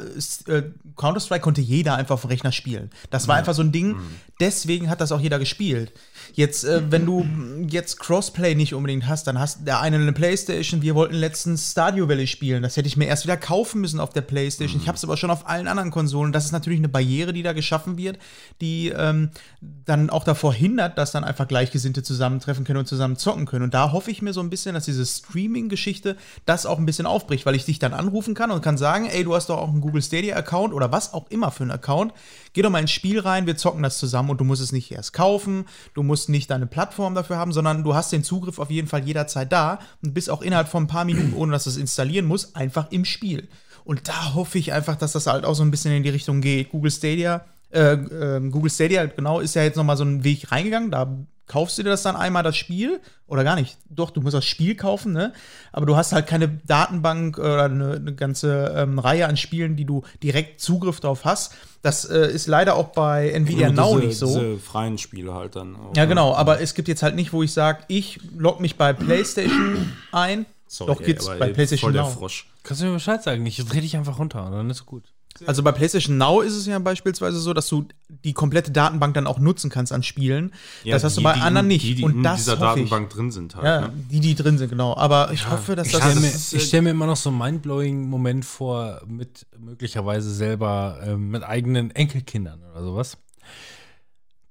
[0.47, 0.63] äh,
[0.97, 2.89] Counter-Strike konnte jeder einfach auf dem Rechner spielen.
[3.09, 3.95] Das war einfach so ein Ding,
[4.41, 5.93] deswegen hat das auch jeder gespielt.
[6.33, 7.25] Jetzt, äh, wenn du
[7.67, 12.07] jetzt Crossplay nicht unbedingt hast, dann hast der eine eine Playstation, wir wollten letztens Stardew
[12.07, 12.61] Valley spielen.
[12.63, 14.81] Das hätte ich mir erst wieder kaufen müssen auf der Playstation.
[14.81, 16.31] Ich habe es aber schon auf allen anderen Konsolen.
[16.31, 18.19] Das ist natürlich eine Barriere, die da geschaffen wird,
[18.61, 19.29] die ähm,
[19.61, 23.63] dann auch davor hindert, dass dann einfach Gleichgesinnte zusammentreffen können und zusammen zocken können.
[23.63, 26.15] Und da hoffe ich mir so ein bisschen, dass diese Streaming-Geschichte
[26.45, 29.23] das auch ein bisschen aufbricht, weil ich dich dann anrufen kann und kann sagen, ey,
[29.23, 32.13] du hast doch auch einen Google Stadia-Account oder was auch immer für einen Account.
[32.53, 34.91] Geh doch mal ins Spiel rein, wir zocken das zusammen und du musst es nicht
[34.91, 38.71] erst kaufen, du musst nicht deine Plattform dafür haben, sondern du hast den Zugriff auf
[38.71, 41.69] jeden Fall jederzeit da und bist auch innerhalb von ein paar Minuten, ohne dass du
[41.69, 43.49] es installieren musst, einfach im Spiel.
[43.83, 46.41] Und da hoffe ich einfach, dass das halt auch so ein bisschen in die Richtung
[46.41, 46.71] geht.
[46.71, 50.91] Google Stadia, äh, äh, Google Stadia, genau, ist ja jetzt nochmal so einen Weg reingegangen.
[50.91, 51.17] Da
[51.47, 53.77] kaufst du dir das dann einmal das Spiel oder gar nicht.
[53.89, 55.33] Doch, du musst das Spiel kaufen, ne?
[55.71, 59.85] Aber du hast halt keine Datenbank oder eine, eine ganze ähm, Reihe an Spielen, die
[59.85, 61.53] du direkt Zugriff drauf hast.
[61.81, 64.27] Das äh, ist leider auch bei Nvidia Nur Now diese, nicht so.
[64.27, 65.75] Diese freien Spiele halt dann.
[65.75, 66.09] auch, Ja, ne?
[66.09, 69.93] genau, aber es gibt jetzt halt nicht, wo ich sage, ich log mich bei PlayStation
[70.11, 70.45] ein.
[70.67, 72.09] Sorry, Doch geht's aber bei ey, PlayStation voll der Now.
[72.09, 72.47] Frosch.
[72.63, 73.45] Kannst du mir Bescheid sagen?
[73.45, 75.03] Ich dreh dich einfach runter und dann ist gut.
[75.45, 79.27] Also bei PlayStation Now ist es ja beispielsweise so, dass du die komplette Datenbank dann
[79.27, 80.51] auch nutzen kannst an Spielen.
[80.85, 81.83] das hast du die, bei die anderen nicht.
[81.85, 82.89] Die, die Und in das dieser hoffe ich.
[82.89, 83.65] Datenbank drin sind halt.
[83.65, 83.93] Ja, Ne?
[84.11, 84.95] die, die drin sind, genau.
[84.97, 86.01] Aber ich hoffe, dass Ich das.
[86.01, 90.31] stelle mir, ist, ich stell mir immer noch so einen mindblowing Moment vor, mit möglicherweise
[90.33, 93.17] selber ähm, mit eigenen Enkelkindern oder sowas.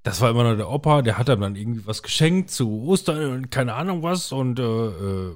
[0.02, 3.50] Das war immer nur der Opa, der hat dann irgendwie was geschenkt zu Ostern und
[3.50, 5.34] keine Ahnung was und, äh, äh,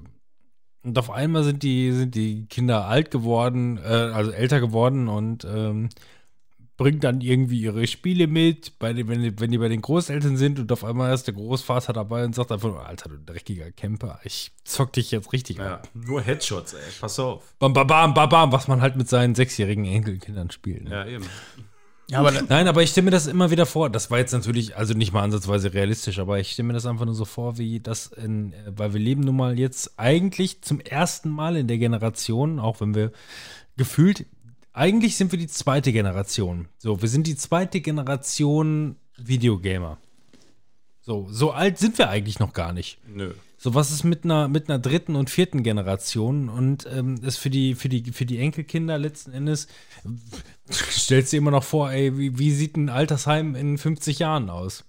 [0.83, 5.45] und auf einmal sind die, sind die Kinder alt geworden, äh, also älter geworden und
[5.45, 5.89] ähm,
[6.77, 10.39] bringen dann irgendwie ihre Spiele mit, bei den, wenn, die, wenn die bei den Großeltern
[10.39, 14.19] sind und auf einmal ist der Großvater dabei und sagt einfach, Alter, du dreckiger Camper,
[14.25, 15.89] ich zock dich jetzt richtig Ja, ab.
[15.93, 16.81] nur Headshots, ey.
[16.99, 17.55] Pass auf.
[17.59, 20.85] Bam, bam, bam, bam, bam, was man halt mit seinen sechsjährigen Enkelkindern spielt.
[20.85, 20.91] Ne?
[20.91, 21.27] Ja, eben.
[22.11, 23.89] Ja, aber Nein, aber ich stelle mir das immer wieder vor.
[23.89, 27.05] Das war jetzt natürlich, also nicht mal ansatzweise realistisch, aber ich stelle mir das einfach
[27.05, 30.81] nur so vor, wie das in, äh, weil wir leben nun mal jetzt eigentlich zum
[30.81, 33.13] ersten Mal in der Generation, auch wenn wir
[33.77, 34.27] gefühlt,
[34.73, 36.69] eigentlich sind wir die zweite Generation.
[36.79, 39.99] So, wir sind die zweite Generation Videogamer.
[41.01, 42.99] So, so alt sind wir eigentlich noch gar nicht.
[43.07, 43.33] Nö.
[43.63, 46.49] So, was ist mit einer, mit einer dritten und vierten Generation?
[46.49, 49.69] Und ähm, ist für die, für, die, für die Enkelkinder letzten Endes,
[50.73, 54.49] stellst du dir immer noch vor, ey, wie, wie sieht ein Altersheim in 50 Jahren
[54.49, 54.85] aus?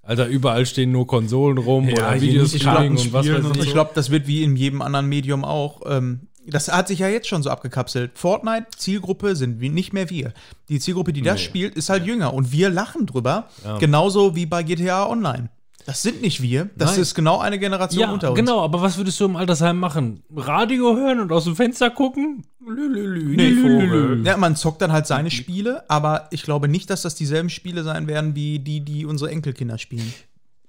[0.00, 3.66] Alter, überall stehen nur Konsolen rum Ja, oder Videos nicht und was weiß und ich.
[3.66, 5.82] ich glaube, das wird wie in jedem anderen Medium auch.
[5.84, 8.12] Ähm, das hat sich ja jetzt schon so abgekapselt.
[8.14, 10.32] Fortnite, Zielgruppe sind wie, nicht mehr wir.
[10.70, 12.32] Die Zielgruppe, die das spielt, ist halt jünger.
[12.32, 13.50] Und wir lachen drüber.
[13.78, 15.50] Genauso wie bei GTA Online.
[15.84, 16.68] Das sind nicht wir.
[16.76, 17.02] Das Nein.
[17.02, 18.36] ist genau eine Generation Ja, unter uns.
[18.38, 20.22] genau, aber was würdest du im Altersheim machen?
[20.34, 22.44] Radio hören und aus dem Fenster gucken?
[22.66, 24.24] Lülülü, Nee, lülülü.
[24.24, 27.84] Ja, man zockt dann halt seine Spiele, aber ich glaube nicht, dass das dieselben Spiele
[27.84, 30.12] sein werden wie die, die unsere Enkelkinder spielen.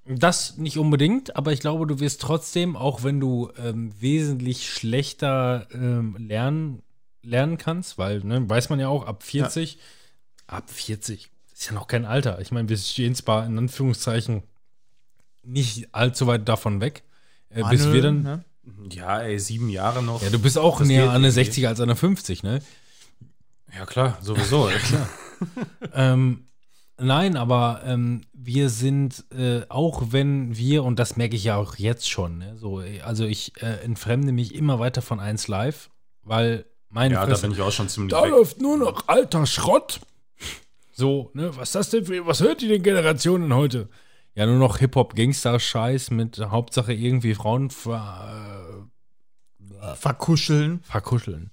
[0.05, 5.67] Das nicht unbedingt, aber ich glaube, du wirst trotzdem, auch wenn du ähm, wesentlich schlechter
[5.73, 6.81] ähm, lernen,
[7.23, 9.79] lernen kannst, weil, ne, weiß man ja auch, ab 40,
[10.45, 12.39] ab 40 ist ja noch kein Alter.
[12.39, 14.43] Ich meine, wir stehen zwar in Anführungszeichen
[15.47, 17.03] nicht allzu weit davon weg,
[17.49, 18.21] äh, bis Manuel, wir dann.
[18.23, 18.45] ne?
[18.89, 20.21] Ja, ey, sieben Jahre noch.
[20.21, 21.45] Ja, du bist auch Das näher an eine irgendwie.
[21.45, 22.61] 60 als an eine 50, ne?
[23.77, 24.69] Ja, klar, sowieso.
[24.69, 25.09] ja, klar.
[25.93, 26.47] Ähm,
[26.97, 31.75] nein, aber ähm, wir sind, äh, auch wenn wir, und das merke ich ja auch
[31.75, 35.91] jetzt schon, ne, so, äh, also ich äh, entfremde mich immer weiter von 1 Live,
[36.23, 38.31] weil meine ja, da Fresse, bin ich auch schon ziemlich da weg.
[38.31, 39.99] läuft nur noch alter Schrott.
[40.91, 43.89] So, ne, was ist das denn für, was hört die denn Generationen heute?
[44.37, 48.87] Ja, nur noch Hip-Hop-Gangster-Scheiß mit Hauptsache irgendwie Frauen ver,
[49.95, 50.81] Verkuscheln.
[50.83, 51.49] äh, verkuscheln.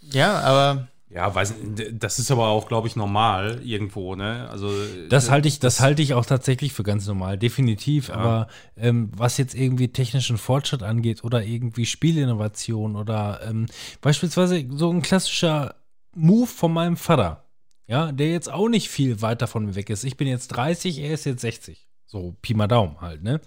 [0.00, 1.54] Ja, aber Ja, weiß
[1.92, 4.48] das ist aber auch, glaube ich, normal irgendwo, ne?
[4.50, 4.72] Also
[5.10, 8.08] Das halte ich, das halte ich auch tatsächlich für ganz normal, definitiv.
[8.08, 8.46] Aber
[8.78, 13.66] ähm, was jetzt irgendwie technischen Fortschritt angeht oder irgendwie Spielinnovation oder ähm,
[14.00, 15.74] beispielsweise so ein klassischer
[16.14, 17.47] Move von meinem Vater,
[17.88, 20.04] ja, der jetzt auch nicht viel weiter von mir weg ist.
[20.04, 21.88] Ich bin jetzt 30, er ist jetzt 60.
[22.06, 23.40] So Pi mal Daumen halt, ne?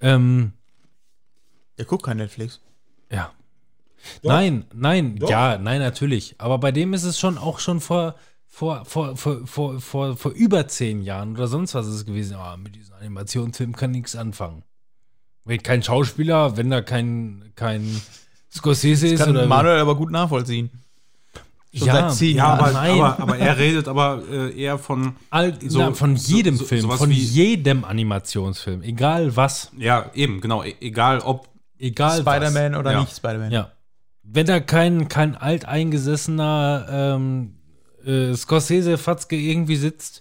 [0.00, 0.52] Ähm,
[1.76, 2.60] der guckt kein Netflix.
[3.12, 3.32] ja.
[4.22, 6.36] Nein, nein, ja, nein, natürlich.
[6.38, 8.14] Aber bei dem ist es schon auch schon vor,
[8.46, 12.36] vor, vor, vor, vor, vor, vor über zehn Jahren oder sonst was ist es gewesen.
[12.36, 14.62] Ah, mit diesem Animationsfilm kann nichts anfangen.
[15.44, 18.00] Wenn kein Schauspieler, wenn da kein, kein
[18.52, 19.46] Scorsese ist Kann oder.
[19.46, 20.70] Manuel aber gut nachvollziehen.
[21.78, 22.58] Schon ja, seit zehn ja, Jahren.
[22.60, 22.90] aber, nein.
[23.00, 26.90] aber, aber er redet aber äh, eher von, All, so- na, von jedem so- Film,
[26.90, 29.70] von wie- jedem Animationsfilm, egal was.
[29.78, 31.48] ja, eben, genau, e egal ob
[31.80, 33.00] Egal Spider-Man oder Ja.
[33.00, 33.52] nicht Spider-Man.
[33.52, 33.70] Ja.
[34.24, 37.54] Wenn da kein, kein alteingesessener ähm,
[38.04, 40.20] äh, Scorsese-Fatzke irgendwie sitzt,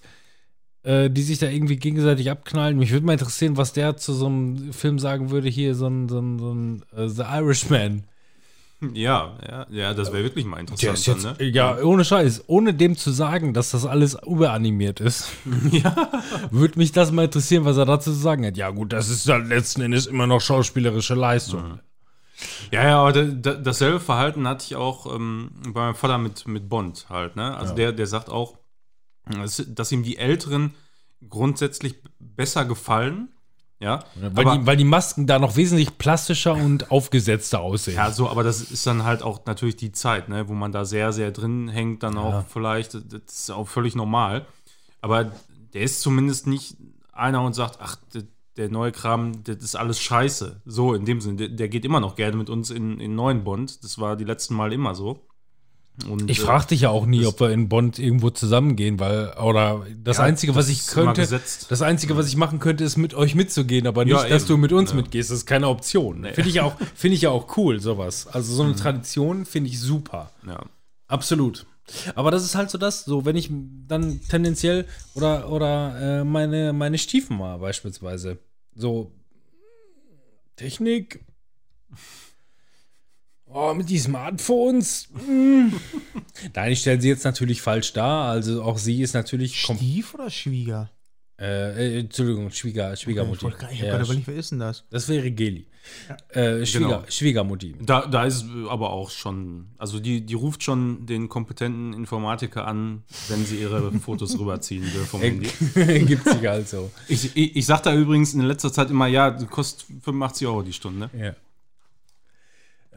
[0.83, 2.77] äh, die sich da irgendwie gegenseitig abknallen.
[2.77, 6.07] Mich würde mal interessieren, was der zu so einem Film sagen würde, hier so ein,
[6.09, 8.03] so ein, so ein äh, The Irishman.
[8.93, 11.07] Ja, ja, ja, das wäre wirklich mal interessant.
[11.07, 11.45] jetzt, dann, ne?
[11.45, 15.29] ja, ohne Scheiß, ohne dem zu sagen, dass das alles überanimiert ist,
[16.51, 18.55] würde mich das mal interessieren, was er dazu zu sagen hat.
[18.55, 21.79] Ja, gut, das ist dann letzten Endes immer noch schauspielerische Leistung.
[22.71, 26.47] Ja, ja, aber da, da, dasselbe Verhalten hatte ich auch ähm, bei meinem Vater mit,
[26.47, 27.57] mit Bond halt, ne?
[27.57, 28.59] Also der, der sagt auch,
[29.25, 30.75] dass, dass ihm die Älteren
[31.27, 33.29] grundsätzlich besser gefallen.
[33.79, 37.95] Ja, Weil, aber, die, weil die Masken da noch wesentlich plastischer und aufgesetzter aussehen.
[37.95, 40.83] ja, so, aber das ist dann halt auch natürlich die Zeit, ne, wo man da
[40.83, 44.47] sehr, sehr drin hängt, dann auch vielleicht, das ist auch völlig normal.
[45.01, 45.31] Aber
[45.73, 46.75] der ist zumindest nicht
[47.13, 48.23] einer und sagt, ach, der,
[48.57, 50.61] der neue Kram, das ist alles scheiße.
[50.65, 53.43] So, in dem Sinne, der, der geht immer noch gerne mit uns in, in neuen
[53.43, 53.83] Bond.
[53.83, 55.26] Das war die letzten Mal immer so.
[56.07, 59.33] Und, Ich äh, frage dich ja auch nie, ob wir in Bond irgendwo zusammengehen, weil,
[59.41, 63.15] oder das Ja, Einzige, was ich könnte, das Einzige, was ich machen könnte, ist mit
[63.15, 64.97] euch mitzugehen, aber nicht, Ja, dass du mit uns Ja.
[64.97, 65.31] mitgehst.
[65.31, 66.23] Das ist keine Option.
[66.33, 68.27] Finde ich, auch- finde ich ja auch cool, sowas.
[68.27, 68.77] Also so eine Mhm.
[68.77, 70.31] Tradition finde ich super.
[70.45, 70.63] ja.
[71.07, 71.65] Absolut.
[72.15, 73.49] Aber das ist halt so das, so wenn ich
[73.87, 74.85] dann tendenziell
[75.15, 78.37] oder, oder äh, meine, meine Stiefen mal beispielsweise,
[78.75, 79.13] so
[80.57, 81.23] Technik,
[83.49, 85.67] oh, mit die Smartphones, mm.
[86.55, 90.29] nein, ich stelle sie jetzt natürlich falsch dar, also auch sie ist natürlich Stief oder
[90.29, 90.89] Schwieger?
[91.39, 93.45] äh, äh, Entschuldigung, Schwieger, Schwiegermutti.
[93.47, 94.85] Ich habe Ja, gerade überlegt, wer ist denn das?
[94.89, 95.67] das wäre Geli.
[96.29, 97.03] Äh, Schwieger, Genau.
[97.07, 97.75] Schwiegermutti.
[97.79, 103.03] Da, da ist aber auch schon, also die, die ruft schon den kompetenten Informatiker an,
[103.29, 105.47] wenn sie ihre Fotos rüberziehen will vom Handy.
[106.05, 106.91] Gibt sich halt so.
[107.07, 110.61] Ich, ich, ich sag da übrigens in letzter Zeit immer, ja, du kostet 85 Euro
[110.63, 111.09] die Stunde.
[111.17, 111.35] Ja.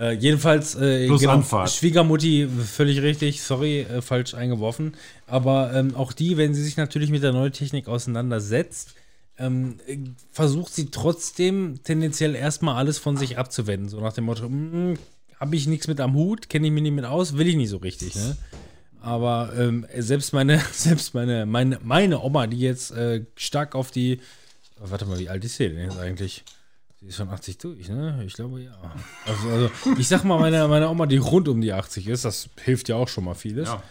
[0.00, 1.70] Äh, jedenfalls, äh, Anfahrt.
[1.70, 4.94] Schwiegermutti, völlig richtig, sorry, äh, falsch eingeworfen.
[5.26, 8.94] Aber ähm, auch die, wenn sie sich natürlich mit der neuen Technik auseinandersetzt,
[9.36, 9.98] ähm, äh,
[10.32, 13.90] versucht sie trotzdem tendenziell erstmal alles von sich abzuwenden.
[13.90, 14.50] So nach dem Motto,
[15.38, 17.70] habe ich nichts mit am Hut, kenne ich mich nicht mit aus, will ich nicht
[17.70, 18.14] so richtig.
[18.14, 18.38] Ne?
[19.02, 24.20] Aber ähm, selbst meine, selbst meine, meine, meine Oma, die jetzt äh, stark auf die.
[24.78, 26.42] Warte mal, wie alt ist sie denn jetzt eigentlich?
[27.00, 28.22] Sie ist schon 80 durch, ne?
[28.26, 28.76] Ich glaube ja.
[29.24, 32.50] Also, also ich sag mal, meine, meine Oma, die rund um die 80 ist, das
[32.62, 33.68] hilft ja auch schon mal vieles.
[33.68, 33.82] Ja.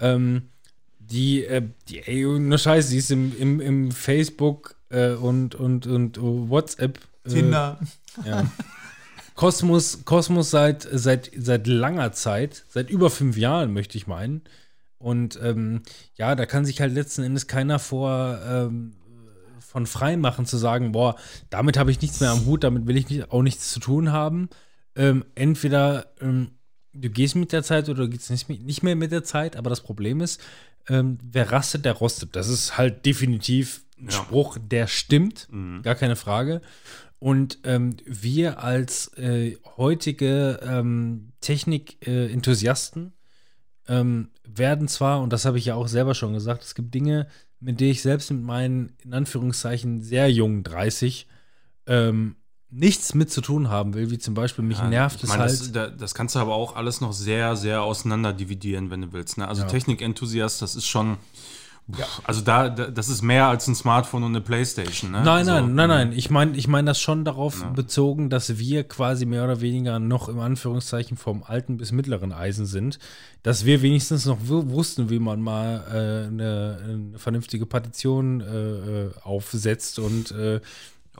[0.00, 0.50] Ähm,
[0.98, 5.86] die, äh, die, ey, ne Scheiße, die ist im, im, im Facebook äh, und, und,
[5.86, 6.98] und WhatsApp.
[7.24, 7.80] Äh, Tinder.
[8.26, 8.50] ja.
[9.34, 14.42] Kosmos, Kosmos seit, seit, seit langer Zeit, seit über fünf Jahren, möchte ich meinen.
[14.98, 15.82] Und ähm,
[16.16, 18.94] ja, da kann sich halt letzten Endes keiner vor ähm,
[19.68, 21.14] von frei machen, zu sagen, boah,
[21.50, 24.12] damit habe ich nichts mehr am Hut, damit will ich nicht, auch nichts zu tun
[24.12, 24.48] haben.
[24.96, 26.52] Ähm, entweder ähm,
[26.94, 29.68] du gehst mit der Zeit oder du gehst nicht, nicht mehr mit der Zeit, aber
[29.68, 30.40] das Problem ist,
[30.88, 32.34] ähm, wer rastet, der rostet.
[32.34, 34.12] Das ist halt definitiv ein Ja.
[34.12, 35.48] Spruch, der stimmt,
[35.82, 36.62] gar keine Frage.
[37.18, 43.12] Und ähm, wir als äh, heutige ähm, Technik-Enthusiasten
[43.88, 47.26] ähm, werden zwar, und das habe ich ja auch selber schon gesagt, es gibt Dinge,
[47.60, 51.26] mit denen ich selbst mit meinen, in Anführungszeichen, sehr jungen 30
[51.86, 52.36] ähm,
[52.70, 55.50] nichts mit zu tun haben will, wie zum Beispiel mich nervt ich es halt.
[55.52, 59.12] das, da- das kannst du aber auch alles noch sehr, sehr auseinander dividieren, wenn du
[59.12, 59.38] willst.
[59.38, 59.48] Ne?
[59.48, 61.16] Also Technik-Enthusiast, das ist schon,
[61.90, 65.10] pff, also da, da, das ist mehr als ein Smartphone und eine Playstation.
[65.10, 65.18] Ne?
[65.22, 66.12] Nein, also, nein, nein, nein.
[66.12, 70.28] Ich meine ich mein das schon darauf bezogen, dass wir quasi mehr oder weniger noch
[70.28, 72.98] im Anführungszeichen vom alten bis mittleren Eisen sind.
[73.42, 78.44] Dass wir wenigstens noch wu- wussten, wie man mal äh, eine, eine vernünftige Partition äh,
[79.06, 80.60] äh, aufsetzt und äh,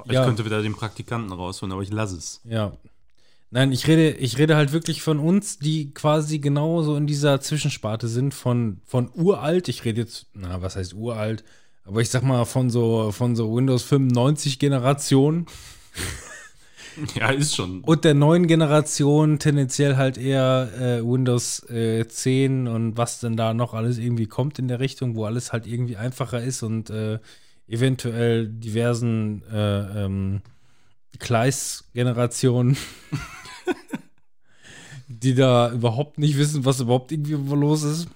[0.05, 0.25] Ich ja.
[0.25, 2.41] könnte wieder den Praktikanten rausholen, aber ich lasse es.
[2.45, 2.73] ja.
[3.51, 8.07] Nein, ich rede, ich rede halt wirklich von uns, die quasi genauso in dieser Zwischensparte
[8.07, 9.69] sind, von, von uralt.
[9.69, 11.45] Ich rede jetzt, na, was heißt uralt?
[11.85, 15.47] Aber ich sag mal von so, von so Windows 95 Generation.
[17.15, 17.83] Ja, ist schon.
[17.83, 23.55] Und der neuen Generation tendenziell halt eher äh, Windows äh, 10 und was denn da
[23.55, 27.19] noch alles irgendwie kommt in der Richtung, wo alles halt irgendwie einfacher ist und äh,
[27.69, 30.41] eventuell diversen äh, ähm,
[31.19, 32.77] Kleis-Generationen,
[35.09, 38.09] die da überhaupt nicht wissen, was überhaupt irgendwie los ist.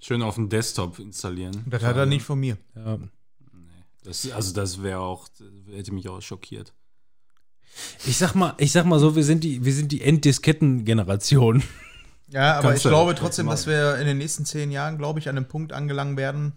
[0.00, 1.64] Schön auf dem Desktop installieren.
[1.66, 2.56] Das hat er nicht von mir.
[2.74, 2.98] Ja.
[4.02, 5.28] Das, also das wäre auch,
[5.70, 6.72] hätte mich auch schockiert.
[8.04, 11.62] Ich sag mal, ich sag mal so, wir sind die, wir sind die Enddisketten-Generation.
[12.28, 15.28] Ja, aber Kannst ich glaube trotzdem, dass wir in den nächsten zehn Jahren, glaube ich,
[15.28, 16.54] an einem Punkt angelangt werden,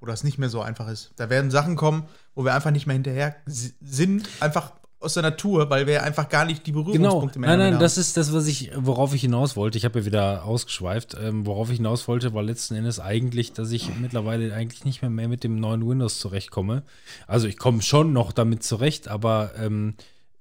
[0.00, 1.12] wo das nicht mehr so einfach ist.
[1.16, 5.70] Da werden Sachen kommen, wo wir einfach nicht mehr hinterher sind, einfach aus der Natur,
[5.70, 7.80] weil wir einfach gar nicht die Genau, Berührungspunkte mehr nein, nein, haben.
[7.80, 9.78] das ist das, was ich, worauf ich hinaus wollte.
[9.78, 11.16] Ich habe ja wieder ausgeschweift.
[11.18, 15.10] Ähm, worauf ich hinaus wollte, war letzten Endes eigentlich, dass ich mittlerweile eigentlich nicht mehr,
[15.10, 16.82] mehr mit dem neuen Windows zurechtkomme.
[17.26, 19.94] Also ich komme schon noch damit zurecht, aber ähm,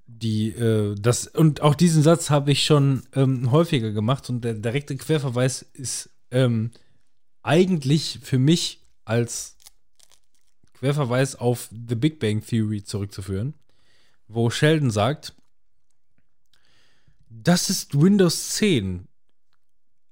[0.08, 4.56] die, äh, das, und auch diesen Satz habe ich schon ähm, häufiger gemacht und der
[4.56, 6.72] direkte Querverweis ist ähm,
[7.44, 9.56] eigentlich für mich als
[10.74, 13.54] Querverweis auf The Big Bang Theory zurückzuführen,
[14.30, 15.36] wo Sheldon sagt,
[17.30, 19.08] das ist Windows 10.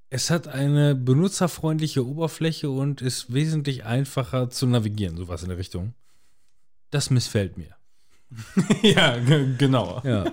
[0.09, 5.93] Es hat eine benutzerfreundliche Oberfläche und ist wesentlich einfacher zu navigieren, sowas in der Richtung.
[6.89, 7.75] Das missfällt mir.
[8.81, 10.01] ja, ge- genau.
[10.03, 10.25] Ja.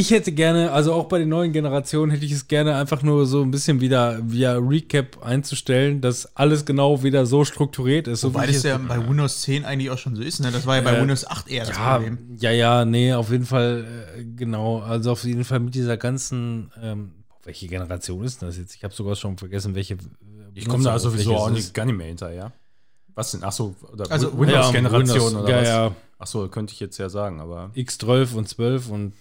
[0.00, 3.26] Ich hätte gerne, also auch bei den neuen Generationen hätte ich es gerne einfach nur
[3.26, 8.20] so ein bisschen wieder via Recap einzustellen, dass alles genau wieder so strukturiert ist.
[8.20, 10.38] So Wobei wie das es- ja bei Windows 10 eigentlich auch schon so ist.
[10.38, 10.52] Ne?
[10.52, 12.18] Das war ja bei Äh, Windows 8 eher das ja, Problem.
[12.38, 13.86] ja, ja, nee, auf jeden Fall,
[14.16, 14.78] äh, genau.
[14.82, 17.10] Also auf jeden Fall mit dieser ganzen, ähm,
[17.42, 18.76] welche Generation ist das jetzt?
[18.76, 19.94] Ich habe sogar schon vergessen, welche.
[19.94, 19.98] äh,
[20.54, 22.52] Ich komme da sowieso auch nicht, gar nicht mehr hinterher.
[23.16, 23.42] Was denn?
[23.42, 25.68] Achso, oder Also, Wi- Windows-Generation Windows, oder ja, was?
[25.68, 27.72] Ja, Achso, könnte ich jetzt ja sagen, aber.
[27.74, 29.12] X12 und 12 und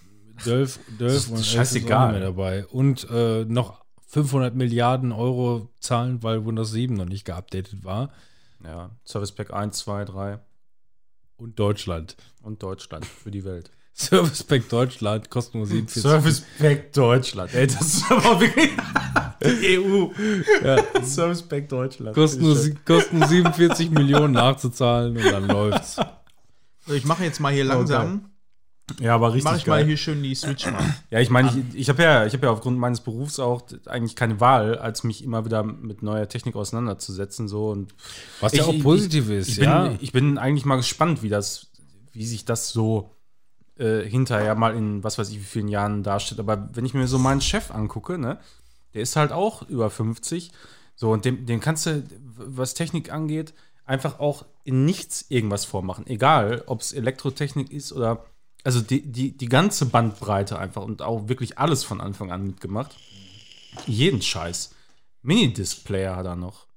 [0.44, 2.12] 12, 12 Das ist und 11 scheißegal.
[2.14, 2.66] mehr dabei.
[2.68, 8.12] Und äh, noch 500 Milliarden Euro zahlen, weil Windows 7 noch nicht geupdatet war.
[8.64, 10.40] Ja, Service Pack 1, 2, 3
[11.38, 12.16] Und Deutschland.
[12.42, 13.70] und Deutschland für die Welt.
[13.94, 16.02] Service Pack Deutschland kostet nur 47.
[16.04, 17.54] Service Pack Deutschland.
[17.54, 18.70] Ey, das ist aber wirklich.
[19.44, 20.08] die EU.
[20.64, 21.04] Ja.
[21.04, 22.16] Service Pack Deutschland.
[22.16, 25.96] Kosten nur, sie- kosten 47 Millionen nachzuzahlen und dann läuft's.
[26.86, 28.30] So, ich mache jetzt mal hier langsam.
[29.00, 29.86] Ja, aber richtig mache ich mal geil.
[29.88, 30.76] hier schön die Switch an.
[31.10, 34.16] Ja, ich meine, ich, ich habe ja, ich hab ja aufgrund meines Berufs auch eigentlich
[34.16, 37.48] keine Wahl, als mich immer wieder mit neuer Technik auseinanderzusetzen.
[37.48, 37.70] So.
[37.70, 37.94] Und
[38.40, 39.94] Was ja Ich- auch ich- positiv ist, ich bin, ja.
[40.00, 41.68] ich bin eigentlich mal gespannt, wie das,
[42.14, 43.12] wie sich das so
[43.78, 46.40] äh, hinterher mal in was weiß ich wie vielen Jahren darstellt.
[46.40, 48.40] Aber wenn ich mir so meinen Chef angucke, ne,
[48.94, 50.52] der ist halt auch über 50.
[50.96, 52.04] So, und dem, dem kannst du,
[52.38, 53.54] was Technik angeht,
[53.86, 56.08] einfach auch in nichts irgendwas vormachen.
[56.08, 58.26] Egal, ob es Elektrotechnik ist oder
[58.68, 62.98] also die, die, die ganze Bandbreite einfach und auch wirklich alles von Anfang an mitgemacht.
[63.86, 64.76] Jeden Scheiß.
[65.22, 66.68] Minidisc-Player hat er noch.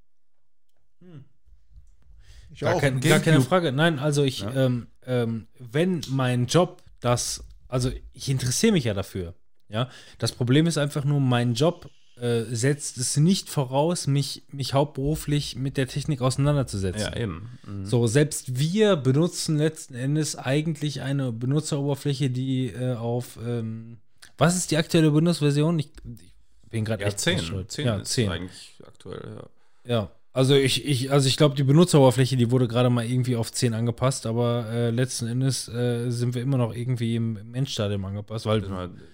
[2.53, 2.81] Ich Gar, auch.
[2.81, 3.73] kein, gar keine Frage.
[3.73, 9.35] Nein, also ich, ähm, ähm, wenn mein Job das, also ich interessiere mich ja dafür.
[9.69, 11.91] Ja, das Problem ist einfach nur, mein Job
[12.21, 17.13] äh, setzt es nicht voraus, mich, mich hauptberuflich mit der Technik auseinanderzusetzen.
[17.17, 17.59] eben.
[17.67, 17.87] Mhm.
[17.87, 23.99] So, selbst wir benutzen letzten Endes eigentlich eine Benutzeroberfläche, die äh, auf, ähm,
[24.37, 25.79] was ist die aktuelle Windows-Version?
[25.79, 27.39] Ich, ich bin gerade Ja, echt 10.
[27.39, 27.71] schuld.
[27.71, 28.31] 10 ja, ist 10.
[28.31, 29.91] eigentlich aktuell, ja.
[29.91, 33.51] Ja, also ich, ich, also ich glaube, die Benutzeroberfläche, die wurde gerade mal irgendwie auf
[33.51, 38.05] 10 angepasst, aber äh, letzten Endes äh, sind wir immer noch irgendwie im, im Endstadium
[38.05, 38.63] angepasst, weil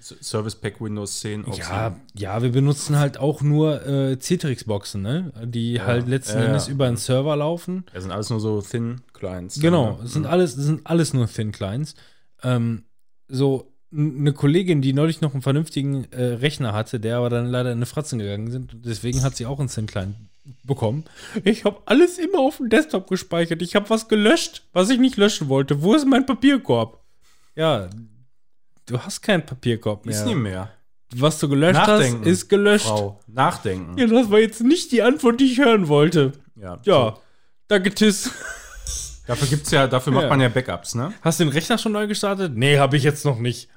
[0.00, 5.32] Service Pack Windows 10 auf ja, ja, wir benutzen halt auch nur äh, Citrix-Boxen, ne?
[5.44, 6.48] Die halt letzten ja, ja.
[6.48, 7.84] Endes über einen Server laufen.
[7.94, 9.58] Das sind alles nur so Thin Clients.
[9.58, 10.04] Genau, Ja.
[10.04, 11.94] es sind alles, es sind alles nur Thin Clients.
[12.42, 12.84] Ähm,
[13.26, 17.72] so eine Kollegin, die neulich noch einen vernünftigen äh, Rechner hatte, der aber dann leider
[17.72, 18.76] in eine Fratzen gegangen sind.
[18.84, 20.16] Deswegen hat sie auch einen Thin Client
[20.64, 21.04] bekommen.
[21.44, 23.62] Ich habe alles immer auf dem Desktop gespeichert.
[23.62, 25.82] Ich habe was gelöscht, was ich nicht löschen wollte.
[25.82, 27.00] Wo ist mein Papierkorb?
[27.54, 27.88] Ja,
[28.86, 30.14] du hast keinen Papierkorb mehr.
[30.14, 30.70] Ist nicht mehr.
[31.14, 32.86] Was du gelöscht Nachdenken, hast, ist gelöscht.
[32.86, 33.96] Frau, nachdenken.
[33.96, 36.32] Ja, das war jetzt nicht die Antwort, die ich hören wollte.
[36.60, 36.78] Ja.
[36.84, 37.16] Ja,
[37.68, 38.30] danke, Tiss.
[39.26, 40.28] Dafür gibt's ja, dafür macht Ja.
[40.28, 41.12] man ja Backups, ne?
[41.20, 42.52] Hast du den Rechner schon neu gestartet?
[42.54, 43.68] Nee, habe ich jetzt noch nicht.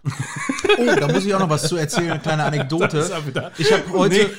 [0.77, 3.09] Oh, da muss ich auch noch was zu erzählen, eine kleine Anekdote.
[3.57, 4.29] Ich habe heute,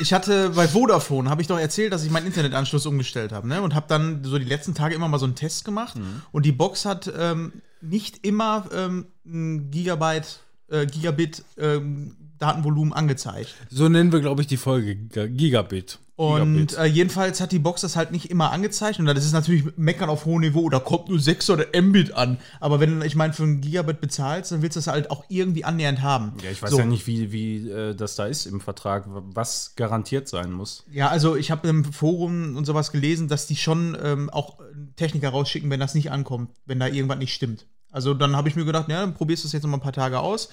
[0.00, 3.62] ich hatte bei Vodafone, habe ich doch erzählt, dass ich meinen Internetanschluss umgestellt habe, ne?
[3.62, 5.96] Und habe dann so die letzten Tage immer mal so einen Test gemacht.
[6.32, 13.54] Und die Box hat ähm, nicht immer ähm, ein Gigabyte, äh, Gigabit ähm, Datenvolumen angezeigt.
[13.70, 15.98] So nennen wir, glaube ich, die Folge Giga- Gigabit.
[16.16, 18.98] Und äh, jedenfalls hat die Box das halt nicht immer angezeigt.
[18.98, 20.68] Und das ist natürlich Meckern auf hohem Niveau.
[20.68, 22.36] Da kommt nur 600 Mbit an.
[22.60, 25.64] Aber wenn, ich meine, für ein Gigabit bezahlst, dann willst du das halt auch irgendwie
[25.64, 26.32] annähernd haben.
[26.44, 26.78] Ja, ich weiß So.
[26.78, 30.84] ja nicht, wie, wie äh, das da ist im Vertrag, was garantiert sein muss.
[30.92, 34.58] Ja, also ich habe im Forum und sowas gelesen, dass die schon ähm, auch
[34.96, 37.64] Techniker rausschicken, wenn das nicht ankommt, wenn da irgendwas nicht stimmt.
[37.92, 39.82] Also dann habe ich mir gedacht, ja, dann probierst du es jetzt noch mal ein
[39.82, 40.50] paar Tage aus.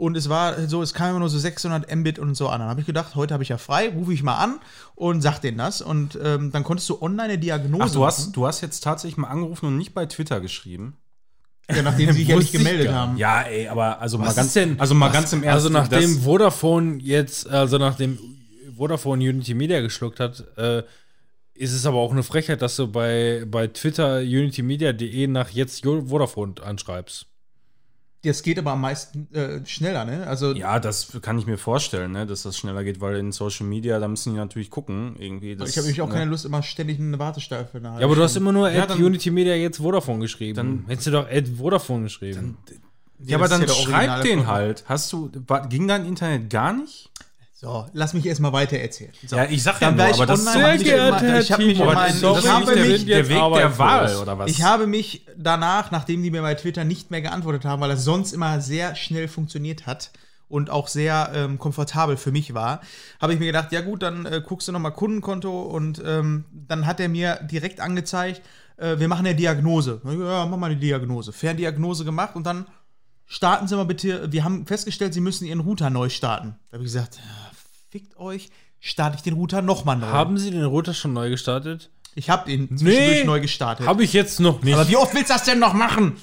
[0.00, 2.60] Und es war so, es kam immer nur so 600 Mbit und so an.
[2.60, 4.58] Dann habe ich gedacht, heute habe ich ja frei, rufe ich mal an
[4.94, 5.82] und sag denen das.
[5.82, 8.80] Und ähm, dann konntest du online eine Diagnose Ach, du hast, machen, du hast jetzt
[8.82, 10.96] tatsächlich mal angerufen und nicht bei Twitter geschrieben.
[11.68, 13.18] ja, nachdem sie sich ja nicht gemeldet gar haben.
[13.18, 14.80] Ja, ey, aber also mal Was ganz, ist denn?
[14.80, 15.66] also mal was, ganz im Ernst.
[15.66, 18.18] Also nachdem Vodafone jetzt, also nachdem
[18.74, 20.82] Vodafone Unity Media geschluckt hat, äh,
[21.52, 26.54] ist es aber auch eine Frechheit, dass du bei, bei Twitter unitymedia.de nach jetzt Vodafone
[26.64, 27.26] anschreibst.
[28.22, 30.26] Das geht aber am meisten äh, schneller, ne?
[30.26, 33.66] Also Ja, das kann ich mir vorstellen, ne, dass das schneller geht, weil in Social
[33.66, 35.56] Media, da müssen die natürlich gucken, irgendwie.
[35.56, 36.14] Das, ich habe nämlich auch ne?
[36.14, 37.80] keine Lust, immer ständig eine Warteschleife.
[37.82, 40.56] Ja, aber du hast immer nur Ja, dann- Unity Media jetzt Vodafone geschrieben.
[40.56, 42.58] Dann- hättest du doch at Vodafone geschrieben.
[43.24, 44.84] Ja, aber das ist dann ja schreib den halt.
[44.86, 47.09] Hast du, war, ging dein Internet gar nicht?
[47.62, 49.12] So, lass mich erstmal weiter erzählen.
[49.26, 49.36] So.
[49.36, 51.94] Ja, ich sag Dann war ich online, ist mich immer- Herr ich hab mich aber
[51.94, 53.78] habe der mich- der Weg der.
[53.78, 54.50] Wahl, oder was?
[54.50, 58.02] Ich habe mich danach, nachdem die mir bei Twitter nicht mehr geantwortet haben, weil das
[58.02, 60.10] sonst immer sehr schnell funktioniert hat
[60.48, 62.80] und auch sehr ähm, komfortabel für mich war,
[63.20, 66.86] habe ich mir gedacht, ja gut, dann äh, guckst du nochmal Kundenkonto und ähm, dann
[66.86, 68.40] hat er mir direkt angezeigt,
[68.78, 70.00] äh, wir machen eine Diagnose.
[70.06, 71.30] Ja, mach mal eine Diagnose.
[71.34, 72.64] Ferndiagnose gemacht und dann
[73.26, 76.56] starten Sie mal bitte, wir haben festgestellt, Sie müssen Ihren Router neu starten.
[76.70, 77.49] Da habe ich gesagt, ja,
[77.90, 80.06] fickt euch, starte ich den Router nochmal neu.
[80.06, 81.90] Haben Sie den Router schon neu gestartet?
[82.16, 83.86] ich habe ihn zwischendurch neu gestartet.
[83.86, 84.74] Habe ich jetzt noch nicht.
[84.74, 86.16] Aber wie oft willst du das denn noch machen?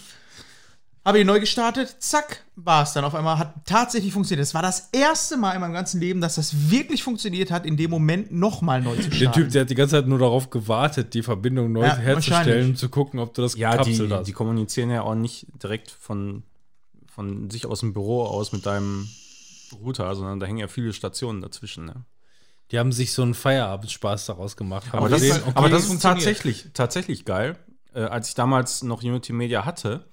[1.06, 4.46] Habe ich neu gestartet, zack, war es dann auf einmal, hat tatsächlich funktioniert.
[4.46, 7.78] Das war das erste Mal in meinem ganzen Leben, dass das wirklich funktioniert hat, in
[7.78, 9.20] dem Moment nochmal neu zu starten.
[9.20, 12.72] der Typ, der hat die ganze Zeit nur darauf gewartet, die Verbindung neu Ja, herzustellen,
[12.72, 14.28] um zu gucken, ob du das Ja, die, gekapselt hast.
[14.28, 16.44] die kommunizieren ja auch nicht direkt von,
[17.10, 19.08] von sich aus dem Büro aus mit deinem
[19.74, 21.86] Router, sondern da hängen ja viele Stationen dazwischen.
[21.86, 22.06] Ne?
[22.72, 24.88] Die haben sich so einen Feierabendspaß daraus gemacht.
[24.88, 26.20] Haben Aber, das, gesehen, ist, okay, aber das ist funktioniert.
[26.24, 27.58] tatsächlich, tatsächlich geil.
[27.94, 30.06] Äh, als ich damals noch Unity Media hatte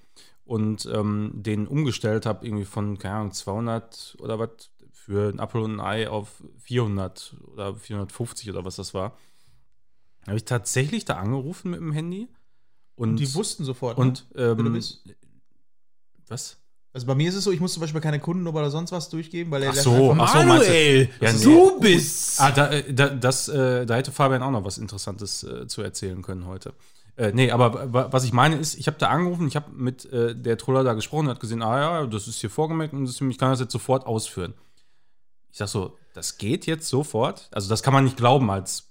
[0.44, 5.62] und ähm, den umgestellt habe, irgendwie von, keine Ahnung, 200 oder was für ein Apple
[5.62, 9.18] und ein Ei auf 400 oder 450 oder was das war,
[10.26, 12.28] habe ich tatsächlich da angerufen mit dem Handy.
[12.94, 13.98] Und, Und die wussten sofort.
[13.98, 14.36] und ne?
[14.36, 15.04] Wer du ähm, bist.
[16.28, 16.63] was?
[16.94, 19.08] Also bei mir ist es so, ich muss zum Beispiel keine Kundennummer oder sonst was
[19.10, 21.42] durchgeben, weil er Ach so, einfach- ach so, meinst du- Manuel, Ja, nee.
[21.44, 22.40] du bist.
[22.40, 25.82] Ah, da, äh, da, das, äh, da hätte Fabian auch noch was Interessantes äh, zu
[25.82, 26.72] erzählen können heute.
[27.16, 30.04] Äh, nee, aber wa- was ich meine ist, ich habe da angerufen, ich habe mit
[30.12, 33.38] äh, der Troller da gesprochen, hat gesehen, ah ja, das ist hier vorgemerkt und ich
[33.38, 34.54] kann das jetzt sofort ausführen.
[35.50, 37.48] Ich sag so, das geht jetzt sofort?
[37.52, 38.88] Also das kann man nicht glauben als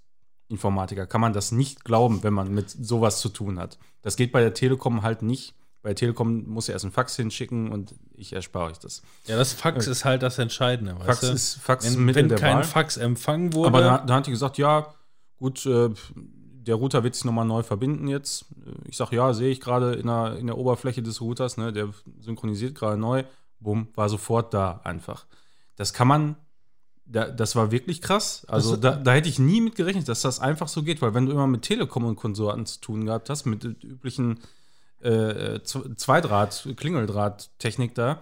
[0.49, 3.77] Informatiker, kann man das nicht glauben, wenn man mit sowas zu tun hat.
[4.01, 5.53] Das geht bei der Telekom halt nicht.
[5.83, 9.01] Bei Telekom muss er erst einen Fax hinschicken und ich erspare euch das.
[9.27, 10.95] Ja, das Fax ist halt das Entscheidende.
[10.95, 11.33] Fax weißt du?
[11.33, 12.63] ist Fax wenn, Mittel wenn der kein Wahl.
[12.63, 13.67] Fax empfangen wurde.
[13.67, 14.87] Aber da, da hat die gesagt, ja,
[15.37, 18.45] gut, äh, der Router wird sich nochmal neu verbinden jetzt.
[18.85, 21.89] Ich sage, ja, sehe ich gerade in der, in der Oberfläche des Routers, ne, der
[22.21, 23.25] synchronisiert gerade neu.
[23.59, 25.25] Bumm, war sofort da einfach.
[25.75, 26.37] Das kann man,
[27.05, 28.45] da, das war wirklich krass.
[28.47, 31.25] Also da, da hätte ich nie mit gerechnet, dass das einfach so geht, weil wenn
[31.25, 34.39] du immer mit Telekom und Konsorten zu tun gehabt hast, mit üblichen
[35.03, 38.19] äh, Zweidraht, Klingeldraht-Technik da,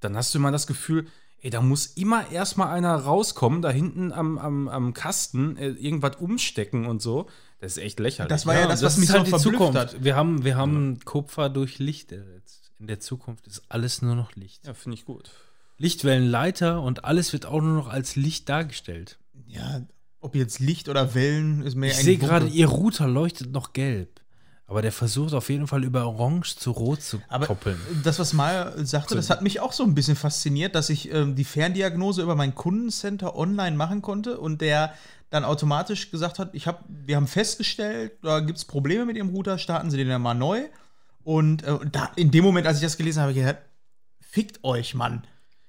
[0.00, 1.06] dann hast du immer das Gefühl,
[1.40, 6.16] ey, da muss immer erstmal einer rauskommen, da hinten am, am, am Kasten äh, irgendwas
[6.16, 7.28] umstecken und so.
[7.60, 8.28] Das ist echt lächerlich.
[8.28, 9.78] Das war ja, das, was ist mich halt so die verblüfft Zukunft.
[9.78, 10.04] hat.
[10.04, 12.72] Wir haben, wir haben Kupfer durch Licht ersetzt.
[12.78, 14.66] In der Zukunft ist alles nur noch Licht.
[14.66, 15.30] ja, finde ich gut.
[15.78, 19.18] Lichtwellenleiter und alles wird auch nur noch als Licht dargestellt.
[19.46, 19.82] Ja,
[20.20, 23.72] ob jetzt Licht oder Wellen ist mir Ich eigentlich sehe gerade, ihr Router leuchtet noch
[23.72, 24.20] gelb.
[24.68, 27.78] Aber der versucht auf jeden Fall über Orange zu Rot zu Aber koppeln.
[28.02, 31.36] das, was Mal sagte, das hat mich auch so ein bisschen fasziniert, dass ich ähm,
[31.36, 34.92] die Ferndiagnose über mein Kundencenter online machen konnte und der
[35.30, 39.28] dann automatisch gesagt hat, ich hab, wir haben festgestellt, da gibt es Probleme mit Ihrem
[39.28, 40.64] Router, starten Sie den dann mal neu.
[41.22, 43.62] Und äh, da, in dem Moment, als ich das gelesen habe, habe ich gedacht,
[44.20, 45.24] fickt euch, Mann.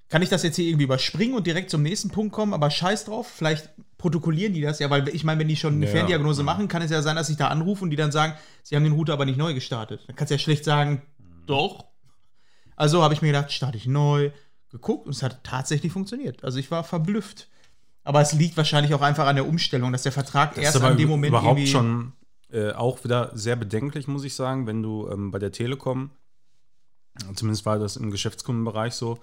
[0.10, 3.06] Kann ich das jetzt hier irgendwie überspringen und direkt zum nächsten Punkt kommen, aber scheiß
[3.06, 6.44] drauf, vielleicht protokollieren die das ja, weil ich meine, wenn die schon eine Ja, Ferndiagnose
[6.44, 8.34] machen, kann es ja sein, dass ich da anrufe und die dann sagen,
[8.64, 10.02] sie haben den Router aber nicht neu gestartet.
[10.08, 11.02] Dann kannst du ja schlecht sagen,
[11.46, 11.86] doch.
[12.76, 14.32] Also habe ich mir gedacht, starte ich neu,
[14.70, 16.44] geguckt und es hat tatsächlich funktioniert.
[16.44, 17.48] Also ich war verblüfft.
[18.04, 20.96] Aber es liegt wahrscheinlich auch einfach an der Umstellung, dass der Vertrag Das erst an
[20.96, 22.14] dem Moment überhaupt schon
[22.52, 26.12] äh, auch wieder sehr bedenklich, muss ich sagen, wenn du ähm, bei der Telekom,
[27.36, 29.20] zumindest war das im Geschäftskundenbereich so,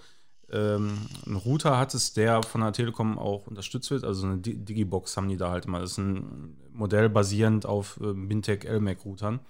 [0.55, 4.05] ähm, einen Router hattest, der von der Telekom auch unterstützt wird.
[4.05, 5.81] Also eine Di- Digibox haben die da halt immer.
[5.81, 9.41] Das ist ein Modell basierend auf äh, Bintec LMAC-Routern.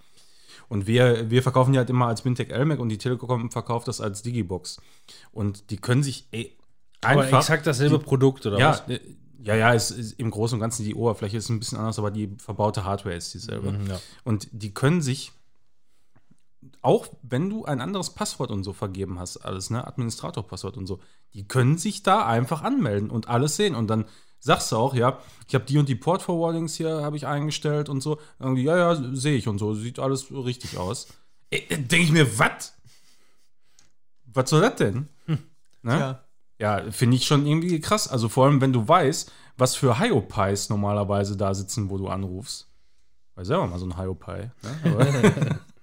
[0.68, 4.00] Und wir, wir verkaufen die halt immer als Bintec LMAC und die Telekom verkauft das
[4.00, 4.80] als Digibox.
[5.32, 6.56] Und die können sich ey,
[7.02, 7.40] Aber einfach.
[7.40, 8.88] exakt dasselbe Produkt, oder ja, was?
[8.88, 9.00] äh,
[9.42, 12.10] ja, ja, es ist im Großen und Ganzen die Oberfläche ist ein bisschen anders, aber
[12.10, 13.72] die verbaute Hardware ist dieselbe.
[13.72, 14.00] Mhm, ja.
[14.24, 15.32] Und die können sich,
[16.84, 21.00] auch wenn du ein anderes Passwort und so vergeben hast, alles, ne, Administratorpasswort und so,
[21.32, 23.74] die können sich da einfach anmelden und alles sehen.
[23.74, 24.04] Und dann
[24.38, 25.18] sagst du auch, ja,
[25.48, 28.18] ich habe die und die Port-Forwardings hier, habe ich eingestellt und so.
[28.38, 31.08] Irgendwie, ja, ja, sehe ich und so, sieht alles richtig aus.
[31.50, 32.74] Denke ich mir, was?
[34.26, 35.08] Was soll das denn?
[35.26, 35.98] Ne?
[35.98, 36.20] Ja.
[36.58, 38.08] Ja, finde ich schon irgendwie krass.
[38.08, 42.70] Also vor allem, wenn du weißt, was für Hyopies normalerweise da sitzen, wo du anrufst.
[43.34, 44.50] War selber mal so ein Hyopi.
[44.62, 45.60] Ne?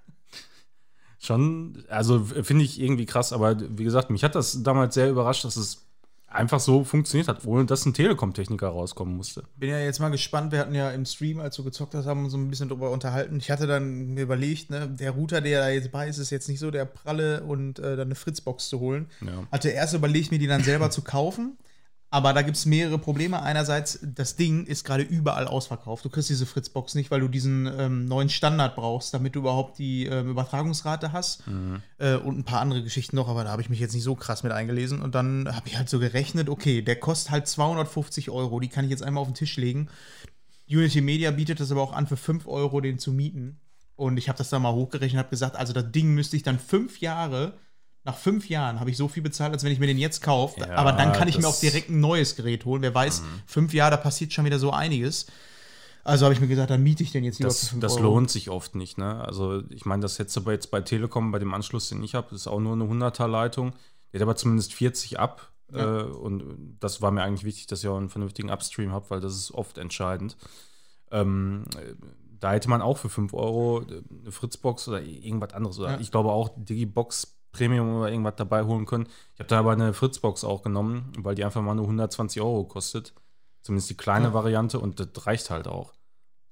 [1.24, 5.46] Schon, also finde ich irgendwie krass, aber wie gesagt, mich hat das damals sehr überrascht,
[5.46, 5.86] dass es
[6.28, 9.44] einfach so funktioniert hat, ohne dass ein Telekom-Techniker rauskommen musste.
[9.56, 10.52] Bin ja jetzt mal gespannt.
[10.52, 12.90] Wir hatten ja im Stream, als du gezockt hast, haben uns so ein bisschen drüber
[12.90, 13.38] unterhalten.
[13.38, 16.50] Ich hatte dann mir überlegt, ne, der Router, der da jetzt bei ist, ist jetzt
[16.50, 19.08] nicht so der pralle und äh, dann eine Fritzbox zu holen.
[19.22, 19.46] Ja.
[19.52, 21.58] Hatte erst überlegt, mir die dann selber zu kaufen.
[22.14, 23.42] Aber da gibt es mehrere Probleme.
[23.42, 26.04] Einerseits, das Ding ist gerade überall ausverkauft.
[26.04, 29.80] Du kriegst diese Fritzbox nicht, weil du diesen ähm, neuen Standard brauchst, damit du überhaupt
[29.80, 31.44] die ähm, Übertragungsrate hast.
[32.00, 34.16] Äh, und ein paar andere Geschichten noch, aber da habe ich mich jetzt nicht so
[34.16, 35.02] krass mit eingelesen.
[35.02, 38.60] Und dann habe ich halt so gerechnet, okay, der kostet halt 250 Euro.
[38.60, 39.88] Die kann ich jetzt einmal auf den Tisch legen.
[40.70, 43.62] Unity Media bietet das aber auch an, für 5 Euro den zu mieten.
[43.96, 46.44] Und ich habe das dann mal hochgerechnet und habe gesagt, also das Ding müsste ich
[46.44, 47.54] dann fünf Jahre,
[48.04, 50.60] nach fünf Jahren habe ich so viel bezahlt, als wenn ich mir den jetzt kaufe.
[50.60, 52.82] Ja, aber dann kann ich mir auch direkt ein neues Gerät holen.
[52.82, 55.28] Wer weiß, fünf Jahre, da passiert schon wieder so einiges.
[56.04, 58.04] Also habe ich mir gesagt, dann miete ich den jetzt lieber Das, das Euro.
[58.06, 59.24] lohnt sich oft nicht, ne?
[59.24, 62.16] Also ich meine, das hättest du aber jetzt bei Telekom, bei dem Anschluss, den ich
[62.16, 63.74] habe, ist auch nur eine 100er Leitung.
[64.12, 65.52] Der hat aber zumindest 40 ab.
[65.72, 69.20] Äh, und das war mir eigentlich wichtig, dass ich auch einen vernünftigen Upstream habe, weil
[69.22, 70.38] das ist oft entscheidend.
[71.12, 71.94] Ähm, äh,
[72.40, 73.86] da hätte man auch für 5 Euro
[74.24, 75.78] eine Fritzbox oder irgendwas anderes.
[75.80, 76.00] Oder Ja.
[76.00, 79.08] ich glaube auch Digibox Premium oder irgendwas dabei holen können.
[79.34, 82.64] Ich habe da aber eine Fritzbox auch genommen, weil die einfach mal nur 120 Euro
[82.64, 83.14] kostet.
[83.64, 84.34] Zumindest die kleine Ja.
[84.34, 85.94] Variante und das reicht halt auch.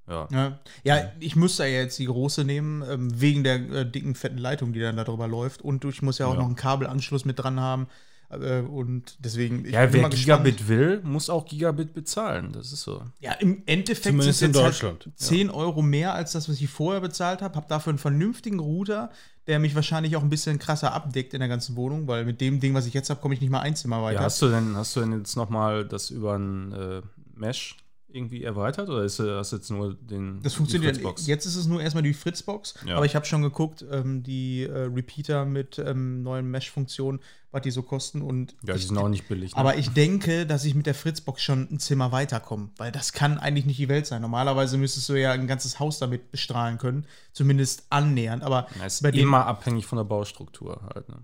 [0.08, 0.28] Ja.
[0.32, 0.60] Ja.
[0.84, 4.39] ja, ich muss da ja jetzt die große nehmen, ähm, wegen der äh, dicken, fetten
[4.39, 5.62] Leitung, die dann darüber läuft.
[5.62, 6.39] Und ich muss ja auch Ja.
[6.39, 7.88] noch einen Kabelanschluss mit dran haben.
[8.30, 10.44] Äh, und deswegen, ich Ja, bin wer mal gespannt.
[10.46, 12.52] Gigabit will, muss auch Gigabit bezahlen.
[12.52, 13.02] Das ist so.
[13.20, 15.06] Ja, im Endeffekt Zumindest sind in es Deutschland.
[15.06, 17.56] Halt 10 Euro mehr als das, was ich vorher bezahlt habe.
[17.56, 19.10] Habe dafür einen vernünftigen Router,
[19.48, 22.60] der mich wahrscheinlich auch ein bisschen krasser abdeckt in der ganzen Wohnung, weil mit dem
[22.60, 24.20] Ding, was ich jetzt habe, komme ich nicht mal ein Zimmer weiter.
[24.20, 27.02] Ja, hast du denn, hast du denn jetzt nochmal das über ein äh,
[27.36, 27.76] Mesh
[28.12, 30.95] irgendwie erweitert oder ist, äh, hast du jetzt nur den Das die funktioniert.
[30.95, 31.28] Fritzbox?
[31.28, 32.97] Jetzt ist es nur erstmal die Fritzbox, Ja.
[32.97, 37.20] aber ich habe schon geguckt, ähm, die äh, Repeater mit ähm, neuen Mesh-Funktionen,
[37.51, 38.22] was die so kosten.
[38.22, 39.51] Und Ja, die ich, sind auch nicht billig.
[39.53, 39.57] Ne?
[39.57, 43.38] aber ich denke, dass ich mit der Fritzbox schon ein Zimmer weiterkomme, weil das kann
[43.38, 44.22] eigentlich nicht die Welt sein.
[44.22, 48.43] Normalerweise müsstest du ja ein ganzes Haus damit bestrahlen können, zumindest annähernd.
[48.43, 51.10] Aber Ja, ist bei immer abhängig von der Baustruktur halt.
[51.10, 51.18] Ne?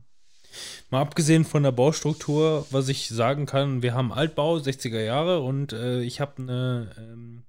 [0.90, 5.74] Mal abgesehen von der Baustruktur, was ich sagen kann, wir haben Altbau, 60er Jahre und
[5.74, 7.44] äh, ich habe eine, ähm,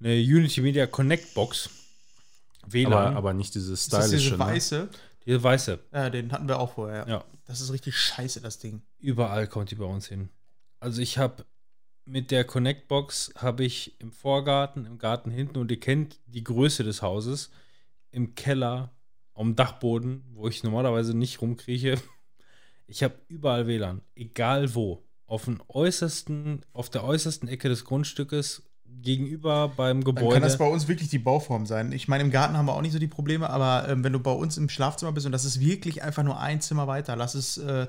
[0.00, 1.70] eine Unity Media Connect Box.
[2.66, 4.30] WLAN, Aber, aber nicht dieses ist das stylische.
[4.30, 4.44] diese ne?
[4.44, 4.88] weiße,
[5.26, 5.78] die weiße.
[5.92, 7.06] ja, den hatten wir auch vorher.
[7.08, 7.24] Ja.
[7.46, 8.82] Das ist richtig scheiße, das Ding.
[8.98, 10.28] Überall kommt die bei uns hin.
[10.80, 11.44] Also ich habe
[12.04, 16.44] mit der Connect Box habe ich im Vorgarten, im Garten hinten und ihr kennt die
[16.44, 17.50] Größe des Hauses,
[18.10, 18.90] im Keller,
[19.34, 22.00] am Dachboden, wo ich normalerweise nicht rumkrieche.
[22.86, 25.02] Ich habe überall WLAN, egal wo.
[25.26, 28.62] Auf dem äußersten, auf der äußersten Ecke des Grundstückes,
[29.00, 30.34] gegenüber beim Dann Gebäude.
[30.34, 31.92] kann das bei uns wirklich die Bauform sein.
[31.92, 34.20] Ich meine, im Garten haben wir auch nicht so die Probleme, aber ähm, wenn du
[34.20, 37.34] bei uns im Schlafzimmer bist und das ist wirklich einfach nur ein Zimmer weiter, lass
[37.34, 37.86] es, äh,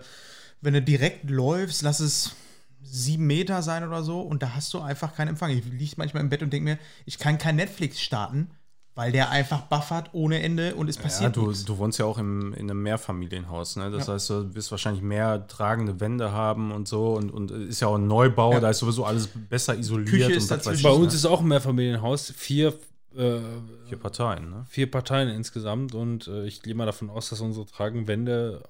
[0.61, 2.35] wenn du direkt läufst, lass es
[2.81, 5.51] sieben Meter sein oder so und da hast du einfach keinen Empfang.
[5.51, 8.51] Ich liege manchmal im Bett und denke mir, ich kann kein Netflix starten,
[8.95, 11.65] weil der einfach buffert ohne Ende und es Ja, passiert du, nichts.
[11.65, 13.89] du wohnst ja auch im, in einem Mehrfamilienhaus, ne?
[13.89, 17.87] Das heißt, du wirst wahrscheinlich mehr tragende Wände haben und so und, und ist ja
[17.87, 18.59] auch ein Neubau, Ja.
[18.59, 20.77] da ist sowieso alles besser isoliert Küche und ist was weiß dazwischen.
[20.77, 21.17] ich, bei uns ne?
[21.17, 22.67] ist auch ein Mehrfamilienhaus, vier,
[23.15, 23.39] äh,
[23.87, 24.65] vier Parteien, ne?
[24.69, 28.61] vier Parteien insgesamt und äh, ich gehe mal davon aus, dass unsere Tragenwände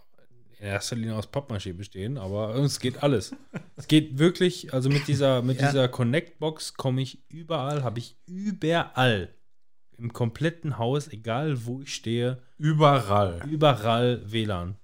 [0.59, 3.35] in erster Linie aus Pappmaché bestehen, aber es geht alles.
[3.75, 5.67] es geht wirklich, also mit dieser, mit Ja.
[5.67, 9.27] dieser Connect-Box komme ich überall, habe ich überall
[9.97, 13.41] im kompletten Haus, egal wo ich stehe, Überall.
[13.49, 14.75] überall WLAN.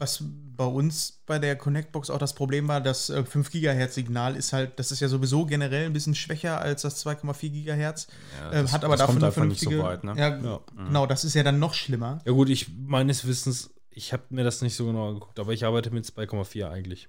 [0.00, 4.36] Was bei uns bei der Connect-Box auch das Problem war, das äh, 5 GHz Signal
[4.36, 8.06] ist halt, das ist ja sowieso generell ein bisschen schwächer als das 2,4 GHz.
[8.40, 9.82] Ja, ähm, das- hat aber dafür kommt eine einfach nicht so vernünftige.
[9.82, 10.14] weit, ne?
[10.16, 10.60] Ja, Ja.
[10.86, 12.20] genau, das ist ja dann noch schlimmer.
[12.24, 15.64] Ja gut, ich meines Wissens, ich habe mir das nicht so genau angeguckt, aber ich
[15.64, 17.08] arbeite mit 2,4 eigentlich.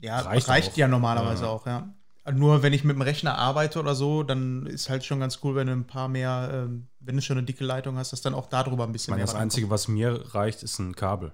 [0.00, 1.50] Ja, Reicht reicht, ja normalerweise Ja.
[1.50, 1.94] auch, ja.
[2.30, 5.56] Nur wenn ich mit dem Rechner arbeite oder so, dann ist halt schon ganz cool,
[5.56, 8.34] wenn du ein paar mehr, ähm, wenn du schon eine dicke Leitung hast, dass dann
[8.34, 9.34] auch darüber ein Ich bisschen meine, mehr das.
[9.34, 11.32] Einzige, was mir reicht, ist ein Kabel.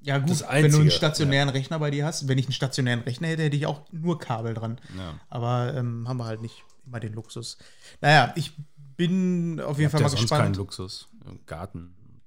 [0.00, 3.00] Ja, gut, das wenn du einen stationären Rechner bei dir hast, wenn ich einen stationären
[3.00, 4.78] Rechner hätte, hätte ich auch nur Kabel dran.
[4.96, 5.14] Ja.
[5.28, 7.56] Aber ähm, haben wir halt nicht immer den Luxus.
[8.00, 8.52] Naja, ich
[8.96, 10.56] bin auf jeden Fall mal gespannt.
[10.56, 11.08] Luxus.
[11.46, 12.22] Garten und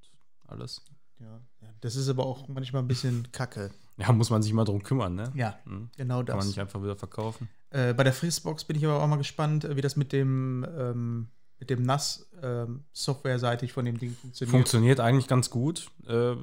[0.47, 0.81] alles.
[1.19, 3.71] Ja, ja, das ist aber auch manchmal ein bisschen kacke.
[4.01, 5.31] Ja, muss man sich mal drum kümmern, ne?
[5.35, 5.89] Ja, Hm.
[5.97, 6.47] genau Kann man das.
[6.47, 7.47] nicht einfach wieder verkaufen.
[7.69, 10.65] Äh, bei der Fritzbox bin ich aber auch mal gespannt, äh, wie das mit dem,
[10.77, 11.27] ähm,
[11.59, 14.51] mit dem NAS ähm, softwareseitig von dem Ding funktioniert.
[14.51, 15.89] Funktioniert eigentlich ganz gut.
[16.07, 16.33] Äh,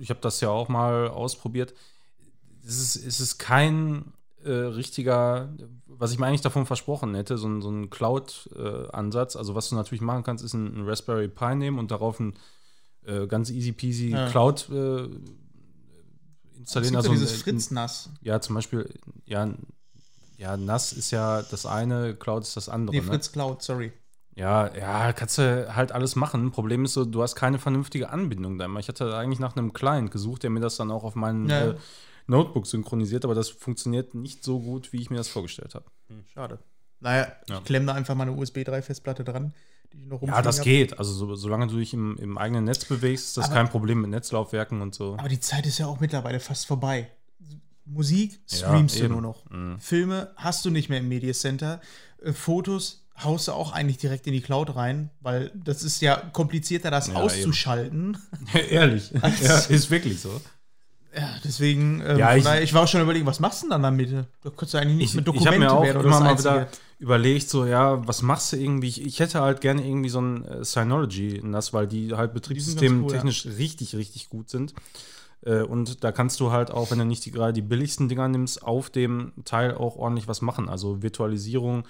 [0.00, 1.72] ich habe das ja auch mal ausprobiert.
[2.66, 4.12] Es ist, es ist kein
[4.44, 5.48] äh, richtiger,
[5.86, 9.36] was ich mir eigentlich davon versprochen hätte, so ein, so ein Cloud-Ansatz.
[9.36, 12.34] also was du natürlich machen kannst, ist ein, ein Raspberry Pi nehmen und darauf ein
[13.06, 14.28] äh, ganz easy peasy Ja.
[14.28, 15.08] Cloud äh,
[16.60, 16.94] installieren.
[16.94, 18.10] ja Also dieses ein- Fritz-Nass.
[18.22, 18.92] Ja, zum Beispiel,
[19.26, 19.48] ja,
[20.36, 22.96] ja, NAS ist ja das eine, Cloud ist das andere.
[22.96, 23.08] Nee, ne?
[23.08, 23.92] Fritz Cloud, sorry.
[24.36, 26.50] Ja, ja, kannst du halt alles machen.
[26.52, 28.80] Problem ist so, du hast keine vernünftige Anbindung da immer.
[28.80, 31.70] Ich hatte eigentlich nach einem Client gesucht, der mir das dann auch auf meinen Ja.
[31.72, 31.76] äh,
[32.26, 35.84] Notebook synchronisiert, aber das funktioniert nicht so gut, wie ich mir das vorgestellt habe.
[36.32, 36.58] Schade.
[37.00, 37.58] Naja, Ja.
[37.58, 39.52] ich klemme da einfach meine USB 3-Festplatte dran,
[39.92, 40.64] die ich noch Ja, rumfliegen das hab.
[40.64, 40.98] geht.
[40.98, 44.00] Also so, solange du dich im, im eigenen Netz bewegst, ist das Aber- kein Problem
[44.02, 45.16] mit Netzlaufwerken und so.
[45.18, 47.08] Aber die Zeit ist ja auch mittlerweile fast vorbei.
[47.86, 49.12] Musik Ja, streamst du eben.
[49.14, 49.50] nur noch.
[49.50, 49.78] Mhm.
[49.80, 51.80] Filme hast du nicht mehr im Media Center.
[52.22, 56.16] Äh, Fotos haust du auch eigentlich direkt in die Cloud rein, weil das ist ja
[56.32, 58.16] komplizierter, das Ja, auszuschalten.
[58.70, 59.10] Ehrlich.
[59.42, 60.40] ja, ist wirklich so.
[61.14, 63.70] Ja, deswegen, ähm, Ja, ich- daher, ich war auch schon überlegen, was machst du denn
[63.72, 64.12] dann damit?
[64.12, 66.32] Da kannst du eigentlich nicht Ich, mit ich Dokumente habe mir auch werden oder immer
[66.34, 66.68] das mal wieder
[67.00, 68.88] überlegt, so, ja, was machst du irgendwie?
[68.88, 73.04] Ich, ich hätte halt gerne irgendwie so ein äh, Synology NAS, weil die halt Betriebssystem
[73.04, 73.16] cool, ja.
[73.16, 74.74] technisch richtig, richtig gut sind.
[75.42, 78.28] Äh, und da kannst du halt auch, wenn du nicht die, gerade die billigsten Dinger
[78.28, 80.68] nimmst, auf dem Teil auch ordentlich was machen.
[80.68, 81.84] Also Virtualisierung,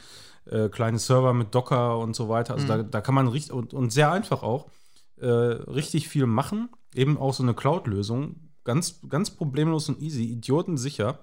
[0.46, 2.54] äh, kleine Server mit Docker und so weiter.
[2.54, 2.68] Also Mhm.
[2.68, 4.70] da, da kann man richtig, und, und sehr einfach auch,
[5.16, 6.68] äh, richtig viel machen.
[6.94, 8.36] Eben auch so eine Cloud-Lösung.
[8.62, 11.18] Ganz, ganz problemlos und easy, idiotensicher.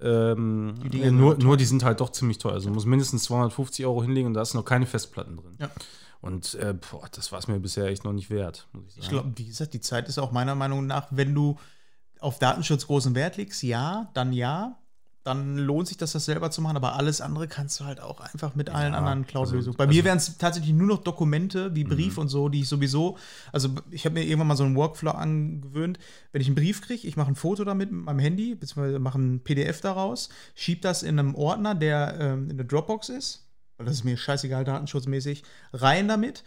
[0.00, 2.52] Ähm, Die sind nur, aber nur die sind halt doch ziemlich teuer.
[2.52, 5.56] Also du musst mindestens 250 Euro hinlegen und da ist noch keine Festplatten drin.
[5.58, 5.70] Ja.
[6.20, 9.04] Und äh, boah, das war es mir bisher echt noch nicht wert, muss ich sagen.
[9.04, 11.56] Ich glaube, wie gesagt, die Zeit ist auch meiner Meinung nach, wenn du
[12.20, 14.78] auf Datenschutz großen Wert legst, ja, dann ja.
[15.24, 18.20] Dann lohnt sich das, das selber zu machen, aber alles andere kannst du halt auch
[18.20, 19.58] einfach mit allen Ja, anderen Cloud-Lösungen.
[19.66, 22.22] also- Bei also- mir wären es tatsächlich nur noch Dokumente wie Brief Mhm.
[22.22, 23.18] und so, die ich sowieso,
[23.52, 25.98] also ich habe mir irgendwann mal so einen Workflow angewöhnt,
[26.32, 29.18] wenn ich einen Brief kriege, ich mache ein Foto damit mit meinem Handy, beziehungsweise mache
[29.18, 33.44] ein PDF daraus, schiebe das in einem Ordner, der ähm, in der Dropbox ist,
[33.76, 35.42] weil das ist mir scheißegal datenschutzmäßig,
[35.72, 36.42] rein damit.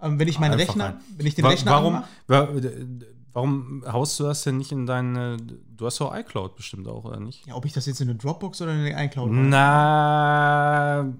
[0.00, 1.00] Ähm, wenn ich meinen Rechner, rein.
[1.16, 2.04] wenn ich den Wa- Rechner warum,
[3.32, 5.36] warum haust du das denn nicht in deine.
[5.38, 7.46] Du hast doch iCloud bestimmt auch, oder nicht?
[7.46, 9.46] Ja, ob ich das jetzt in eine Dropbox oder in eine iCloud mache.
[9.46, 11.12] Na.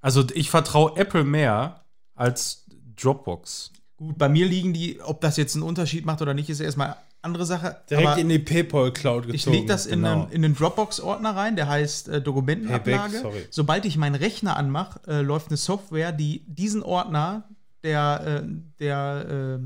[0.00, 1.84] Also ich vertraue Apple mehr
[2.14, 3.72] als Dropbox.
[3.96, 6.96] Gut, bei mir liegen die, ob das jetzt einen Unterschied macht oder nicht, ist erstmal
[7.22, 7.76] andere Sache.
[7.90, 9.34] Direkt in die PayPal-Cloud gezogen.
[9.34, 10.22] ich lege das in, genau.
[10.22, 13.20] einen, in einen Dropbox-Ordner rein, der heißt äh, Dokumentenablage.
[13.20, 13.48] Payback.
[13.50, 17.44] Sobald ich meinen Rechner anmache, äh, läuft eine Software, die diesen Ordner,
[17.82, 18.48] der, äh,
[18.78, 19.64] der äh,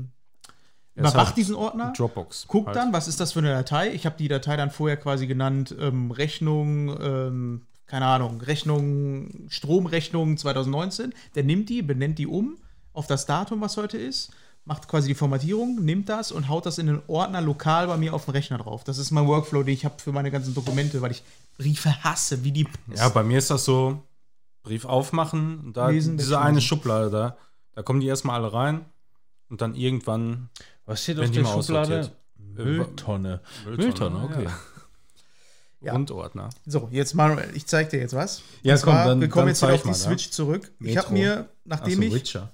[0.95, 1.93] ist überwacht halt diesen Ordner.
[1.95, 2.47] Dropbox.
[2.47, 2.77] Guckt halt.
[2.77, 3.91] dann, was ist das für eine Datei?
[3.93, 10.37] Ich habe die Datei dann vorher quasi genannt, ähm, Rechnung, ähm, keine Ahnung, Rechnung, Stromrechnung
[10.37, 11.13] 2019.
[11.35, 12.57] Der nimmt die, benennt die um
[12.93, 14.31] auf das Datum, was heute ist,
[14.65, 18.13] macht quasi die Formatierung, nimmt das und haut das in den Ordner lokal bei mir
[18.13, 18.83] auf den Rechner drauf.
[18.83, 21.23] Das ist mein Workflow, den ich habe für meine ganzen Dokumente, weil ich
[21.57, 22.97] Briefe hasse, wie die Pest.
[22.97, 24.01] Ja, bei mir ist das so:
[24.63, 27.37] Brief aufmachen, und da Lesen, diese eine Schublade da.
[27.73, 28.85] Da kommen die erstmal alle rein
[29.49, 30.49] und dann irgendwann.
[30.85, 32.11] Was steht Wenn auf die der Schublade?
[32.37, 33.41] Mülltonne.
[33.65, 34.43] Mülltonne, okay.
[34.45, 34.53] Ja.
[35.81, 35.91] Ja.
[35.91, 36.49] Grundordner.
[36.65, 38.41] So, jetzt Manuel, ich zeig dir jetzt was.
[38.63, 40.31] Ja, Und zwar, komm, dann- wir kommen dann jetzt wieder zeig auf die mal, Switch
[40.31, 40.71] zurück.
[40.79, 41.03] Ich Metro.
[41.03, 42.49] habe mir, nachdem Ach so, ich, Witcher.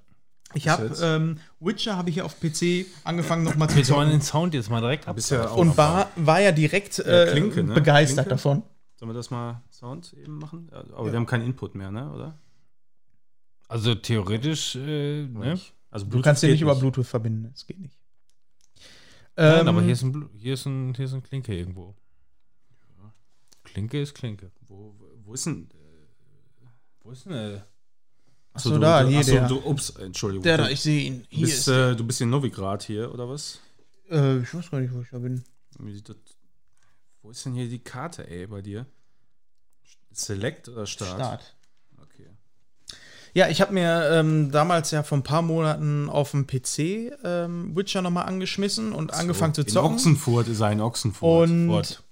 [0.53, 4.09] Ich habe ähm, Witcher habe ich hier auf PC angefangen nochmal zu zocken.
[4.09, 5.17] den Sound jetzt mal direkt ab?
[5.29, 7.73] Ja und war, war ja direkt äh, Ja, Klinke, ne?
[7.73, 8.29] begeistert Klinke?
[8.29, 8.63] davon.
[8.95, 10.69] Sollen wir das mal Sound eben machen?
[10.71, 12.11] Ja, Aber wir haben keinen Input mehr, ne?
[12.11, 12.37] Oder?
[13.67, 15.59] Also theoretisch, äh, ne?
[15.89, 17.97] Also Du kannst den geht nicht über Bluetooth verbinden, das geht nicht.
[19.35, 21.95] Nein, Ähm, aber hier ist, ein, hier, ist ein, hier ist ein Klinke irgendwo.
[23.63, 24.51] Klinke ist Klinke.
[24.67, 24.93] Wo,
[25.23, 25.69] wo ist denn.
[27.01, 27.61] Wo ist denn
[28.53, 29.47] Achso, da, hier achso, der.
[29.47, 30.43] Du, ups, Entschuldigung.
[30.43, 31.21] der du, da, ich sehe ihn.
[31.21, 33.59] du Hier bist, äh, du bist in Novigrad hier, oder was?
[34.09, 35.43] Äh, ich weiß gar nicht, wo ich da bin.
[37.21, 38.85] Wo ist denn hier die Karte, ey, bei dir?
[40.11, 41.15] Select oder Start?
[41.15, 41.55] Start.
[42.01, 42.27] Okay.
[43.33, 47.75] Ja, ich habe mir ähm, damals ja vor ein paar Monaten auf dem PC ähm,
[47.75, 49.93] Witcher nochmal angeschmissen und angefangen zu In zocken.
[49.93, 51.49] Ochsenfurt ist ein Ochsenfurt.
[51.49, 52.03] Und Furt.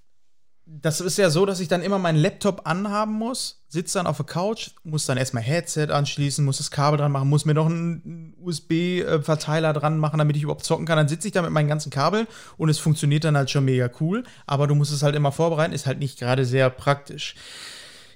[0.72, 4.18] Das ist ja so, dass ich dann immer meinen Laptop anhaben muss, sitze dann auf
[4.18, 7.66] der Couch, muss dann erstmal Headset anschließen, muss das Kabel dran machen, muss mir noch
[7.66, 10.98] einen USB-Verteiler dran machen, damit ich überhaupt zocken kann.
[10.98, 13.90] Dann sitze ich da mit meinen ganzen Kabeln und es funktioniert dann halt schon mega
[14.00, 14.24] cool.
[14.46, 17.36] Aber du musst es halt immer vorbereiten, ist halt nicht gerade sehr praktisch.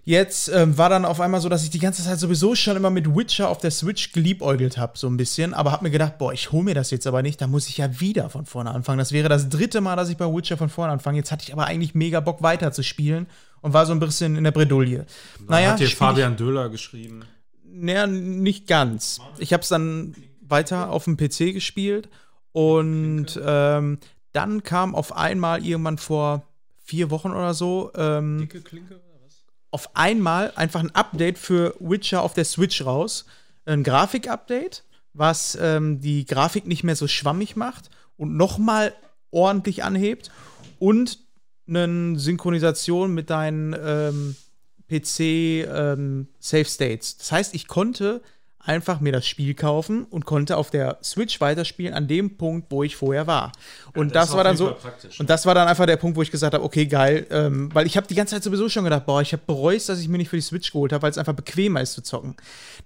[0.05, 2.89] Jetzt ähm, war dann auf einmal so, dass ich die ganze Zeit sowieso schon immer
[2.89, 5.53] mit Witcher auf der Switch geliebäugelt habe, so ein bisschen.
[5.53, 7.77] Aber habe mir gedacht, boah, ich hole mir das jetzt aber nicht, da muss ich
[7.77, 8.97] ja wieder von vorne anfangen.
[8.97, 11.19] Das wäre das dritte Mal, dass ich bei Witcher von vorne anfange.
[11.19, 13.27] Jetzt hatte ich aber eigentlich mega Bock weiter zu spielen
[13.61, 15.05] und war so ein bisschen in der Bredouille.
[15.47, 17.23] Naja, hat spiel Fabian Döhler geschrieben.
[17.63, 19.21] Naja, nicht ganz.
[19.37, 22.09] Ich habe es dann weiter auf dem PC gespielt
[22.51, 23.99] und ähm,
[24.33, 26.43] dann kam auf einmal irgendwann vor
[26.83, 29.12] vier Wochen oder so ähm, Klinke oder was?
[29.73, 33.25] Auf einmal einfach ein Update für Witcher auf der Switch raus.
[33.65, 34.83] Ein Grafik-Update.
[35.15, 38.93] was ähm, die Grafik nicht mehr so schwammig macht und nochmal
[39.29, 40.31] ordentlich anhebt
[40.79, 41.19] und
[41.67, 44.35] eine Synchronisation mit deinen ähm,
[44.89, 46.27] PC ähm.
[46.39, 48.21] Das heißt, ich konnte
[48.65, 52.83] einfach mir das Spiel kaufen und konnte auf der Switch weiterspielen an dem Punkt, wo
[52.83, 53.51] ich vorher war.
[53.93, 54.75] Und das das, war dann so
[55.19, 57.85] und das war dann einfach der Punkt, wo ich gesagt habe, okay, geil, ähm, weil
[57.85, 60.17] ich habe die ganze Zeit sowieso schon gedacht, boah, ich habe bereut, dass ich mir
[60.17, 62.35] nicht für die Switch geholt habe, weil es einfach bequemer ist zu zocken.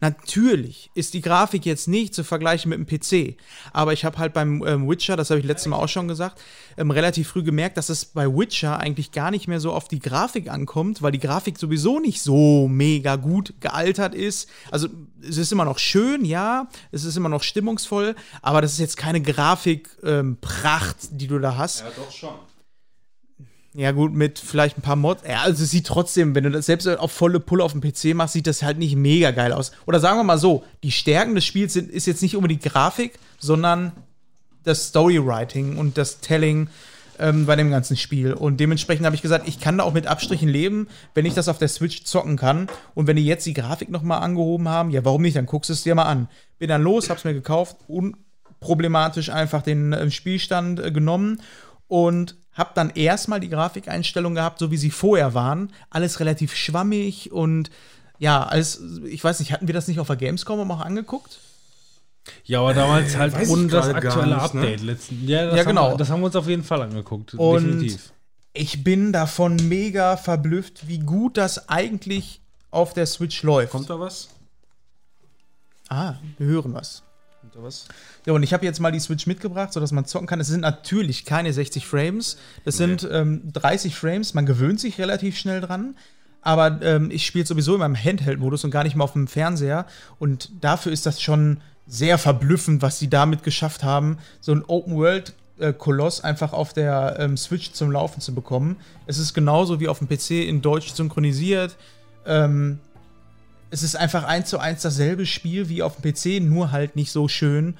[0.02, 3.38] Natürlich ist die Grafik jetzt nicht zu vergleichen mit dem PC,
[3.72, 6.42] aber ich habe halt beim ähm, Witcher, das habe ich letztes Mal auch schon gesagt,
[6.78, 10.00] ähm, relativ früh gemerkt, dass es bei Witcher eigentlich gar nicht mehr so auf die
[10.00, 14.50] Grafik ankommt, weil die Grafik sowieso nicht so mega gut gealtert ist.
[14.72, 14.88] Also
[15.22, 18.98] es ist immer noch schön, ja, es ist immer noch stimmungsvoll, aber das ist jetzt
[18.98, 21.82] keine Grafikpracht, ähm, die du da hast.
[21.82, 22.34] Ja, doch schon.
[23.74, 25.22] Ja, gut, mit vielleicht ein paar Mods.
[25.28, 28.16] Ja, also es sieht trotzdem, wenn du das selbst auf volle Pulle auf dem PC
[28.16, 29.72] machst, sieht das halt nicht mega geil aus.
[29.86, 32.70] Oder sagen wir mal so, die Stärken des Spiels sind, ist jetzt nicht unbedingt die
[32.70, 33.92] Grafik, sondern
[34.64, 36.70] das Storywriting und das Telling
[37.20, 38.34] ähm, bei dem ganzen Spiel.
[38.34, 41.48] Und dementsprechend habe ich gesagt, ich kann da auch mit Abstrichen leben, wenn ich das
[41.48, 42.68] auf der Switch zocken kann.
[42.94, 45.36] Und wenn die jetzt die Grafik noch mal angehoben haben, ja, warum nicht?
[45.36, 46.28] Dann guckst du es dir mal an.
[46.60, 51.42] Bin dann los, hab's mir gekauft, unproblematisch einfach den äh, Spielstand äh, genommen
[51.88, 55.72] und hab dann erstmal die Grafikeinstellungen gehabt, so wie sie vorher waren.
[55.90, 57.70] Alles relativ schwammig und
[58.20, 61.40] ja, alles, ich weiß nicht, hatten wir das nicht auf der Gamescom auch angeguckt?
[62.46, 64.62] Ja, aber damals halt weiß ich ohne das aktuelle nicht, ne?
[64.62, 65.28] Update letzten.
[65.28, 65.92] Ja, das Ja, genau.
[65.92, 67.34] Wir, das haben wir uns auf jeden Fall angeguckt.
[67.36, 68.14] Und definitiv.
[68.54, 72.42] ich bin davon mega verblüfft, wie gut das eigentlich
[72.72, 73.72] auf der Switch läuft.
[73.72, 74.30] Kommt da was?
[75.90, 77.04] Ah, wir hören was.
[77.42, 77.88] Kommt da was?
[78.26, 80.40] Ja, und ich habe jetzt mal die Switch mitgebracht, sodass man zocken kann.
[80.40, 82.38] Es sind natürlich keine 60 Frames.
[82.66, 84.34] Das sind ähm, 30 Frames.
[84.34, 85.96] Man gewöhnt sich relativ schnell dran.
[86.42, 89.86] Aber ähm, ich spiele sowieso in meinem Handheld-Modus und gar nicht mal auf dem Fernseher.
[90.20, 96.22] Und dafür ist das schon sehr verblüffend, was sie damit geschafft haben, so ein Open-World-Koloss
[96.22, 98.76] einfach auf der ähm, Switch zum Laufen zu bekommen.
[99.06, 101.78] Es ist genauso wie auf dem PC in Deutsch synchronisiert.
[102.26, 102.80] Ähm,
[103.70, 107.12] es ist einfach eins zu eins dasselbe Spiel wie auf dem PC, nur halt nicht
[107.12, 107.78] so schön.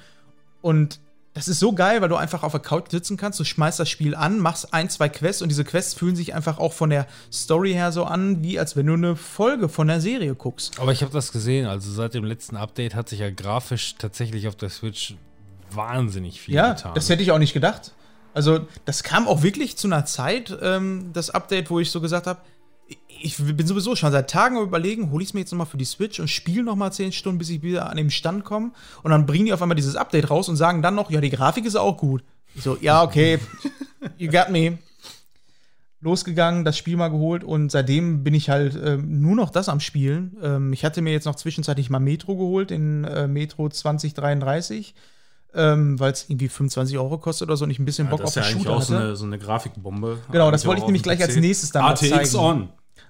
[0.62, 1.00] Und
[1.38, 3.88] das ist so geil, weil du einfach auf der Couch sitzen kannst, du schmeißt das
[3.88, 7.06] Spiel an, machst ein, zwei Quests und diese Quests fühlen sich einfach auch von der
[7.32, 10.80] Story her so an, wie als wenn du eine Folge von der Serie guckst.
[10.80, 11.66] Aber ich habe das gesehen.
[11.66, 15.14] Also seit dem letzten Update hat sich ja grafisch tatsächlich auf der Switch
[15.70, 16.94] wahnsinnig viel Ja, getan.
[16.94, 17.92] das hätte ich auch nicht gedacht.
[18.34, 22.26] Also, das kam auch wirklich zu einer Zeit, ähm, das Update, wo ich so gesagt
[22.26, 22.40] habe,
[23.20, 25.76] ich bin sowieso schon seit Tagen am überlegen, hole ich es mir jetzt nochmal für
[25.76, 28.72] die Switch und spiele nochmal 10 Stunden, bis ich wieder an den Stand komme.
[29.02, 31.30] Und dann bringen die auf einmal dieses Update raus und sagen dann noch, ja, die
[31.30, 32.22] Grafik ist auch gut.
[32.54, 33.38] Ich so, ja, okay,
[34.18, 34.78] you got me.
[36.00, 39.80] Losgegangen, das Spiel mal geholt und seitdem bin ich halt ähm, nur noch das am
[39.80, 40.36] Spielen.
[40.40, 44.94] Ähm, ich hatte mir jetzt noch zwischenzeitlich mal Metro geholt, in äh, Metro 2033,
[45.54, 48.28] ähm, weil es irgendwie 25 Euro kostet oder so und ich ein bisschen Bock das
[48.28, 49.04] auf ist ja den eigentlich Shooter auch so hatte.
[49.04, 50.18] eine, so eine Grafikbombe.
[50.30, 52.36] Genau, das Eigentlich wollte ich nämlich dem gleich als nächstes dann ATX zeigen.
[52.36, 52.68] on.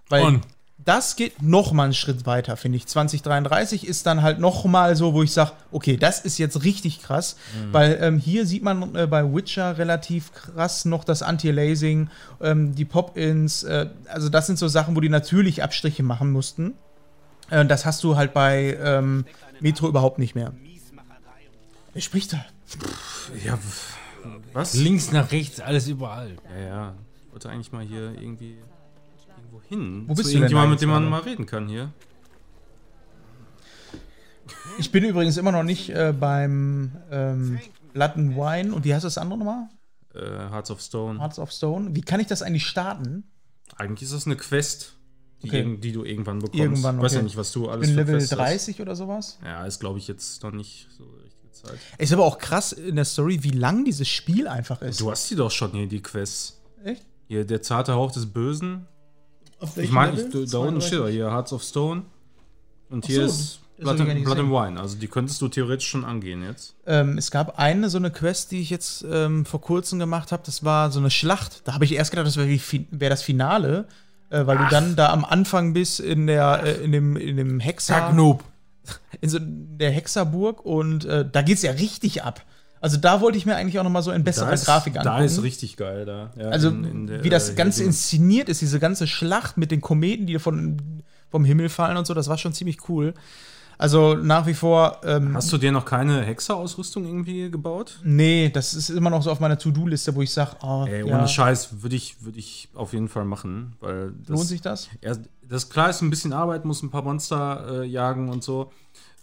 [0.08, 0.40] Weil On.
[0.78, 2.86] das geht noch mal einen Schritt weiter, finde ich.
[2.86, 7.02] 2033 ist dann halt noch mal so, wo ich sage, okay, das ist jetzt richtig
[7.02, 7.72] krass, Mhm.
[7.72, 12.08] weil ähm, hier sieht man äh, bei Witcher relativ krass noch das Anti-Aliasing,
[12.40, 16.74] ähm, die Pop-ins, äh, also das sind so Sachen, wo die natürlich Abstriche machen mussten.
[17.50, 19.24] Äh, das hast du halt bei ähm,
[19.60, 20.52] Metro überhaupt nicht mehr.
[21.94, 22.44] Wer spricht da?
[23.44, 23.58] Ja,
[24.52, 24.74] was?
[24.74, 26.36] Links nach rechts, alles überall.
[26.60, 26.94] Ja, ja.
[27.26, 28.56] Ich wollte eigentlich mal hier irgendwie
[29.68, 30.04] hin.
[30.06, 31.90] Wo bist Zu du denn irgendjemand, mit dem man mal reden kann hier.
[34.78, 37.58] Ich bin übrigens immer noch nicht äh, beim ähm,
[37.92, 39.68] Blood and Wine und wie heißt das andere nochmal?
[40.14, 40.20] Äh,
[40.50, 41.18] Hearts of Stone.
[41.18, 41.94] Hearts of Stone.
[41.94, 43.24] Wie kann ich das eigentlich starten?
[43.76, 44.94] Eigentlich ist das eine Quest,
[45.42, 45.76] die, Okay.
[45.78, 46.58] die du irgendwann bekommst.
[46.60, 47.24] Irgendwann, Ich weiß ja okay.
[47.24, 48.38] nicht, was du Ich alles bin für Level Quests hast.
[48.38, 49.38] 30 oder sowas.
[49.44, 51.78] Ja, ist glaube ich jetzt noch nicht so richtige Zeit.
[51.98, 55.00] Ist aber auch krass in der Story, wie lang dieses Spiel einfach ist.
[55.00, 56.60] Du hast die doch schon hier, die Quests.
[56.84, 57.04] Echt?
[57.26, 58.86] Hier, der zarte Hauch des Bösen.
[59.60, 62.02] Auf Ich meine, ich- da unten steht er hier, Hearts of Stone.
[62.90, 64.50] Und hier so, ist Blood, and, Blood and.
[64.50, 64.80] Wine.
[64.80, 66.74] Also die könntest du theoretisch schon angehen jetzt.
[66.86, 70.42] Ähm, es gab eine so eine Quest, die ich jetzt ähm, vor kurzem gemacht habe.
[70.44, 71.62] Das war so eine Schlacht.
[71.64, 72.48] Da habe ich erst gedacht, das wäre
[72.90, 73.86] wär das Finale,
[74.30, 77.60] äh, weil du dann da am Anfang bist in der äh, in dem in dem
[77.60, 78.08] Hexer
[79.20, 82.42] in so der Hexerburg und äh, da geht's ja richtig ab.
[82.80, 85.16] Also da wollte ich mir eigentlich auch noch mal so in besserer ist, Grafik angucken.
[85.18, 86.30] Da ist richtig geil da.
[86.36, 89.56] Ja, Also, in- in der, wie das äh, Ganze hier inszeniert ist, diese ganze Schlacht
[89.56, 93.14] mit den Kometen, die von, vom Himmel fallen und so, das war schon ziemlich cool.
[93.80, 98.00] Also nach wie vor, ähm, Hast du dir noch keine Hexer-Ausrüstung irgendwie gebaut?
[98.02, 101.16] nee, das ist immer noch so auf meiner To-Do-Liste, wo ich sage, oh, Ey, ja,
[101.16, 103.76] ohne Scheiß würde ich, würd ich auf jeden Fall machen.
[103.78, 104.88] Weil das, lohnt sich das?
[105.00, 105.12] Ja,
[105.48, 108.72] das klar ist ein bisschen Arbeit, muss ein paar Monster äh, jagen und so.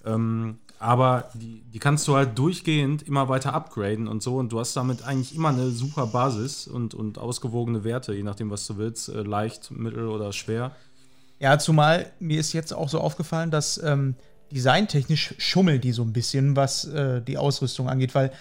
[0.06, 4.60] Ähm, aber die, die kannst du halt durchgehend immer weiter upgraden und so und du
[4.60, 8.78] hast damit eigentlich immer eine super Basis und, und ausgewogene Werte, je nachdem, was du
[8.78, 10.72] willst, äh, leicht, mittel oder schwer.
[11.40, 14.16] Ja, zumal mir ist jetzt auch so aufgefallen, dass ähm,
[14.52, 18.32] designtechnisch schummelt die so ein bisschen, was äh, die Ausrüstung angeht, weil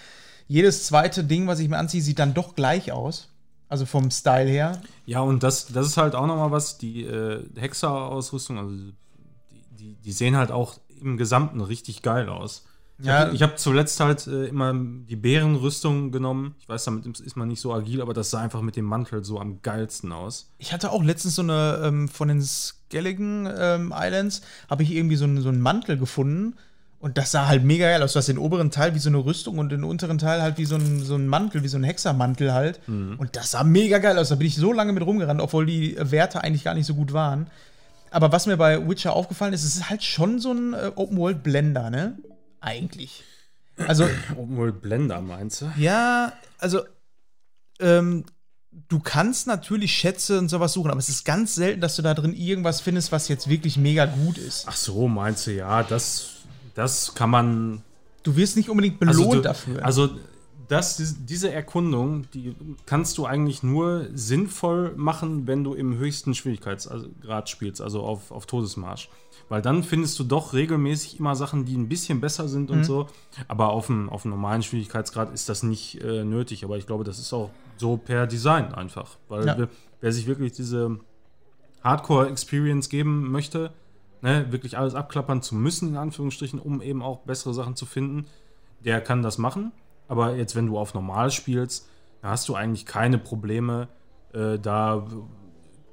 [0.47, 3.29] jedes zweite Ding, was ich mir anziehe, sieht dann doch gleich aus.
[3.67, 4.79] Also vom Style her.
[5.07, 8.93] Ja, und das, das ist halt auch nochmal was, die äh, Hexer-Ausrüstung, also die,
[9.71, 12.65] die, die sehen halt auch im Gesamten richtig geil aus.
[12.97, 13.19] Ich Ja.
[13.19, 16.55] habe ich hab zuletzt halt äh, immer die Bärenrüstung genommen.
[16.59, 19.23] Ich weiß, damit ist man nicht so agil, aber das sah einfach mit dem Mantel
[19.25, 20.49] so am geilsten aus.
[20.59, 25.15] Ich hatte auch letztens so eine ähm, von den Skelligen ähm, Islands, habe ich irgendwie
[25.17, 26.55] so einen, so einen Mantel gefunden.
[27.01, 28.13] Und das sah halt mega geil aus.
[28.13, 30.65] Du hast den oberen Teil wie so eine Rüstung und den unteren Teil halt wie
[30.65, 32.79] so ein, so ein Mantel, wie so ein Hexermantel halt.
[32.87, 34.29] Und das sah mega geil aus.
[34.29, 37.13] Da bin ich so lange mit rumgerannt, obwohl die Werte eigentlich gar nicht so gut
[37.13, 37.47] waren.
[38.11, 41.89] Aber was mir bei Witcher aufgefallen ist, es ist halt schon so ein äh, Open-World-Blender,
[41.89, 42.17] ne?
[42.61, 43.23] Eigentlich.
[43.77, 44.07] Also,
[44.37, 45.71] Obwohl Blender meinst du?
[45.77, 46.81] ja, also
[47.79, 48.23] ähm,
[48.87, 52.13] du kannst natürlich Schätze und sowas suchen, aber es ist ganz selten, dass du da
[52.13, 54.65] drin irgendwas findest, was jetzt wirklich mega gut ist.
[54.67, 56.29] Ach so, meinst du, ja, das,
[56.73, 57.83] das kann man
[58.25, 59.85] Du wirst nicht unbedingt belohnt also, du, dafür.
[59.85, 60.09] Also
[60.67, 62.55] das, diese Erkundung, die
[62.85, 68.45] kannst du eigentlich nur sinnvoll machen, wenn du im höchsten Schwierigkeitsgrad spielst, also auf, auf
[68.45, 69.09] Todesmarsch.
[69.49, 72.77] Weil dann findest du doch regelmäßig immer Sachen, die ein bisschen besser sind Mhm.
[72.77, 73.07] und so.
[73.47, 76.63] Aber auf dem, auf dem normalen Schwierigkeitsgrad ist das nicht äh, nötig.
[76.63, 79.17] Aber ich glaube, das ist auch so per Design einfach.
[79.29, 79.57] Weil Ja.
[79.57, 79.69] wer,
[80.01, 80.99] wer sich wirklich diese
[81.83, 83.71] Hardcore-Experience geben möchte,
[84.21, 88.25] ne, wirklich alles abklappern zu müssen, in Anführungsstrichen, um eben auch bessere Sachen zu finden,
[88.83, 89.71] der kann das machen.
[90.07, 91.87] Aber jetzt, wenn du auf normal spielst,
[92.21, 93.87] dann hast du eigentlich keine Probleme,
[94.33, 95.05] äh, da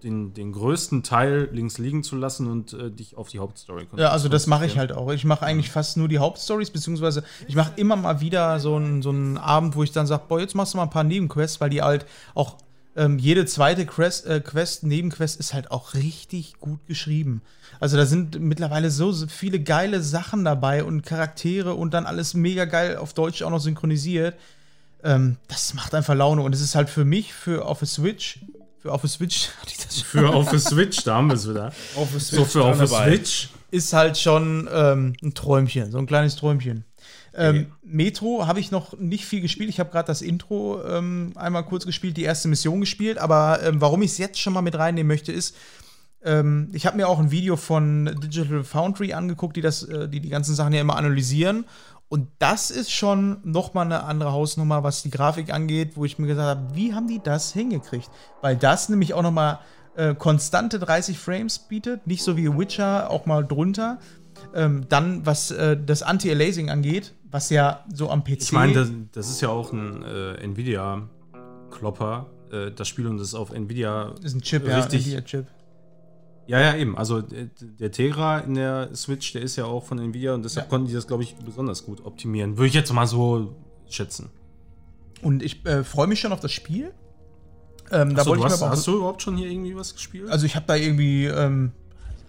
[0.02, 4.08] den, den größten Teil links liegen zu lassen und äh, dich auf die Hauptstory ja,
[4.08, 5.12] also das mache ich halt auch.
[5.12, 9.02] Ich mache eigentlich fast nur die Hauptstories, beziehungsweise ich mache immer mal wieder so einen
[9.02, 11.60] so einen Abend, wo ich dann sage, boah, jetzt machst du mal ein paar Nebenquests,
[11.60, 12.56] weil die halt auch
[12.94, 17.42] ähm, jede zweite Quest, äh, Quest, Nebenquest ist halt auch richtig gut geschrieben.
[17.80, 22.64] Also da sind mittlerweile so viele geile Sachen dabei und Charaktere und dann alles mega
[22.64, 24.36] geil auf Deutsch auch noch synchronisiert.
[25.02, 28.40] Ähm, das macht einfach Laune und es ist halt für mich, für auf der Switch,
[28.80, 31.34] für auf der Switch, hatte ich das schon Für auf der Switch, da haben wir
[31.34, 31.72] es wieder.
[32.18, 33.48] so für auf der Switch.
[33.70, 36.84] ist halt schon ähm, ein Träumchen, so ein kleines Träumchen.
[37.34, 39.70] Ähm, Metro habe ich noch nicht viel gespielt.
[39.70, 43.18] Ich habe gerade das Intro ähm, einmal kurz gespielt, die erste Mission gespielt.
[43.18, 45.56] Aber ähm, warum ich es jetzt schon mal mit reinnehmen möchte, ist,
[46.24, 50.20] ähm, ich habe mir auch ein Video von Digital Foundry angeguckt, die das, äh, die
[50.20, 51.64] die ganzen Sachen ja immer analysieren.
[52.08, 56.18] Und das ist schon noch mal eine andere Hausnummer, was die Grafik angeht, wo ich
[56.18, 58.10] mir gesagt habe, wie haben die das hingekriegt?
[58.42, 59.60] Weil das nämlich auch noch mal
[59.96, 63.98] äh, konstante 30 Frames bietet, nicht so wie Witcher, auch mal drunter.
[64.54, 68.42] Ähm, dann, was äh, das Anti-Aliasing angeht, was ja so am PC.
[68.42, 73.28] Ich meine, das, das ist ja auch ein äh, Nvidia-Klopper, äh, das Spiel und das
[73.28, 75.06] ist auf Nvidia ist ein Chip, richtig.
[75.12, 75.46] ja, Chip.
[76.46, 76.96] Ja, ja, eben.
[76.98, 80.66] Also äh, der Tegra in der Switch, der ist ja auch von Nvidia und deshalb
[80.66, 80.70] Ja.
[80.70, 82.56] konnten die das, glaube ich, besonders gut optimieren.
[82.58, 83.54] Würde ich jetzt mal so
[83.88, 84.30] schätzen.
[85.22, 86.92] Und ich äh, freue mich schon auf das Spiel.
[87.92, 90.28] Ähm, da Achso, wollte du ich hast, hast du überhaupt schon hier irgendwie was gespielt?
[90.30, 91.72] Also ich habe da irgendwie, ähm,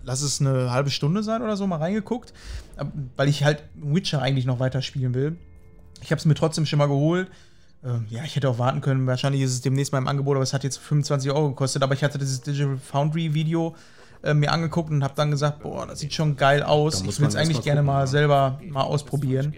[0.04, 2.34] lass es eine halbe Stunde sein oder so, mal reingeguckt,
[2.80, 5.38] ähm, weil ich halt Witcher eigentlich noch weiter spielen will.
[6.02, 7.30] Ich habe es mir trotzdem schon mal geholt.
[7.86, 9.08] Ähm, ja, ich hätte auch warten können.
[9.08, 11.84] Wahrscheinlich ist es demnächst mal im Angebot, aber es hat jetzt 25 Euro gekostet.
[11.84, 13.76] Aber ich hatte dieses Digital Foundry Video
[14.24, 17.04] äh, mir angeguckt und habe dann gesagt, boah, das sieht schon geil aus.
[17.04, 18.08] Ich will es eigentlich mal gerne gucken, mal ja.
[18.08, 19.54] selber mal ausprobieren.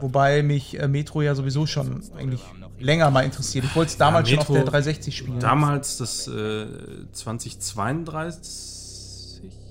[0.00, 2.42] Wobei mich äh, Metro ja sowieso schon eigentlich
[2.78, 3.64] länger mal interessiert.
[3.64, 5.40] Ich wollte es damals schon auf Metro- der 360 spielen.
[5.40, 6.66] Damals das äh,
[7.12, 8.73] 2032?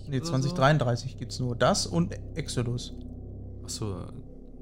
[0.07, 0.31] Nee, oder so?
[0.31, 2.93] 2033 gibt es nur das und Exodus.
[3.63, 3.85] Achso.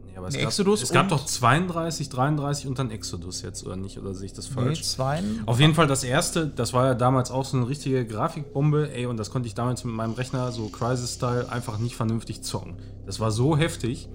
[0.06, 3.66] Nee, aber es, Nee, gab, Exodus es gab doch 32, 33 und dann Exodus jetzt,
[3.66, 3.98] oder nicht?
[3.98, 4.84] Oder sehe ich das Nee, falsch?
[4.84, 5.24] zwei.
[5.46, 9.06] Auf jeden Fall das erste, das war ja damals auch so eine richtige Grafikbombe, ey,
[9.06, 12.76] und das konnte ich damals mit meinem Rechner, so Crisis-Style, einfach nicht vernünftig zocken.
[13.06, 14.10] Das war so heftig.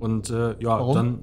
[0.00, 0.94] Und äh, ja, Warum?
[0.94, 1.18] dann,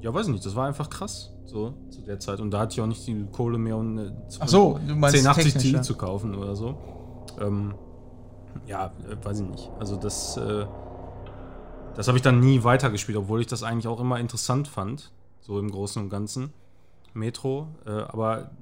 [0.00, 2.40] ja, weiß ich nicht, das war einfach krass, so zu der Zeit.
[2.40, 5.16] Und da hatte ich auch nicht die Kohle mehr, um eine Ach so, du meinst
[5.18, 6.76] 1080 technisch, Ti zu kaufen oder so.
[7.40, 7.74] Ähm,
[8.66, 9.70] ja, äh, weiß ich nicht.
[9.78, 10.66] Also das, äh,
[11.94, 15.58] das habe ich dann nie weitergespielt, obwohl ich das eigentlich auch immer interessant fand, so
[15.58, 16.52] im Großen und Ganzen.
[17.12, 18.52] Metro, äh, aber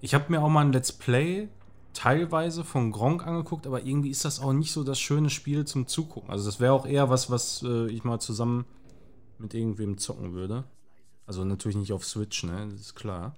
[0.00, 1.48] ich habe mir auch mal ein Let's Play
[1.94, 5.88] teilweise von Gronk angeguckt, aber irgendwie ist das auch nicht so das schöne Spiel zum
[5.88, 6.30] Zugucken.
[6.30, 8.66] Also das wäre auch eher was, was äh, ich mal zusammen
[9.38, 10.62] mit irgendwem zocken würde.
[11.26, 12.68] Also natürlich nicht auf Switch, ne?
[12.70, 13.34] Das ist klar.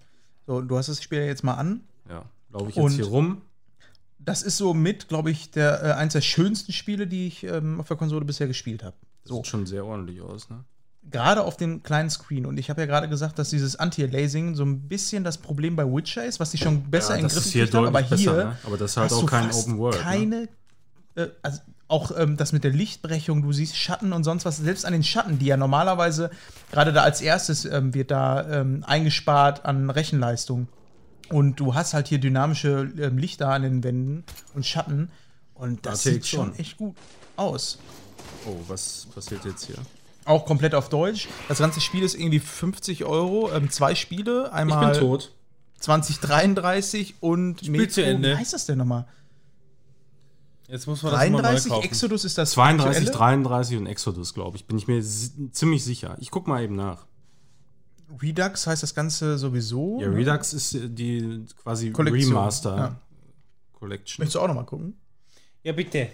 [0.46, 1.84] So, du hast das Spiel ja jetzt mal an.
[2.08, 3.42] Ja, laufe ich jetzt Und- hier rum.
[4.22, 7.80] Das ist so mit, glaube ich, der, äh, eins der schönsten Spiele, die ich ähm,
[7.80, 8.96] auf der Konsole bisher gespielt habe.
[9.24, 10.64] Das sieht schon sehr ordentlich aus, ne?
[11.10, 12.46] gerade auf dem kleinen Screen.
[12.46, 15.84] Und ich habe ja gerade gesagt, dass dieses Anti-Aliasing so ein bisschen das Problem bei
[15.84, 17.86] Witcher ist, was die schon besser in den das Griff hier haben.
[17.86, 18.56] Aber hier besser, ne?
[18.64, 20.02] Aber das ist halt hast auch kein Open World, ne?
[20.02, 20.48] Keine,
[21.16, 24.86] äh, also auch ähm, das mit der Lichtbrechung, du siehst Schatten und sonst was, selbst
[24.86, 26.30] an den Schatten, die ja normalerweise,
[26.70, 30.68] gerade da als erstes ähm, wird da ähm, eingespart an Rechenleistung.
[31.30, 34.24] Und du hast halt hier dynamische ähm, Lichter an den Wänden
[34.54, 35.10] und Schatten.
[35.54, 36.96] Und das sieht schon echt gut
[37.36, 37.78] aus.
[38.46, 39.76] Oh, was passiert jetzt hier?
[40.24, 41.28] Auch komplett auf Deutsch.
[41.48, 43.50] Das ganze Spiel ist irgendwie 50 Euro.
[43.52, 44.52] Ähm, zwei Spiele.
[44.52, 44.94] Einmal
[45.80, 48.32] 2033 und Spiel zu Ende.
[48.32, 49.06] Wie heißt das denn nochmal?
[50.68, 51.84] Jetzt muss man das mal neu 33 kaufen.
[51.84, 53.10] Exodus ist das 32, aktuelle?
[53.18, 54.66] 33 und Exodus, glaube ich.
[54.66, 56.16] Bin ich mir si- ziemlich sicher.
[56.20, 57.06] Ich guck mal eben nach.
[58.20, 60.00] Redux heißt das Ganze sowieso.
[60.00, 63.00] Ja, Redux ist die quasi Kollektion, Remaster ja.
[63.72, 64.22] Collection.
[64.22, 64.98] Möchtest du auch nochmal gucken?
[65.62, 66.10] Ja, bitte.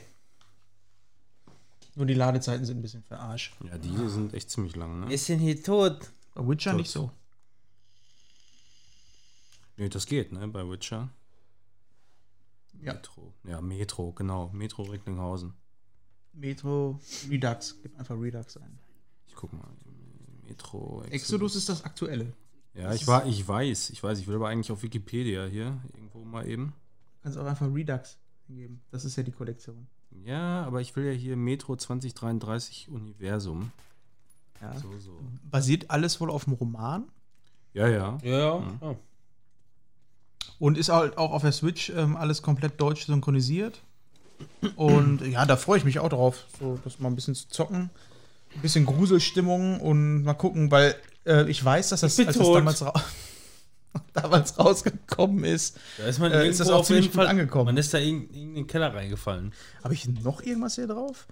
[1.95, 3.55] Nur die Ladezeiten sind ein bisschen verarscht.
[3.65, 5.13] Ja, die sind echt ziemlich lang, ne?
[5.13, 6.11] Ist denn hier tot?
[6.35, 6.81] Bei Witcher Tot.
[6.81, 7.11] nicht so.
[9.79, 10.47] Nee, das geht, ne?
[10.49, 11.09] Bei Witcher.
[12.83, 12.93] Ja.
[12.93, 13.33] Metro.
[13.45, 14.51] Ja, Metro, genau.
[14.53, 15.55] Metro Recklinghausen.
[16.35, 17.01] Metro
[17.31, 17.77] Redux.
[17.83, 18.79] Gib einfach Redux ein.
[19.27, 19.67] Ich guck mal.
[20.49, 21.03] Metro.
[21.11, 22.33] Exodus ist das aktuelle.
[22.75, 23.91] Ja, ich, war, ich weiß.
[23.91, 24.19] Ich weiß.
[24.19, 25.79] Ich will aber eigentlich auf Wikipedia hier.
[25.95, 26.67] Irgendwo mal eben.
[26.67, 28.19] Du kannst auch einfach Redux
[28.49, 28.83] geben.
[28.91, 29.87] Das ist ja die Kollektion.
[30.25, 33.73] Ja, aber ich will ja hier Metro 2033 Universum.
[34.61, 34.75] Ja.
[34.79, 35.19] So, so.
[35.51, 37.05] Basiert alles wohl auf dem Roman.
[37.73, 38.19] Ja, ja.
[38.23, 38.63] Ja, ja.
[38.81, 38.97] Oh.
[40.59, 43.83] Und ist halt auch auf der Switch ähm, alles komplett deutsch synchronisiert.
[44.77, 47.91] Und ja, da freue ich mich auch drauf, so das mal ein bisschen zu zocken.
[48.57, 50.97] Ein bisschen Gruselstimmung und mal gucken, weil
[51.27, 52.95] äh, ich weiß, dass das, als das damals, ra
[54.15, 55.79] damals rausgekommen ist.
[55.99, 57.67] Da ist man Äh, ist das auch auf ziemlich jeden gut Fall angekommen.
[57.67, 59.53] Man ist da in, in den Keller reingefallen.
[59.85, 61.27] Habe ich noch irgendwas hier drauf?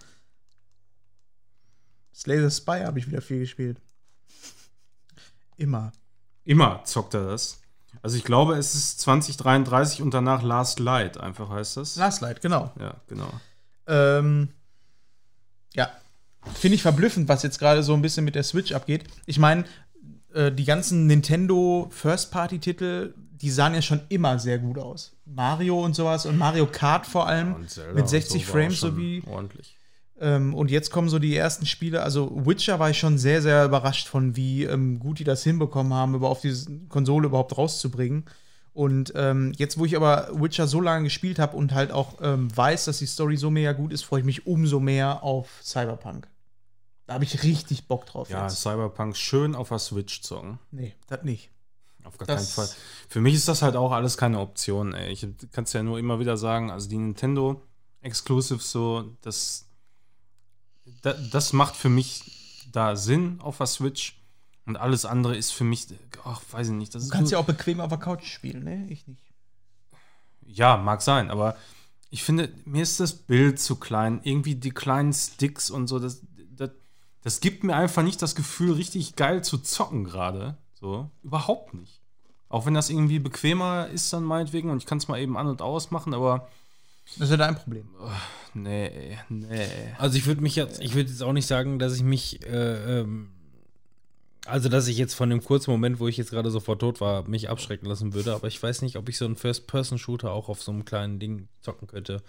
[2.15, 3.81] Slay the Spy habe ich wieder viel gespielt.
[5.57, 5.93] Immer.
[6.45, 7.61] Immer zockt er das.
[8.03, 11.97] Also ich glaube, es ist 2033 und danach Last Light, einfach heißt das.
[11.97, 12.73] Last Light, genau.
[12.79, 13.33] Ja, genau.
[13.87, 14.49] Ähm,
[15.75, 15.91] ja,
[16.55, 19.05] finde ich verblüffend, was jetzt gerade so ein bisschen mit der Switch abgeht.
[19.27, 19.65] Ich meine,
[20.35, 25.17] äh, die ganzen Nintendo First-Party-Titel, die sahen ja schon immer sehr gut aus.
[25.25, 29.23] Mario und sowas und Mario Kart vor allem Zelda mit und 60 so Frames sowie.
[29.27, 29.77] Ordentlich.
[30.21, 32.03] Ähm, und jetzt kommen so die ersten Spiele.
[32.03, 35.93] Also Witcher war ich schon sehr, sehr überrascht von, wie ähm, gut die das hinbekommen
[35.93, 38.25] haben, über auf diese Konsole überhaupt rauszubringen.
[38.73, 42.49] Und ähm, jetzt, wo ich aber Witcher so lange gespielt habe und halt auch ähm,
[42.57, 46.27] weiß, dass die Story so mega gut ist, freue ich mich umso mehr auf Cyberpunk.
[47.07, 48.61] Da habe ich richtig Bock drauf Ja, jetzt.
[48.63, 50.59] Cyberpunk schön auf der Switch zocken.
[50.71, 51.51] Nee, das nicht.
[52.03, 52.77] Auf gar Das- keinen Fall.
[53.09, 55.13] Für mich ist das halt auch alles keine Option, ey.
[55.13, 57.63] Ich kann es ja nur immer wieder sagen, also die Nintendo
[58.01, 59.67] Exclusives so, das,
[61.03, 64.21] da, das macht für mich da Sinn auf der Switch.
[64.67, 65.87] Und alles andere ist für mich,
[66.25, 66.95] ach, weiß ich nicht.
[66.95, 68.87] Das Du kannst so, ja auch bequem auf der Couch spielen, ne?
[68.89, 69.23] Ich nicht.
[70.47, 71.57] Ja, mag sein, aber
[72.11, 74.21] ich finde, mir ist das Bild zu klein.
[74.23, 76.21] Irgendwie die kleinen Sticks und so, das,
[77.25, 80.57] das, gibt mir einfach nicht das Gefühl, richtig geil zu zocken gerade.
[80.79, 82.01] So, überhaupt nicht.
[82.49, 85.49] Auch wenn das irgendwie bequemer ist, dann meinetwegen, und ich kann es mal eben an
[85.49, 86.49] und aus machen, aber
[87.07, 87.89] Das ist ja dein Problem.
[88.55, 89.67] nee, nee.
[89.99, 93.01] Also ich würde mich jetzt, ich würde jetzt auch nicht sagen, dass ich mich, äh,
[93.01, 93.34] ähm,
[94.47, 97.27] also dass ich jetzt von dem kurzen Moment, wo ich jetzt gerade sofort tot war,
[97.29, 100.63] mich abschrecken lassen würde, aber ich weiß nicht, ob ich so einen First-Person-Shooter auch auf
[100.63, 102.23] so einem kleinen Ding zocken könnte.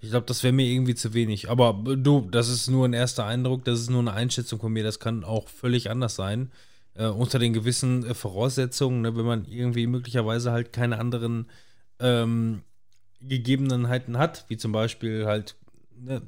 [0.00, 1.50] Ich glaube, das wäre mir irgendwie zu wenig.
[1.50, 4.72] Aber äh, du, das ist nur ein erster Eindruck, das ist nur eine Einschätzung von
[4.72, 6.50] mir, das kann auch völlig anders sein.
[6.94, 11.46] Äh, unter den gewissen äh, Voraussetzungen, ne, wenn man irgendwie möglicherweise halt keine anderen
[12.00, 12.62] ähm,
[13.20, 15.56] Gegebenheiten hat, wie zum Beispiel halt
[15.96, 16.22] ne,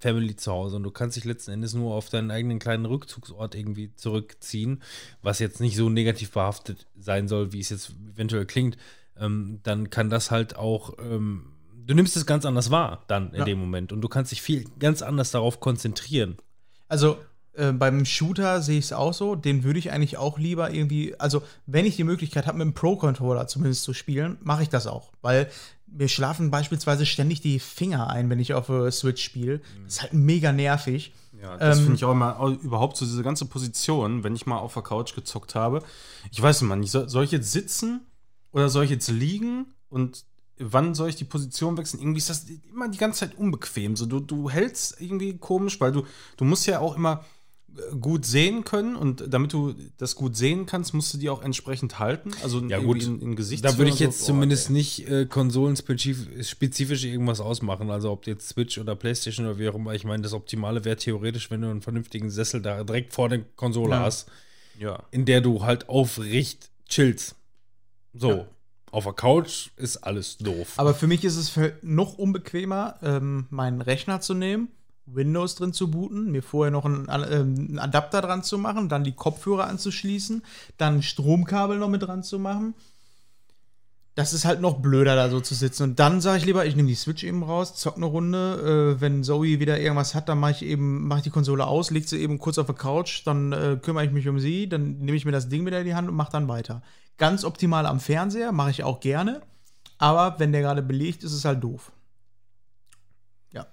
[0.00, 3.54] Family zu Hause und du kannst dich letzten Endes nur auf deinen eigenen kleinen Rückzugsort
[3.54, 4.82] irgendwie zurückziehen,
[5.22, 8.76] was jetzt nicht so negativ behaftet sein soll, wie es jetzt eventuell klingt,
[9.18, 11.52] ähm, dann kann das halt auch, ähm,
[11.86, 13.44] du nimmst es ganz anders wahr dann in Ja.
[13.44, 16.36] dem Moment und du kannst dich viel ganz anders darauf konzentrieren.
[16.88, 17.18] Also
[17.52, 19.34] äh, beim Shooter sehe ich es auch so.
[19.34, 22.74] Den würde ich eigentlich auch lieber irgendwie, also wenn ich die Möglichkeit habe, mit dem
[22.74, 25.10] Pro-Controller zumindest zu spielen, mache ich das auch.
[25.20, 25.48] Weil
[25.92, 29.60] mir schlafen beispielsweise ständig die Finger ein, wenn ich auf äh, Switch spiele.
[29.84, 31.12] Das ist halt mega nervig.
[31.40, 34.46] Ja, das Ähm, finde ich auch immer, auch überhaupt so diese ganze Position, wenn ich
[34.46, 35.82] mal auf der Couch gezockt habe.
[36.30, 38.00] Ich weiß immer nicht, soll, soll ich jetzt sitzen
[38.52, 40.24] oder soll ich jetzt liegen und
[40.58, 42.00] wann soll ich die Position wechseln?
[42.00, 43.96] Irgendwie ist das immer die ganze Zeit unbequem.
[43.96, 46.04] So, du, du hältst irgendwie komisch, weil du,
[46.36, 47.24] du musst ja auch immer
[48.00, 51.98] gut sehen können und damit du das gut sehen kannst, musst du die auch entsprechend
[51.98, 52.30] halten.
[52.42, 53.02] Also Ja, gut.
[53.02, 53.64] in, in Gesicht.
[53.64, 57.90] Da würde ich jetzt zumindest nicht äh, konsolenspezifisch spezifisch irgendwas ausmachen.
[57.90, 59.94] Also ob jetzt Switch oder Playstation oder wie auch immer.
[59.94, 63.40] Ich meine, das Optimale wäre theoretisch, wenn du einen vernünftigen Sessel da direkt vor der
[63.56, 64.00] Konsole Ja.
[64.00, 64.28] hast,
[64.78, 65.02] Ja.
[65.10, 67.36] in der du halt aufrecht chillst.
[68.12, 68.46] So.
[68.90, 70.72] Auf der Couch ist alles doof.
[70.76, 71.52] Aber für mich ist es
[71.82, 74.68] noch unbequemer, ähm, meinen Rechner zu nehmen,
[75.14, 79.04] Windows drin zu booten, mir vorher noch einen, ähm, einen Adapter dran zu machen, dann
[79.04, 80.42] die Kopfhörer anzuschließen,
[80.76, 82.74] dann Stromkabel noch mit dran zu machen.
[84.16, 85.84] Das ist halt noch blöder, da so zu sitzen.
[85.84, 88.96] Und dann sage ich lieber, ich nehme die Switch eben raus, zock eine Runde.
[88.96, 91.90] Äh, wenn Zoe wieder irgendwas hat, dann mache ich eben, mache ich die Konsole aus,
[91.90, 94.98] leg sie eben kurz auf der Couch, dann äh, kümmere ich mich um sie, dann
[94.98, 96.82] nehme ich mir das Ding wieder in die Hand und mache dann weiter.
[97.18, 99.42] Ganz optimal am Fernseher, mache ich auch gerne.
[99.98, 101.92] Aber wenn der gerade belegt, ist es halt doof.
[103.52, 103.66] Ja.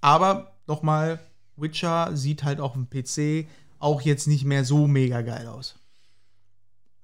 [0.00, 1.20] Aber nochmal,
[1.56, 5.76] Witcher sieht halt auf dem PC auch jetzt nicht mehr so mega geil aus.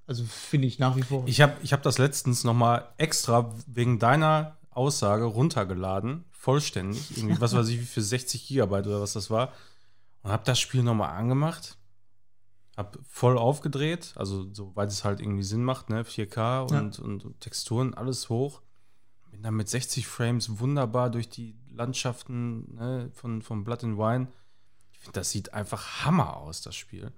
[0.06, 1.22] Also finde ich nach wie vor.
[1.26, 7.40] Ich habe ich hab das letztens noch mal extra wegen deiner Aussage runtergeladen, vollständig, irgendwie,
[7.40, 9.52] was weiß ich, wie für 60 Gigabyte oder was das war,
[10.22, 11.76] und habe das Spiel noch mal angemacht,
[12.76, 17.40] habe voll aufgedreht, also soweit es halt irgendwie Sinn macht, ne, 4K und, und, und
[17.40, 18.62] Texturen, alles hoch.
[19.40, 24.28] Bin dann mit 60 Frames wunderbar durch die Landschaften ne, von, von Blood and Wine.
[24.92, 27.10] Ich finde, das sieht einfach Hammer aus, das Spiel.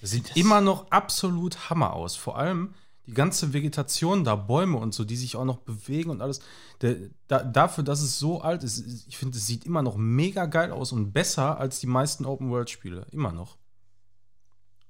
[0.00, 2.16] Das sieht immer noch absolut Hammer aus.
[2.16, 2.72] Vor allem
[3.04, 6.40] die ganze Vegetation da, Bäume und so, die sich auch noch bewegen und alles.
[6.80, 6.96] Der,
[7.28, 10.72] da, dafür, dass es so alt ist, ich finde, es sieht immer noch mega geil
[10.72, 13.06] aus und besser als die meisten Open-World-Spiele.
[13.10, 13.58] Immer noch.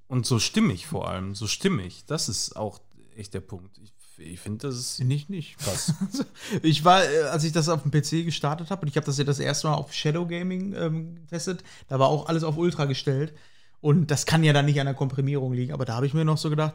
[0.06, 2.04] Und so stimmig vor allem, so stimmig.
[2.06, 2.78] Das ist auch
[3.16, 3.76] echt der Punkt.
[3.78, 5.58] Ich, ich finde, das ist Nicht, nicht.
[5.58, 5.92] krass.
[6.62, 9.18] Ich war, äh, als ich das auf dem PC gestartet habe, und ich habe das
[9.18, 12.84] ja das erste Mal auf Shadow Gaming ähm, getestet, da war auch alles auf Ultra
[12.86, 13.32] gestellt.
[13.80, 15.72] Und das kann ja dann nicht an der Komprimierung liegen.
[15.72, 16.74] Aber da habe ich mir noch so gedacht,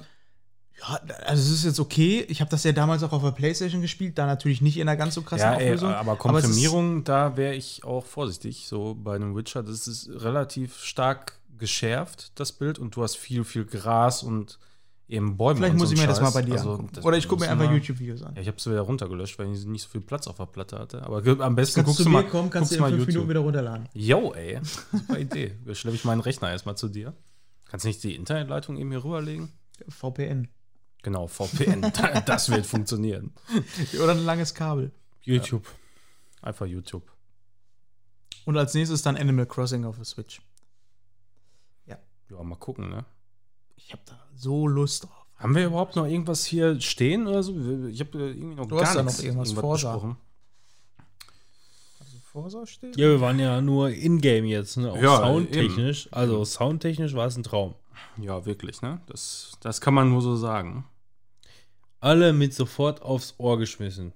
[0.80, 2.26] ja, also es ist jetzt okay.
[2.30, 4.95] Ich habe das ja damals auch auf der Playstation gespielt, da natürlich nicht in einer
[4.97, 5.93] ganz so krassen Ja, ey, Auflösung.
[5.93, 8.68] aber es ist- Komprimierung, da wäre ich auch vorsichtig.
[8.68, 13.43] So bei einem Witcher, das ist relativ stark geschärft, das Bild, und du hast viel,
[13.43, 14.57] viel Gras und
[15.11, 15.57] eben Bäume.
[15.57, 16.33] Vielleicht muss so ich mir ein das mal Scheiß.
[16.33, 16.99] bei dir Also, angucken.
[17.03, 18.35] Oder ich gucke mir einfach YouTube-Videos an.
[18.35, 20.79] Ja, ich habe es wieder runtergelöscht, weil ich nicht so viel Platz auf der Platte
[20.79, 21.03] hatte.
[21.03, 22.99] Aber am besten Kannst guckst du du mir mal, kommen, kannst du in mal fünf
[23.01, 23.29] Minuten YouTube.
[23.29, 23.89] wieder runterladen.
[23.93, 25.55] Yo, ey, super Idee.
[25.65, 27.13] Da schleppe ich meinen Rechner erstmal zu dir.
[27.69, 29.49] Kannst du nicht die Internetleitung eben hier rüberlegen?
[29.89, 30.47] VPN.
[31.03, 31.81] Genau, VPN.
[32.25, 33.31] das wird funktionieren.
[34.01, 34.91] Oder ein langes Kabel.
[35.21, 35.67] YouTube.
[36.41, 37.11] Einfach YouTube.
[38.45, 40.41] Und als nächstes dann Animal Crossing auf der Switch.
[41.85, 41.97] Ja,
[42.43, 43.05] mal gucken, ne?
[43.91, 45.26] Ich habe da so Lust drauf.
[45.38, 47.53] Haben wir überhaupt noch irgendwas hier stehen oder so?
[47.89, 49.91] Ich habe irgendwie noch Du gar hast da nichts noch irgendwas Forza.
[49.93, 50.18] besprochen.
[51.99, 52.95] Also Forsa steht?
[52.95, 54.91] Ja, wir waren ja nur in-game jetzt, ne?
[54.93, 56.07] Auch Ja, soundtechnisch.
[56.11, 57.73] Also soundtechnisch war es ein Traum.
[58.18, 59.01] Ja, wirklich, ne?
[59.07, 60.85] Das, das kann man nur so sagen.
[61.99, 64.13] Alle mit sofort aufs Ohr geschmissen.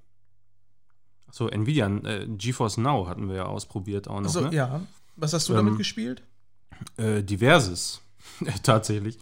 [1.31, 4.55] So, Nvidia, äh, GeForce Now hatten wir ja ausprobiert auch noch, Achso, ne?
[4.55, 4.81] ja.
[5.17, 6.23] Was hast du Ähm, damit gespielt?
[6.97, 7.99] Äh, diverses,
[8.63, 9.17] tatsächlich.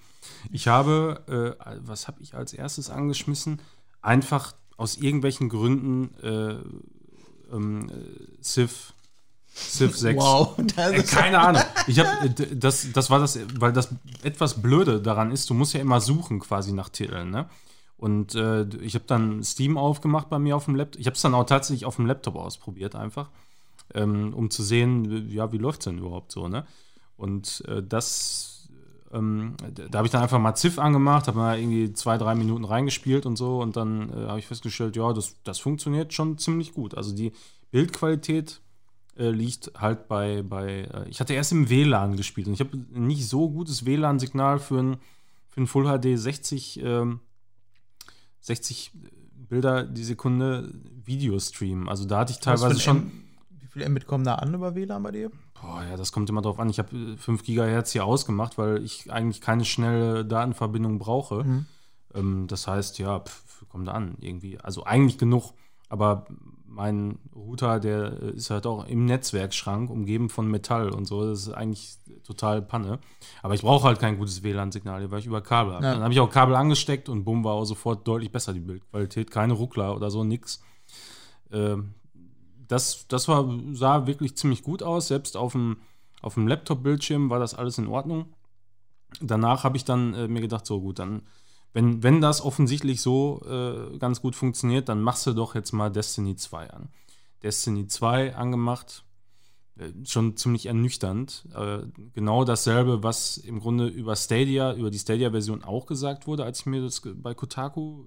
[0.52, 3.60] Ich habe, äh, was habe ich als erstes angeschmissen?
[4.02, 6.56] Einfach aus irgendwelchen Gründen äh,
[7.54, 8.94] ähm, äh, Civ,
[9.56, 10.20] Civ 6.
[10.20, 11.62] Wow, Äh, keine Ahnung.
[11.88, 13.90] Ich hab, äh, das, das war das, weil das
[14.24, 17.48] etwas Blöde daran ist, du musst ja immer suchen quasi nach Titeln, ne?
[17.98, 21.00] Und äh, ich habe dann Steam aufgemacht bei mir auf dem Laptop.
[21.00, 23.30] Ich habe es dann auch tatsächlich auf dem Laptop ausprobiert einfach,
[23.94, 26.66] ähm, um zu sehen, ja, wie läuft es denn überhaupt so, ne?
[27.16, 28.53] Und äh, das,
[29.14, 29.56] ähm,
[29.90, 33.26] da habe ich dann einfach mal Ziff angemacht, habe mal irgendwie zwei, drei Minuten reingespielt
[33.26, 36.96] und so und dann äh, habe ich festgestellt, ja, das, das funktioniert schon ziemlich gut.
[36.98, 37.32] Also die
[37.72, 38.60] Bildqualität
[39.18, 42.76] äh, liegt halt bei, bei äh, ich hatte erst im WLAN gespielt und ich habe
[42.92, 44.98] nicht so gutes WLAN-Signal für ein,
[45.50, 47.20] für ein Full HD 60, ähm,
[48.42, 48.92] 60
[49.50, 50.74] Bilder die Sekunde
[51.06, 51.88] Videostream.
[51.90, 52.98] Also da hatte ich teilweise schon.
[52.98, 53.12] M-
[53.62, 55.32] Wie viel Mbit kommen da an über WLAN bei dir?
[55.64, 56.70] Boah, ja, das kommt immer drauf an.
[56.70, 61.44] Ich habe 5 Gigahertz hier ausgemacht, weil ich eigentlich keine schnelle Datenverbindung brauche.
[61.44, 61.66] Mhm.
[62.14, 64.60] Ähm, das heißt, ja, pf, kommt an irgendwie.
[64.60, 65.54] Also eigentlich genug.
[65.90, 66.26] Aber
[66.66, 71.26] mein Router, der äh, ist halt auch im Netzwerkschrank, umgeben von Metall und so.
[71.26, 73.00] Das ist eigentlich total Panne.
[73.42, 75.86] Aber ich brauche halt kein gutes WLAN-Signal, weil ich über Kabel habe.
[75.86, 75.94] Ja.
[75.94, 79.32] Dann habe ich auch Kabel angesteckt und bumm, war auch sofort deutlich besser die Bildqualität.
[79.32, 80.62] Keine Ruckler oder so, nix.
[81.52, 81.94] Ähm,
[82.68, 85.08] das, das war, sah wirklich ziemlich gut aus.
[85.08, 85.78] Selbst auf dem,
[86.22, 88.34] auf dem Laptop-Bildschirm war das alles in Ordnung.
[89.22, 91.22] Danach habe ich dann äh, mir gedacht, so gut, dann,
[91.74, 95.90] wenn, wenn das offensichtlich so äh, ganz gut funktioniert, dann machst du doch jetzt mal
[95.92, 96.90] Destiny 2 an.
[97.44, 99.04] Destiny 2 angemacht.
[99.78, 101.48] äh, schon ziemlich ernüchternd.
[101.56, 101.80] Äh,
[102.14, 106.66] genau dasselbe, was im Grunde über Stadia, über die Stadia-Version auch gesagt wurde, als ich
[106.68, 108.06] mir das bei Kotaku,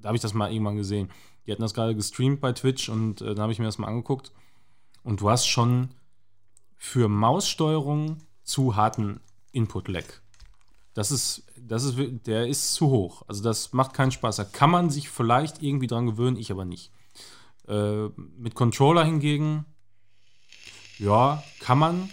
[0.00, 1.10] da habe ich das mal irgendwann gesehen.
[1.46, 3.88] Die hatten das gerade gestreamt bei Twitch und äh, da habe ich mir das mal
[3.88, 4.32] angeguckt.
[5.02, 5.90] Und du hast schon
[6.76, 9.20] für Maussteuerung zu harten
[9.52, 10.04] Input-Lag.
[10.94, 13.22] Das ist, das ist, der ist zu hoch.
[13.28, 14.36] Also das macht keinen Spaß.
[14.36, 16.90] Da kann man sich vielleicht irgendwie dran gewöhnen, ich aber nicht.
[17.68, 19.66] Äh, mit Controller hingegen,
[20.98, 22.10] ja, kann man.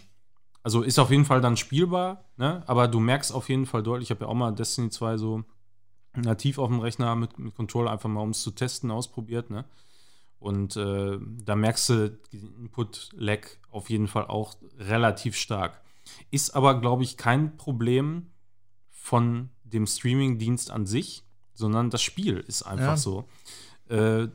[0.63, 2.63] Also ist auf jeden Fall dann spielbar, ne?
[2.67, 5.43] aber du merkst auf jeden Fall deutlich, ich habe ja auch mal Destiny 2 so
[6.15, 9.49] nativ auf dem Rechner mit, mit Controller einfach mal, um es zu testen, ausprobiert.
[9.49, 9.65] Ne?
[10.39, 15.81] Und äh, da merkst du den Input-Lag auf jeden Fall auch relativ stark.
[16.31, 18.27] Ist aber, glaube ich, kein Problem
[18.89, 21.23] von dem Streaming-Dienst an sich,
[21.53, 22.97] sondern das Spiel ist einfach Ja.
[22.97, 23.25] so.
[23.89, 24.27] Äh,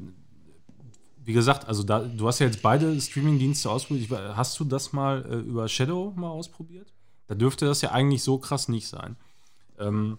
[1.24, 4.10] wie gesagt, also da, du hast ja jetzt beide Streaming-Dienste ausprobiert.
[4.34, 6.90] Hast du das mal äh, über Shadow mal ausprobiert?
[7.26, 9.16] Da dürfte das ja eigentlich so krass nicht sein.
[9.78, 10.18] Ähm,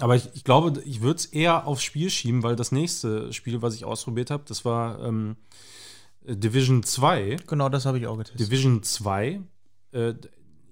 [0.00, 3.62] aber ich, ich glaube, ich würde es eher aufs Spiel schieben, weil das nächste Spiel,
[3.62, 5.36] was ich ausprobiert habe, das war ähm,
[6.22, 7.36] Division 2.
[7.46, 8.40] Genau, das habe ich auch getestet.
[8.40, 9.40] Division 2,
[9.92, 10.14] äh,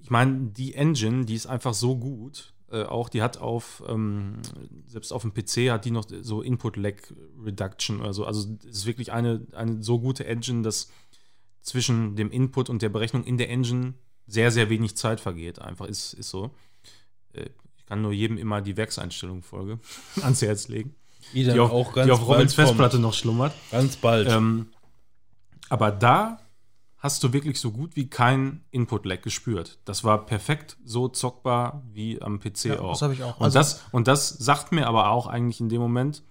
[0.03, 2.53] ich meine, die Engine, die ist einfach so gut.
[2.71, 4.41] Äh, auch die hat auf, ähm,
[4.87, 6.97] selbst auf dem PC hat die noch so Input-Lag
[7.43, 8.25] Reduction oder so.
[8.25, 10.91] Also es ist wirklich eine, eine so gute Engine, dass
[11.63, 13.95] zwischen dem Input und der Berechnung in der Engine
[14.27, 15.61] sehr, sehr wenig Zeit vergeht.
[15.61, 16.51] Einfach ist, ist so.
[17.33, 17.51] Äh,
[17.85, 19.79] ich kann nur jedem immer die Werkseinstellung folge
[20.23, 20.95] ans Herz legen.
[21.35, 23.53] Die Die auf, auch ganz die auf Robins Festplatte noch schlummert.
[23.71, 24.29] Ganz bald.
[24.29, 24.69] Ähm,
[25.69, 26.39] aber da
[26.99, 29.79] hast du wirklich so gut wie kein Input-Lag gespürt.
[29.85, 32.93] Das war perfekt so zockbar wie am PC Ja, auch.
[32.93, 33.37] das habe ich auch.
[33.39, 36.23] Und, Also- das, und das sagt mir aber auch eigentlich in dem Moment,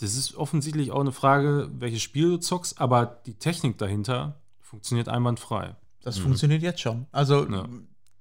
[0.00, 5.08] das ist offensichtlich auch eine Frage, welches Spiel du zockst, aber die Technik dahinter funktioniert
[5.08, 5.74] einwandfrei.
[6.02, 7.06] Das funktioniert jetzt schon.
[7.10, 7.66] Also, Ja.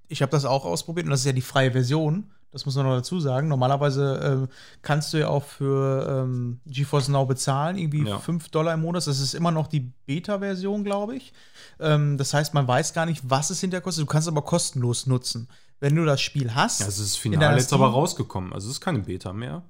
[0.07, 2.31] ich habe das auch ausprobiert und das ist ja die freie Version.
[2.51, 3.47] Das muss man noch dazu sagen.
[3.49, 4.47] Normalerweise ähm,
[4.81, 8.19] kannst du ja auch für ähm, GeForce Now bezahlen, irgendwie Ja.
[8.19, 9.05] 5 Dollar im Monat.
[9.05, 11.33] Das ist immer noch die Beta-Version, glaube ich.
[11.79, 14.03] Ähm, das heißt, man weiß gar nicht, was es hinterher kostet.
[14.03, 15.49] Du kannst es aber kostenlos nutzen.
[15.79, 18.53] Wenn du das Spiel hast, Ja, es ist in final jetzt aber rausgekommen.
[18.53, 19.61] Also es ist keine Beta mehr.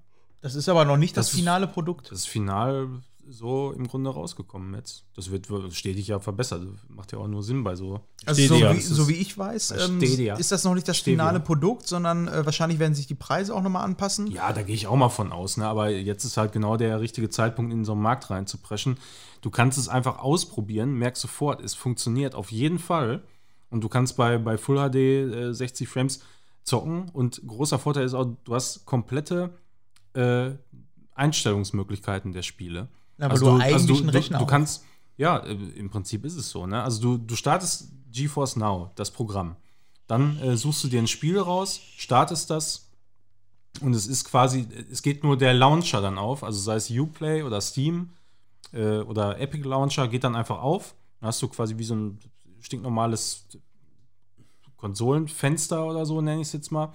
[0.42, 2.12] das ist aber noch nicht das, Das ist- finale Produkt.
[2.12, 2.88] Das ist final
[3.30, 5.04] so im Grunde rausgekommen jetzt.
[5.16, 6.66] Das wird stetig ja verbessert.
[6.88, 8.02] Macht ja auch nur Sinn bei so.
[8.26, 8.76] Also so Stadia.
[8.76, 10.36] wie, so wie ich weiß, ähm, Stadia.
[10.36, 11.24] ist das noch nicht das Stevia.
[11.24, 14.28] finale Produkt, sondern äh, wahrscheinlich werden sich die Preise auch nochmal anpassen.
[14.28, 15.68] Ja, da gehe ich auch mal von aus, ne?
[15.68, 18.98] aber jetzt ist halt genau der richtige Zeitpunkt, in so einen Markt reinzupreschen.
[19.42, 23.24] Du kannst es einfach ausprobieren, merkst sofort, es funktioniert auf jeden Fall.
[23.70, 26.22] Und du kannst bei, bei Full HD äh, 60 Frames
[26.64, 27.10] zocken.
[27.10, 29.52] Und großer Vorteil ist auch, du hast komplette
[30.14, 30.52] äh,
[31.16, 32.88] Einstellungsmöglichkeiten der Spiele.
[33.18, 34.84] Ja, weil du eigentlich einen du, Rechner du auch- kannst,
[35.18, 36.68] ja, äh, im Prinzip ist es so.
[36.68, 36.82] Ne?
[36.84, 39.56] Also du, du startest GeForce Now, das Programm.
[40.08, 42.90] Dann äh, suchst du dir ein Spiel raus, startest das
[43.82, 47.44] und es ist quasi, es geht nur der Launcher dann auf, also sei es Uplay
[47.44, 48.12] oder Steam
[48.72, 50.96] äh, oder Epic Launcher, geht dann einfach auf.
[51.20, 52.20] Dann hast du quasi wie so ein
[52.62, 53.48] stinknormales
[54.78, 56.94] Konsolenfenster oder so, nenne ich es jetzt mal,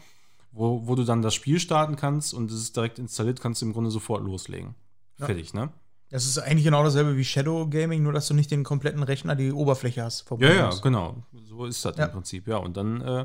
[0.53, 3.67] wo, wo du dann das Spiel starten kannst und es ist direkt installiert, kannst du
[3.67, 4.75] im Grunde sofort loslegen.
[5.19, 5.71] Fertig, ne?
[6.13, 9.35] Das ist eigentlich genau dasselbe wie Shadow Gaming, nur dass du nicht den kompletten Rechner,
[9.35, 10.27] die Oberfläche hast.
[10.39, 11.17] Ja, ja, genau.
[11.49, 12.05] So ist das Ja.
[12.05, 12.59] im Prinzip, ja.
[12.59, 13.25] Und dann, äh,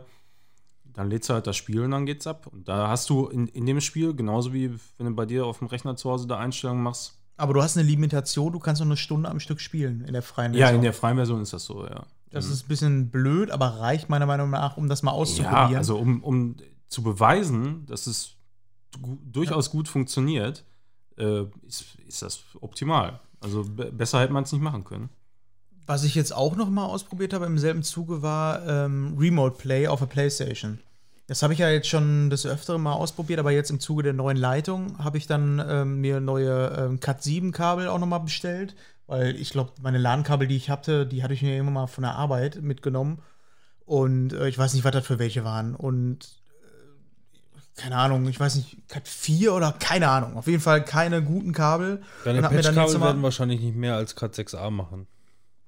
[0.86, 2.48] dann lädst du halt das Spiel und dann geht's ab.
[2.48, 5.60] Und da hast du in, in dem Spiel, genauso wie wenn du bei dir auf
[5.60, 7.20] dem Rechner zu Hause da Einstellungen machst.
[7.36, 10.22] Aber du hast eine Limitation, du kannst nur eine Stunde am Stück spielen in der
[10.22, 12.06] freien Ja, in der freien Version ist das so, ja.
[12.30, 15.72] Das ist ein bisschen blöd, aber reicht meiner Meinung nach, um das mal auszuprobieren.
[15.74, 16.56] Ja, also um, um
[16.88, 18.36] zu beweisen, dass es
[19.26, 20.64] durchaus gut funktioniert,
[21.18, 23.20] äh, ist, ist das optimal.
[23.40, 25.10] Also be besser hätte man es nicht machen können.
[25.86, 29.88] Was ich jetzt auch noch mal ausprobiert habe im selben Zuge war ähm, Remote Play
[29.88, 30.80] auf der PlayStation.
[31.28, 34.14] Das habe ich ja jetzt schon des Öfteren mal ausprobiert, aber jetzt im Zuge der
[34.14, 38.20] neuen Leitung habe ich dann ähm, mir neue ähm, Cat 7 Kabel auch noch mal
[38.20, 38.76] bestellt,
[39.08, 42.04] weil ich glaube, meine LAN-Kabel, die ich hatte, die hatte ich mir immer mal von
[42.04, 43.20] der Arbeit mitgenommen
[43.86, 46.30] und äh, ich weiß nicht, was das für welche waren und
[47.78, 51.54] keine Ahnung, ich weiß nicht, Cat 4 oder keine Ahnung, auf jeden Fall keine guten
[51.54, 52.02] Kabel.
[52.26, 55.08] Deine Patchkabel werden wahrscheinlich nicht mehr als Cat 6a machen.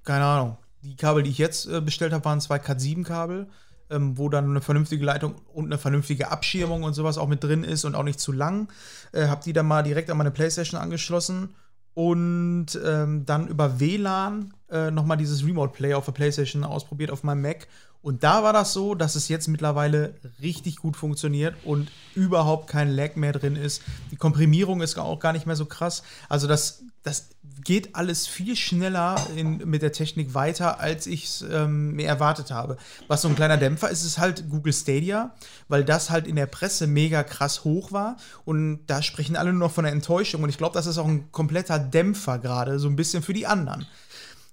[0.03, 0.57] keine Ahnung.
[0.81, 3.48] Die Kabel, die ich jetzt äh, bestellt habe, waren zwei Cat7-Kabel,
[3.90, 7.64] ähm, wo dann eine vernünftige Leitung und eine vernünftige Abschirmung und sowas auch mit drin
[7.64, 8.69] ist und auch nicht zu lang.
[9.11, 11.53] Äh, habe die dann mal direkt an meine Playstation angeschlossen
[11.94, 17.23] und ähm, dann über WLAN äh, nochmal dieses Remote Play auf der Playstation ausprobiert auf
[17.23, 17.68] meinem Mac.
[18.01, 22.89] Und da war das so, dass es jetzt mittlerweile richtig gut funktioniert und überhaupt kein
[22.89, 23.81] Lag mehr drin ist.
[24.11, 26.03] Die Komprimierung ist auch gar nicht mehr so krass.
[26.30, 27.30] Also das das
[27.63, 32.51] geht alles viel schneller in, mit der Technik weiter, als ich es ähm, mir erwartet
[32.51, 32.77] habe.
[33.07, 35.34] Was so ein kleiner Dämpfer ist, ist halt Google Stadia,
[35.67, 38.17] weil das halt in der Presse mega krass hoch war.
[38.45, 40.43] Und da sprechen alle nur noch von der Enttäuschung.
[40.43, 43.47] Und ich glaube, das ist auch ein kompletter Dämpfer gerade, so ein bisschen für die
[43.47, 43.85] anderen.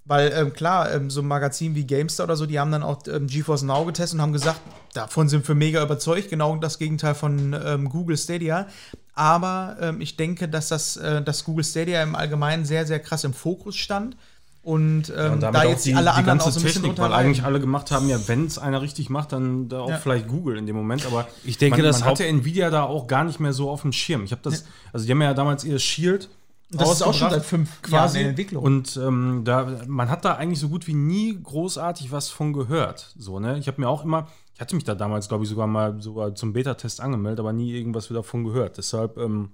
[0.08, 2.98] Weil ähm, klar, ähm, so ein Magazin wie GameStar oder so, die haben dann auch
[3.08, 4.60] ähm, GeForce Now getestet und haben gesagt,
[4.94, 8.68] davon sind wir mega überzeugt, genau das Gegenteil von ähm, Google Stadia.
[9.14, 13.24] Aber ähm, ich denke, dass das, äh, dass Google Stadia im Allgemeinen sehr, sehr krass
[13.24, 14.16] im Fokus stand.
[14.62, 16.66] Und, ähm, Und damit da auch jetzt die, alle die anderen ganze auch so ein
[16.66, 19.90] Technik, weil eigentlich alle gemacht haben, ja, wenn es einer richtig macht, dann da auch
[19.90, 19.98] Ja.
[19.98, 21.06] vielleicht Google in dem Moment.
[21.06, 23.82] Aber Ich denke, man, das man hatte Nvidia da auch gar nicht mehr so auf
[23.82, 24.24] dem Schirm.
[24.24, 26.28] Ich habe das, also die haben ja damals ihr Shield
[26.70, 28.64] Das ist auch schon seit fünf quasi Jahren in Entwicklung.
[28.64, 33.14] Und ähm, da, man hat da eigentlich so gut wie nie großartig was von gehört.
[33.16, 33.58] So, ne?
[33.58, 36.34] Ich habe mir auch immer, ich hatte mich da damals, glaube ich, sogar mal sogar
[36.34, 38.78] zum Beta-Test angemeldet, aber nie irgendwas wieder davon gehört.
[38.78, 39.50] Deshalb ähm,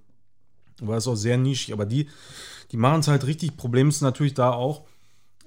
[0.80, 1.74] war es auch sehr nischig.
[1.74, 2.08] Aber die,
[2.70, 3.58] die machen es halt richtig.
[3.58, 4.86] Problem ist natürlich da auch,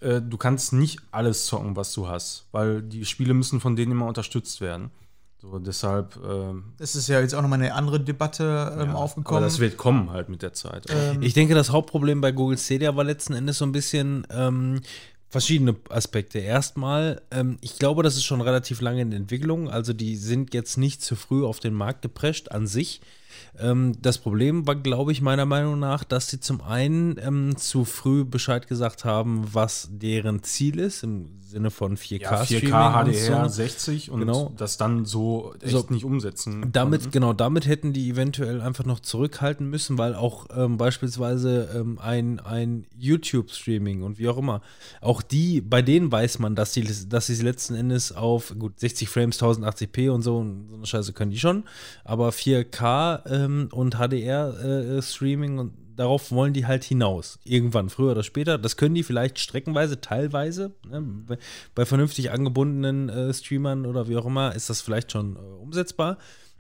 [0.02, 3.94] äh, du kannst nicht alles zocken, was du hast, weil die Spiele müssen von denen
[3.94, 4.92] immer unterstützt werden.
[5.52, 9.38] So, deshalb, ähm, Das ist ja jetzt auch nochmal eine andere Debatte ähm, ja, aufgekommen.
[9.38, 10.86] Aber das wird kommen halt mit der Zeit.
[10.90, 14.82] ähm, Ich denke, das Hauptproblem bei Google Stadia war letzten Endes so ein bisschen ähm,
[15.30, 16.40] verschiedene Aspekte.
[16.40, 19.70] Erstmal, ähm, ich glaube, das ist schon relativ lange in Entwicklung.
[19.70, 23.02] Also die sind jetzt nicht zu früh auf den Markt geprescht an sich.
[23.60, 27.86] Ähm, das Problem war, glaube ich, meiner Meinung nach, dass sie zum einen ähm, zu
[27.86, 32.74] früh Bescheid gesagt haben, was deren Ziel ist, im Sinne von 4K, Ja, 4K, Streaming
[32.74, 33.56] und HDR, so.
[33.56, 34.52] 60 und Genau.
[34.58, 35.86] das dann so echt So.
[35.90, 36.70] nicht umsetzen.
[36.74, 37.12] Damit, konnten.
[37.14, 42.42] genau, damit hätten die eventuell einfach noch zurückhalten müssen, weil auch ähm, beispielsweise ähm, ein,
[42.42, 44.62] ein YouTube-Streaming und wie auch immer,
[45.00, 49.08] auch die, bei denen weiß man, dass sie dass sie letzten Endes auf, gut, 60
[49.08, 51.64] Frames, 1080p und so, und so eine Scheiße können die schon,
[52.04, 57.40] aber 4K ähm, und HDR-Streaming und darauf wollen die halt hinaus.
[57.44, 58.58] Irgendwann, früher oder später.
[58.58, 60.74] Das können die vielleicht streckenweise, teilweise.
[60.88, 61.38] Ne?
[61.74, 66.18] Bei, vernünftig angebundenen äh, Streamern oder wie auch immer ist das vielleicht schon äh, umsetzbar.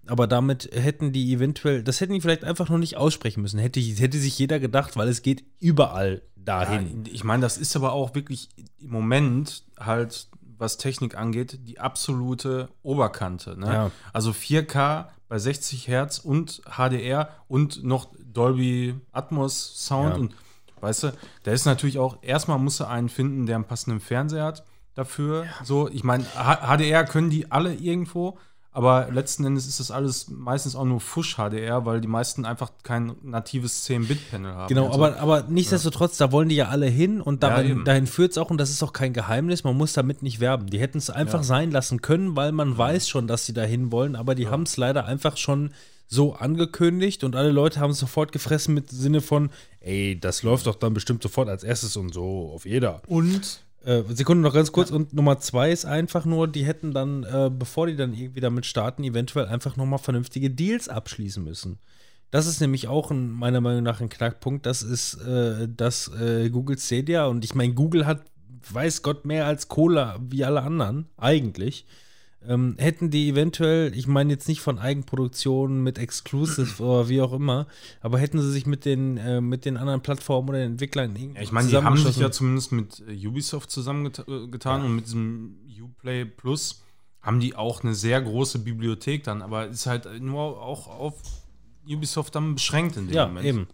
[0.07, 3.59] Aber damit hätten die eventuell, das hätten die vielleicht einfach noch nicht aussprechen müssen.
[3.59, 7.05] Hätte, hätte sich jeder gedacht, weil es geht überall dahin.
[7.05, 8.49] Ja, ich meine, das ist aber auch wirklich
[8.79, 13.59] im Moment halt, was Technik angeht, die absolute Oberkante.
[13.59, 13.65] Ne?
[13.65, 13.91] Ja.
[14.13, 20.15] Also 4K bei 60 Hertz und HDR und noch Dolby Atmos Sound Ja.
[20.15, 20.35] und
[20.81, 21.13] weißt du,
[21.43, 24.63] da ist natürlich auch, erstmal musst du einen finden, der einen passenden Fernseher hat
[24.93, 25.45] dafür.
[25.63, 28.37] So, ich meine, HDR können die alle irgendwo,
[28.71, 32.71] aber letzten Endes ist das alles meistens auch nur Fusch HDR, weil die meisten einfach
[32.83, 34.67] kein natives 10-Bit-Panel haben.
[34.67, 35.03] Genau, und so.
[35.03, 37.85] aber, aber nichtsdestotrotz, da wollen die ja alle hin und Ja, dahin, eben.
[37.85, 40.67] dahin führt es auch und das ist auch kein Geheimnis, man muss damit nicht werben.
[40.67, 44.15] Die hätten es einfach sein lassen können, weil man weiß schon, dass sie dahin wollen,
[44.17, 45.71] aber die haben es leider einfach schon
[46.07, 49.49] so angekündigt und alle Leute haben es sofort gefressen mit Sinne von,
[49.79, 53.01] ey, das läuft doch dann bestimmt sofort als erstes und so auf jeder.
[53.07, 54.89] und Äh, Sekunde noch ganz kurz.
[54.89, 58.65] Und Nummer zwei ist einfach nur, die hätten dann, äh, bevor die dann irgendwie damit
[58.65, 61.77] starten, eventuell einfach nochmal vernünftige Deals abschließen müssen.
[62.31, 64.65] Das ist nämlich auch ein, meiner Meinung nach ein Knackpunkt.
[64.65, 67.27] Das ist äh, das äh, Google Stadia.
[67.27, 68.23] Und ich meine, Google hat,
[68.71, 71.85] weiß Gott, mehr als Cola wie alle anderen, eigentlich.
[72.47, 77.33] Ähm, hätten die eventuell, ich meine jetzt nicht von Eigenproduktionen mit Exclusive oder wie auch
[77.33, 77.67] immer,
[78.01, 81.41] aber hätten sie sich mit den, äh, mit den anderen Plattformen oder Entwicklern irgendwie Ja,
[81.41, 86.25] ich meine, die haben sich ja zumindest mit äh, Ubisoft zusammengetan und mit diesem Uplay
[86.25, 86.83] Plus
[87.21, 91.15] haben die auch eine sehr große Bibliothek dann, aber ist halt nur auch auf
[91.87, 93.45] Ubisoft dann beschränkt in dem ja, Moment.
[93.45, 93.67] eben.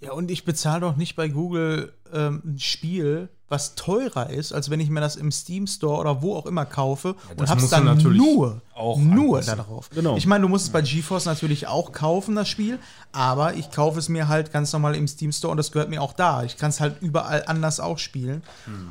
[0.00, 4.70] Ja, und ich bezahle doch nicht bei Google ähm, ein Spiel, was teurer ist, als
[4.70, 7.68] wenn ich mir das im Steam Store oder wo auch immer kaufe und das hab's
[7.70, 9.58] dann natürlich nur, auch nur anpassen.
[9.58, 9.90] darauf.
[9.90, 10.16] Genau.
[10.16, 12.78] Ich meine, du musst es bei GeForce natürlich auch kaufen, das Spiel,
[13.12, 16.02] aber ich kaufe es mir halt ganz normal im Steam Store und das gehört mir
[16.02, 16.44] auch da.
[16.44, 18.42] Ich kann es halt überall anders auch spielen.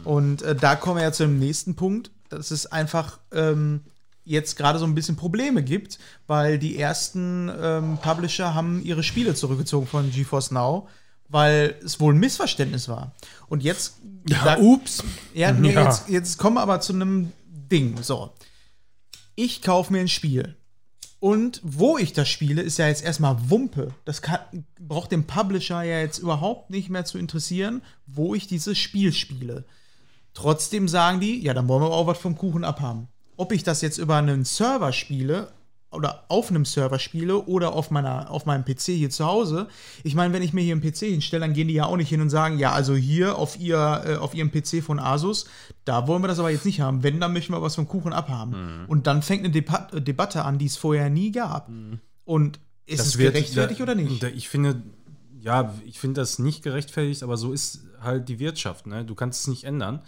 [0.03, 2.11] Und äh, da kommen wir ja zu dem nächsten Punkt.
[2.29, 3.81] dass es einfach ähm,
[4.25, 9.35] jetzt gerade so ein bisschen Probleme gibt, weil die ersten ähm, Publisher haben ihre Spiele
[9.35, 10.87] zurückgezogen von GeForce Now,
[11.29, 13.11] weil es wohl ein Missverständnis war.
[13.47, 13.97] Und jetzt.
[14.27, 15.03] Ja, ups.
[15.33, 15.85] Ja, nee, Ja.
[15.85, 18.01] Jetzt, jetzt kommen wir aber zu einem Ding.
[18.01, 18.31] So.
[19.35, 20.55] Ich kaufe mir ein Spiel.
[21.19, 23.93] Und wo ich das spiele, ist ja jetzt erstmal Wumpe.
[24.05, 24.39] Das kann,
[24.79, 29.65] braucht den Publisher ja jetzt überhaupt nicht mehr zu interessieren, wo ich dieses Spiel spiele.
[30.33, 33.07] Trotzdem sagen die, ja, dann wollen wir auch was vom Kuchen abhaben.
[33.35, 35.51] Ob ich das jetzt über einen Server spiele
[35.91, 39.67] oder auf einem Server spiele oder auf, meiner, auf meinem PC hier zu Hause.
[40.03, 42.09] Ich meine, wenn ich mir hier einen PC hinstelle, dann gehen die ja auch nicht
[42.09, 45.45] hin und sagen, ja, also hier auf, ihr, äh, auf ihrem PC von Asus,
[45.85, 47.03] da wollen wir das aber jetzt nicht haben.
[47.03, 48.85] Wenn, dann möchten wir was vom Kuchen abhaben.
[48.87, 51.69] Und dann fängt eine Depa Debatte an, die es vorher nie gab.
[52.25, 54.21] Und ist es gerechtfertigt da- oder nicht?
[54.23, 54.81] da- Ich finde,
[55.39, 58.87] ja, ich finde das nicht gerechtfertigt, aber so ist halt die Wirtschaft.
[58.87, 59.05] Ne?
[59.05, 60.01] Du kannst es nicht ändern.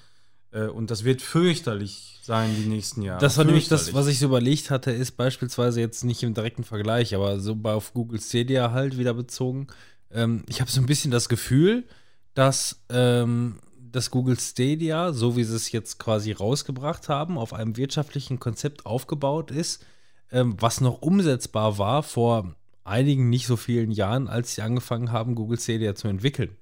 [0.51, 3.19] Äh, und das wird fürchterlich sein die nächsten Jahre.
[3.19, 6.63] Das war nämlich das, was ich so überlegt hatte, ist beispielsweise jetzt nicht im direkten
[6.63, 9.67] Vergleich, aber so bei auf Google Stadia halt wieder bezogen.
[10.11, 11.85] Ähm, ich habe so ein bisschen das Gefühl,
[12.33, 13.59] dass ähm,
[13.91, 18.85] das Google Stadia, so wie sie es jetzt quasi rausgebracht haben, auf einem wirtschaftlichen Konzept
[18.85, 19.83] aufgebaut ist,
[20.31, 25.35] ähm, was noch umsetzbar war vor einigen nicht so vielen Jahren, als sie angefangen haben,
[25.35, 26.55] Google Stadia zu entwickeln.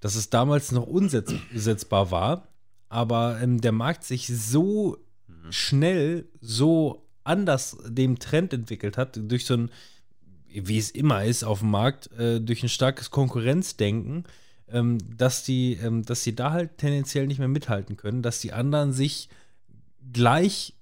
[0.00, 2.48] Dass es damals noch umsetzbar war,
[2.88, 4.98] aber ähm, der Markt sich so
[5.50, 9.70] schnell, so anders dem Trend entwickelt hat, durch so ein,
[10.48, 14.24] wie es immer ist auf dem Markt, äh, durch ein starkes Konkurrenzdenken,
[14.68, 18.52] ähm, dass die, ähm, dass sie da halt tendenziell nicht mehr mithalten können, dass die
[18.52, 19.28] anderen sich
[20.12, 20.74] gleich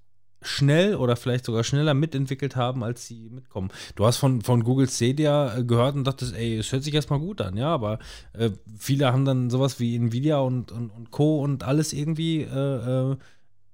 [0.45, 3.71] schnell oder vielleicht sogar schneller mitentwickelt haben, als sie mitkommen.
[3.97, 7.19] Du hast von, von Google Stadia äh, gehört und dachtest, ey, es hört sich erstmal
[7.19, 7.99] gut an, ja, aber
[8.33, 11.41] äh, viele haben dann sowas wie Nvidia und, und, und Co.
[11.41, 13.17] und alles irgendwie äh, äh,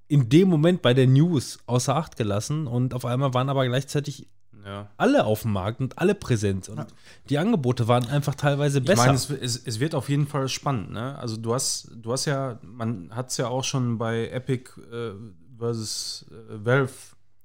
[0.08, 4.28] in dem Moment bei der News außer Acht gelassen und auf einmal waren aber gleichzeitig
[4.64, 4.88] ja.
[4.96, 6.86] alle auf dem Markt und alle präsent und
[7.28, 9.06] die Angebote waren einfach teilweise Ich besser.
[9.06, 11.16] meine, es, es, es wird auf jeden Fall spannend, ne?
[11.18, 15.12] Also du hast, du hast ja, man hat es ja auch schon bei Epic äh,
[15.60, 16.92] versus äh, Valve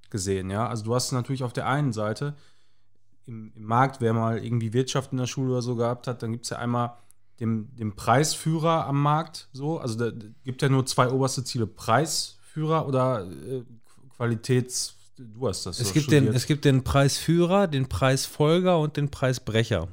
[0.09, 0.67] gesehen, ja.
[0.67, 2.35] Also du hast natürlich auf der einen Seite
[3.25, 6.31] im, im Markt, wer mal irgendwie Wirtschaft in der Schule oder so gehabt hat, dann
[6.31, 6.97] gibt es ja einmal
[7.39, 9.77] den, den Preisführer am Markt, so.
[9.77, 13.63] Also da gibt ja nur zwei oberste Ziele: Preisführer oder äh,
[14.15, 14.95] Qualitäts.
[15.17, 19.09] Du hast das es, so gibt den, es gibt den Preisführer, den Preisfolger und den
[19.11, 19.87] Preisbrecher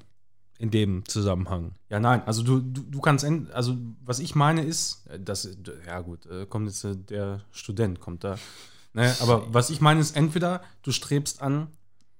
[0.62, 1.72] in dem Zusammenhang.
[1.88, 6.00] Ja, nein, also du, du, du kannst, also was ich meine ist, äh, das, ja
[6.00, 8.38] gut, äh, kommt jetzt äh, der Student, kommt da.
[8.94, 11.66] Ne, aber was ich meine ist, entweder du strebst an,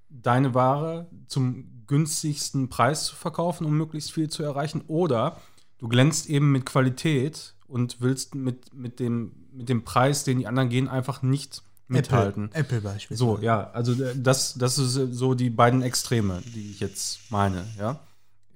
[0.08, 5.36] deine Ware zum günstigsten Preis zu verkaufen, um möglichst viel zu erreichen, oder
[5.78, 10.48] du glänzt eben mit Qualität und willst mit, mit, dem, mit dem Preis, den die
[10.48, 12.46] anderen gehen, einfach nicht mithalten.
[12.46, 13.18] Apple, Apple beispielsweise.
[13.18, 18.00] So, ja, also das, das ist so die beiden Extreme, die ich jetzt meine, ja.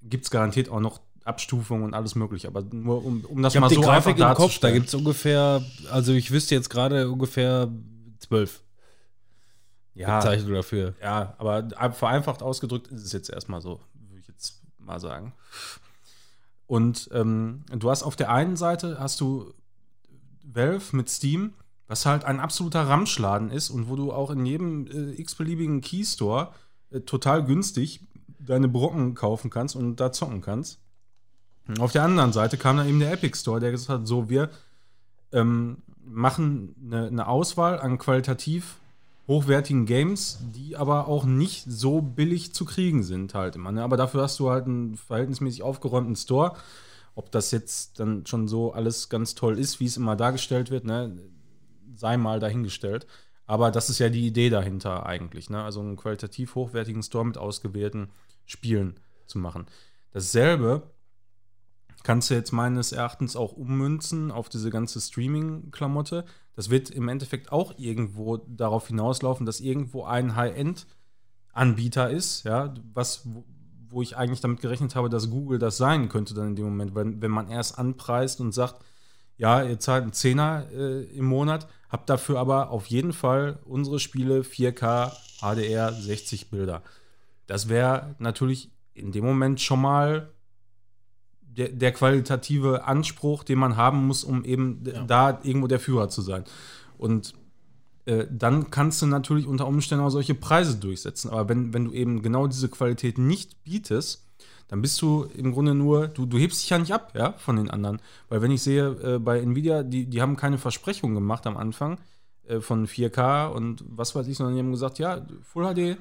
[0.08, 3.60] Gibt es garantiert auch noch Abstufungen und alles mögliche, aber nur um, um das Ich
[3.60, 7.10] mal so Grafik einfach im Kopf, da gibt es ungefähr, also ich wüsste jetzt gerade
[7.10, 7.68] ungefähr
[8.20, 8.62] zwölf
[9.94, 10.94] ja, dafür.
[11.02, 15.32] ja, aber vereinfacht ausgedrückt ist es jetzt erstmal so, würde ich jetzt mal sagen.
[16.66, 19.52] Und ähm, du hast auf der einen Seite hast du
[20.44, 21.54] Valve mit Steam,
[21.88, 26.52] was halt ein absoluter Ramschladen ist und wo du auch in jedem äh, x-beliebigen Keystore
[26.90, 28.00] äh, total günstig
[28.46, 30.78] deine Brocken kaufen kannst und da zocken kannst.
[31.68, 34.30] Und auf der anderen Seite kam dann eben der Epic Store, der gesagt hat, so,
[34.30, 34.50] wir
[35.32, 38.76] ähm, machen eine, eine Auswahl an qualitativ
[39.26, 43.72] hochwertigen Games, die aber auch nicht so billig zu kriegen sind halt immer.
[43.72, 43.82] Ne?
[43.82, 46.52] Aber dafür hast du halt einen verhältnismäßig aufgeräumten Store.
[47.16, 50.84] Ob das jetzt dann schon so alles ganz toll ist, wie es immer dargestellt wird,
[50.84, 51.18] ne?
[51.96, 53.06] sei mal dahingestellt.
[53.46, 55.50] Aber das ist ja die Idee dahinter eigentlich.
[55.50, 55.62] Ne?
[55.62, 58.10] Also einen qualitativ hochwertigen Store mit ausgewählten
[58.46, 59.66] Spielen zu machen.
[60.12, 60.82] Dasselbe
[62.06, 66.24] kannst du jetzt meines Erachtens auch ummünzen auf diese ganze Streaming-Klamotte.
[66.54, 73.26] Das wird im Endeffekt auch irgendwo darauf hinauslaufen, dass irgendwo ein High-End-Anbieter ist, ja, was,
[73.90, 76.94] wo, ich eigentlich damit gerechnet habe, dass Google das sein könnte dann in dem Moment,
[76.94, 78.84] wenn, wenn man erst anpreist und sagt,
[79.36, 83.98] ja, ihr zahlt einen Zehner äh, im Monat, habt dafür aber auf jeden Fall unsere
[83.98, 86.82] Spiele 4K, HDR, 60 Bilder.
[87.46, 90.30] Das wäre natürlich in dem Moment schon mal
[91.40, 96.08] der, der qualitative Anspruch, den man haben muss, um eben d- da irgendwo der Führer
[96.08, 96.44] zu sein.
[96.98, 97.34] Und
[98.06, 101.30] äh, dann kannst du natürlich unter Umständen auch solche Preise durchsetzen.
[101.30, 104.22] Aber wenn, wenn du eben genau diese Qualität nicht bietest,
[104.68, 107.56] dann bist du im Grunde nur, du, du hebst dich ja nicht ab, ja, von
[107.56, 108.00] den anderen.
[108.28, 111.98] Weil wenn ich sehe, äh, bei Nvidia, die, die haben keine Versprechungen gemacht am Anfang
[112.48, 115.96] äh, von 4K und was weiß ich, sondern die haben gesagt, ja, Full HD,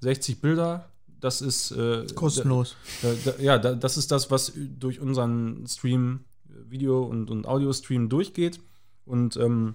[0.00, 0.88] 60 Bilder,
[1.20, 2.76] das ist äh, Kostenlos.
[3.02, 7.46] da, da, ja, da, das ist das, was durch unseren Stream, äh, Video- und, und
[7.46, 8.60] Audio-Stream durchgeht.
[9.04, 9.74] Und ähm,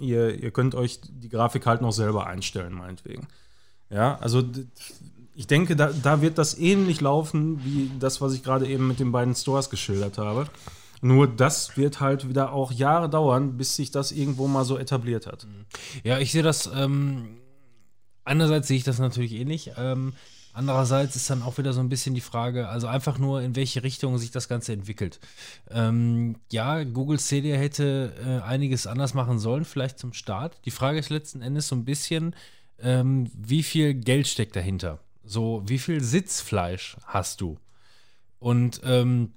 [0.00, 3.28] ihr, ihr könnt euch die Grafik halt noch selber einstellen, meinetwegen.
[3.90, 4.42] Ja, also
[5.34, 8.98] ich denke, da, da wird das ähnlich laufen wie das, was ich gerade eben mit
[8.98, 10.46] den beiden Stores geschildert habe.
[11.02, 15.26] Nur das wird halt wieder auch Jahre dauern, bis sich das irgendwo mal so etabliert
[15.26, 15.46] hat.
[16.04, 17.35] Ja, ich sehe das, ähm,
[18.26, 20.12] einerseits sehe ich das natürlich ähnlich, ähm,
[20.52, 23.82] andererseits ist dann auch wieder so ein bisschen die Frage, also einfach nur, in welche
[23.82, 25.20] Richtung sich das Ganze entwickelt.
[25.70, 30.58] Ähm, ja, Google Stadia hätte äh, einiges anders machen sollen, vielleicht zum Start.
[30.64, 32.34] Die Frage ist letzten Endes so ein bisschen,
[32.78, 34.98] ähm, wie viel Geld steckt dahinter?
[35.24, 37.58] So, wie viel Sitzfleisch hast du?
[38.38, 39.32] Und ähm,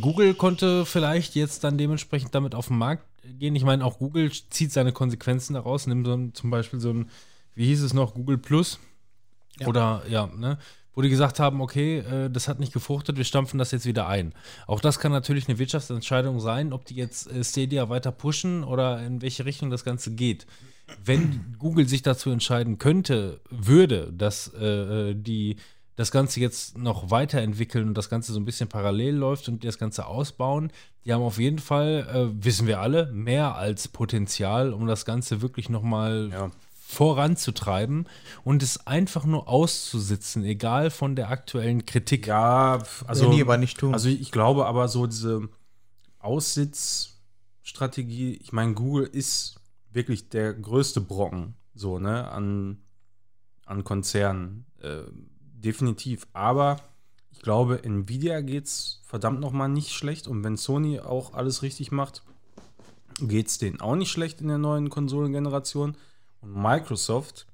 [0.00, 3.04] Google konnte vielleicht jetzt dann dementsprechend damit auf den Markt
[3.38, 3.56] gehen.
[3.56, 5.86] Ich meine, auch Google zieht seine Konsequenzen daraus.
[5.86, 7.10] Nimm so ein, zum Beispiel so ein,
[7.60, 8.80] wie hieß es noch, Google Plus.
[9.66, 10.56] Oder ja, ne?
[10.94, 14.08] Wo die gesagt haben, okay, äh, das hat nicht gefruchtet, wir stampfen das jetzt wieder
[14.08, 14.32] ein.
[14.66, 19.04] Auch das kann natürlich eine Wirtschaftsentscheidung sein, ob die jetzt äh, Stadia weiter pushen oder
[19.04, 20.46] in welche Richtung das Ganze geht.
[21.04, 25.56] Wenn Google sich dazu entscheiden könnte, würde, dass äh, die
[25.96, 29.78] das Ganze jetzt noch weiterentwickeln und das Ganze so ein bisschen parallel läuft und das
[29.78, 30.72] Ganze ausbauen,
[31.04, 35.42] die haben auf jeden Fall, äh, wissen wir alle, mehr als Potenzial, um das Ganze
[35.42, 36.50] wirklich nochmal Ja.
[36.90, 38.06] Voranzutreiben
[38.42, 42.26] und es einfach nur auszusitzen, egal von der aktuellen Kritik.
[42.26, 43.94] Ja, also, die aber nicht tun.
[43.94, 45.48] also ich glaube aber so diese
[46.18, 49.60] Aussitzstrategie, ich meine, Google ist
[49.92, 52.78] wirklich der größte Brocken, so, ne, an,
[53.66, 54.66] an Konzernen.
[54.82, 55.02] Äh,
[55.40, 56.26] definitiv.
[56.32, 56.78] Aber
[57.30, 60.26] ich glaube, Nvidia geht's verdammt nochmal nicht schlecht.
[60.26, 62.22] Und wenn Sony auch alles richtig macht,
[63.20, 65.96] geht's denen auch nicht schlecht in der neuen Konsolengeneration.
[66.40, 67.46] Und Microsoft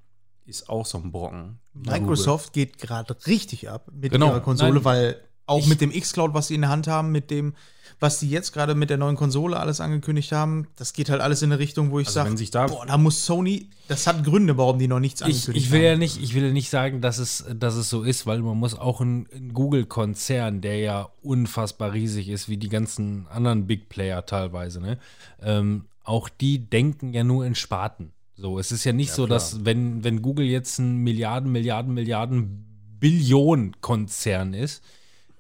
[0.44, 1.58] ist auch so ein Brocken.
[1.74, 4.28] Microsoft geht gerade richtig ab mit Genau.
[4.28, 7.12] ihrer Konsole, Nein, weil auch ich- mit dem X-Cloud, was sie in der Hand haben,
[7.12, 7.54] mit dem,
[8.00, 11.42] was sie jetzt gerade mit der neuen Konsole alles angekündigt haben, das geht halt alles
[11.42, 14.78] in eine Richtung, wo ich Also sage, boah, da muss Sony, das hat Gründe, warum
[14.78, 15.98] die noch nichts Ich, angekündigt ich will ja haben.
[16.00, 18.74] nicht, ich will ja nicht sagen, dass es, dass es so ist, weil man muss
[18.76, 24.26] auch ein, ein Google-Konzern, der ja unfassbar riesig ist, wie die ganzen anderen Big Player
[24.26, 24.98] teilweise, ne?
[25.40, 28.12] Ähm, auch die denken ja nur in Sparten.
[28.36, 32.66] So, es ist ja nicht so, dass wenn, wenn Google jetzt ein Milliarden, Milliarden, Milliarden
[33.00, 34.84] Billionen-Konzern ist,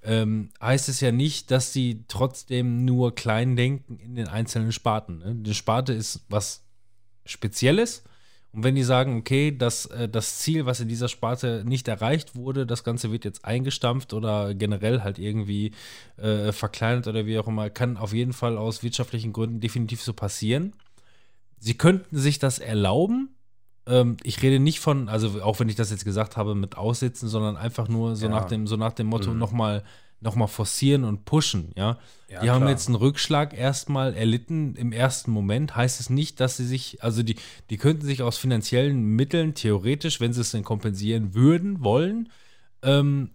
[0.02, 5.18] ähm, heißt es ja nicht, dass sie trotzdem nur klein denken in den einzelnen Sparten.
[5.18, 5.34] Ne?
[5.34, 6.64] Die Sparte ist was
[7.26, 8.04] Spezielles.
[8.52, 12.36] Und wenn die sagen, okay, das, äh, das Ziel, was in dieser Sparte nicht erreicht
[12.36, 15.72] wurde, das Ganze wird jetzt eingestampft oder generell halt irgendwie
[16.16, 20.14] äh, verkleinert oder wie auch immer, kann auf jeden Fall aus wirtschaftlichen Gründen definitiv so
[20.14, 20.72] passieren.
[21.58, 23.30] Sie könnten sich das erlauben.
[23.86, 27.28] Ähm, ich rede nicht von, also auch wenn ich das jetzt gesagt habe, mit Aussitzen,
[27.28, 28.32] sondern einfach nur so, Ja.
[28.32, 29.38] nach, dem, so nach dem Motto Mhm.
[29.38, 29.82] nochmal
[30.18, 31.98] noch mal forcieren und pushen, ja.
[32.28, 32.70] Ja, die haben klar.
[32.70, 35.76] jetzt einen Rückschlag erstmal erlitten im ersten Moment.
[35.76, 37.36] Heißt es nicht, dass sie sich, also die,
[37.68, 42.30] die könnten sich aus finanziellen Mitteln theoretisch, wenn sie es denn kompensieren würden, wollen,
[42.82, 43.30] ähm,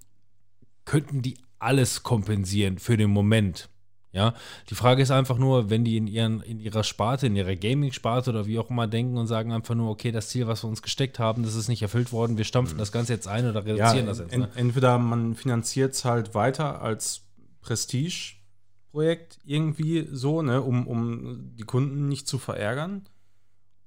[0.84, 3.70] könnten die alles kompensieren für den Moment.
[4.14, 4.34] Ja,
[4.70, 8.32] die Frage ist einfach nur, wenn die in, ihren, in ihrer Sparte, in ihrer Gaming-Sparte
[8.32, 10.82] oder wie auch immer denken und sagen einfach nur, okay, das Ziel, was wir uns
[10.82, 13.74] gesteckt haben, das ist nicht erfüllt worden, wir stampfen das Ganze jetzt ein oder Ja,
[13.76, 14.36] reduzieren das jetzt.
[14.36, 14.50] Ne?
[14.56, 17.22] entweder man finanziert es halt weiter als
[17.62, 23.04] Prestige-Projekt irgendwie so, ne, um, um die Kunden nicht zu verärgern.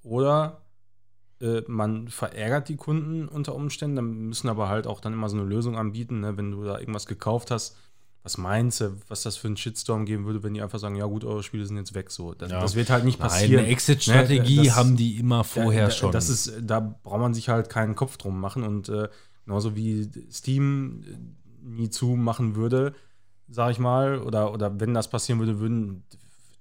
[0.03, 0.63] Oder
[1.41, 5.37] äh, man verärgert die Kunden unter Umständen, dann müssen aber halt auch dann immer so
[5.37, 7.77] eine Lösung anbieten, ne, wenn du da irgendwas gekauft hast.
[8.25, 11.05] Was meinst du, was das für einen Shitstorm geben würde, wenn die einfach sagen, ja
[11.05, 12.33] gut, eure Spiele sind jetzt weg so.
[12.35, 12.59] Das, Ja.
[12.61, 13.59] das wird halt nicht Nein, passieren.
[13.65, 16.11] eine Exit-Strategie Ne, haben die immer vorher da, schon.
[16.11, 19.09] Das ist, da braucht man sich halt keinen Kopf drum machen und äh,
[19.45, 21.17] genauso wie Steam äh,
[21.63, 22.95] nie zumachen würde,
[23.49, 26.05] sag ich mal, oder, oder wenn das passieren würde, würden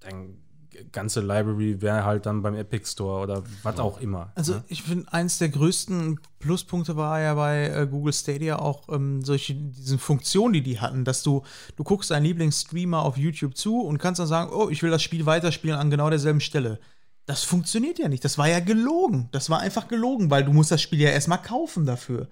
[0.01, 0.42] dein
[0.91, 4.31] ganze Library wäre halt dann beim Epic Store oder was auch immer.
[4.35, 4.63] Also ne?
[4.67, 9.55] ich finde, eins der größten Pluspunkte war ja bei äh, Google Stadia auch ähm, solche,
[9.55, 11.43] diese Funktionen, die die hatten, dass du,
[11.75, 15.03] du guckst deinen Lieblingsstreamer auf YouTube zu und kannst dann sagen, oh, ich will das
[15.03, 16.79] Spiel weiterspielen an genau derselben Stelle.
[17.25, 18.25] Das funktioniert ja nicht.
[18.25, 19.29] Das war ja gelogen.
[19.31, 22.27] Das war einfach gelogen, weil du musst das Spiel ja erstmal kaufen dafür.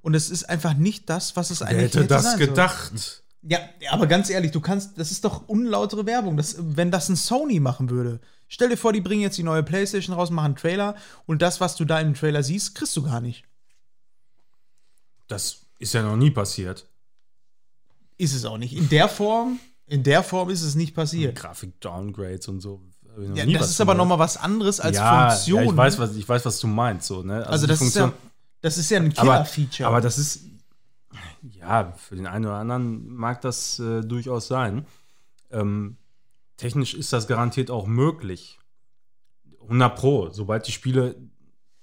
[0.00, 3.22] Und es ist einfach nicht das, was es Wer eigentlich hätte das gedacht?
[3.42, 3.58] Ja,
[3.90, 6.36] aber ganz ehrlich, du kannst, das ist doch unlautere Werbung.
[6.36, 9.64] Das, wenn das ein Sony machen würde, stell dir vor, die bringen jetzt die neue
[9.64, 10.94] PlayStation raus, machen einen Trailer
[11.26, 13.44] und das, was du da im Trailer siehst, kriegst du gar nicht.
[15.26, 16.86] Das ist ja noch nie passiert.
[18.16, 18.76] Ist es auch nicht.
[18.76, 21.36] In der Form, in der Form ist es nicht passiert.
[21.36, 22.80] Grafik-Downgrades und so.
[23.16, 25.64] noch Ja, das ist aber nochmal was anderes als ja, Funktion.
[25.64, 27.08] Ja, ich weiß, was, ich weiß, was du meinst.
[27.08, 27.44] So, ne?
[27.44, 29.88] also die das ist, ja, Funktion- das ist ja ein aber, Killer-Feature.
[29.88, 30.44] aber das ist,
[31.42, 34.86] ja, für den einen oder anderen mag das äh, durchaus sein.
[35.50, 35.96] Ähm,
[36.56, 38.58] technisch ist das garantiert auch möglich.
[39.62, 41.16] 100 Pro, sobald die Spiele,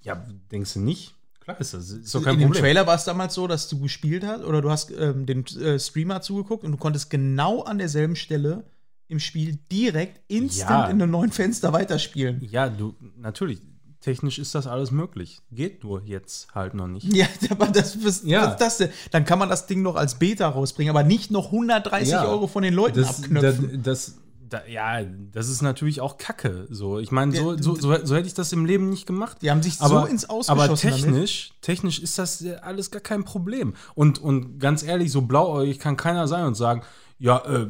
[0.02, 0.16] ja,
[0.52, 1.16] denkst du nicht?
[1.40, 2.64] Klar ist das, ist doch kein in dem Problem.
[2.64, 5.80] Trailer war es damals so, dass du gespielt hast oder du hast ähm, den äh,
[5.80, 8.66] Streamer zugeguckt und du konntest genau an derselben Stelle
[9.08, 10.86] im Spiel direkt instant Ja.
[10.86, 12.42] in einem neuen Fenster weiterspielen.
[12.44, 13.62] Ja, du, natürlich,
[14.02, 15.40] technisch ist das alles möglich.
[15.52, 17.14] Geht nur jetzt halt noch nicht.
[17.14, 18.44] Ja, aber das, was, Ja.
[18.46, 18.90] was ist das denn?
[19.12, 22.26] Dann kann man das Ding noch als Beta rausbringen, aber nicht noch 130 Ja.
[22.26, 23.84] Euro von den Leuten Das, abknöpfen.
[23.84, 24.18] das, das,
[24.50, 26.66] da, ja, das ist natürlich auch Kacke.
[26.72, 29.38] So, ich meine, so, so, so, so hätte ich das im Leben nicht gemacht.
[29.42, 31.04] Die haben sich aber, so ins Aus Aber geschossen damit.
[31.04, 33.76] technisch, technisch ist das alles gar kein Problem.
[33.94, 36.82] Und, und ganz ehrlich, so blauäugig kann keiner sein und sagen,
[37.20, 37.68] ja, äh,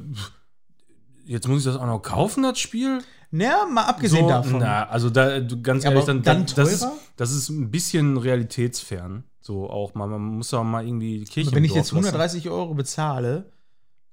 [1.25, 2.99] jetzt muss ich das auch noch kaufen, das Spiel.
[3.31, 4.59] Naja, mal abgesehen so, davon.
[4.59, 8.17] Na, also da, du, ganz Ja, ehrlich, dann, dann das, ist, das ist ein bisschen
[8.17, 9.23] realitätsfern.
[9.41, 11.91] So auch mal, man muss auch mal irgendwie die Kirche Aber wenn im ich jetzt
[11.91, 12.15] Dorf lassen.
[12.15, 13.51] 130 Euro bezahle,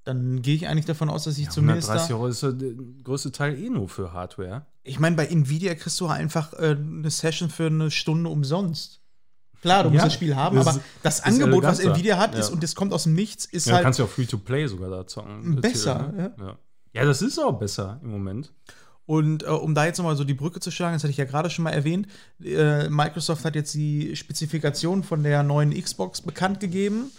[0.04, 1.88] dann gehe ich eigentlich davon aus, dass ich zumindest.
[1.88, 2.72] 130 Da, Euro ist ja der
[3.02, 4.66] größte Teil eh nur für Hardware.
[4.84, 9.00] ich meine, bei Nvidia kriegst du einfach äh, eine Session für eine Stunde umsonst.
[9.62, 11.80] Klar, du musst Ja, das Spiel haben, das aber ist- das ist Angebot, was.
[11.80, 12.52] Nvidia hat, ist Ja.
[12.54, 13.84] und das kommt aus dem Nichts, ist Ja, du halt.
[13.84, 15.56] kannst ja auch Free-to-Play sogar da zocken.
[15.60, 16.34] Besser, Titel, ne?
[16.38, 16.58] ja.
[16.92, 18.52] ja, das ist auch besser im Moment.
[19.06, 21.24] Und äh, um da jetzt nochmal so die Brücke zu schlagen, das hatte ich ja
[21.24, 22.08] gerade schon mal erwähnt,
[22.44, 27.10] äh, Microsoft hat jetzt die Spezifikation von der neuen Xbox bekannt gegeben.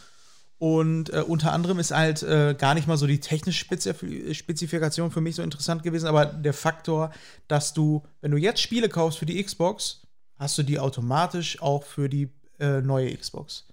[0.59, 5.11] Und äh, unter anderem ist halt äh, gar nicht mal so die technische Spezif Spezifikation
[5.11, 7.11] für mich so interessant gewesen, aber der Faktor,
[7.47, 10.01] dass du, wenn du jetzt Spiele kaufst für die Xbox,
[10.37, 13.65] hast du die automatisch auch für die äh, neue Xbox.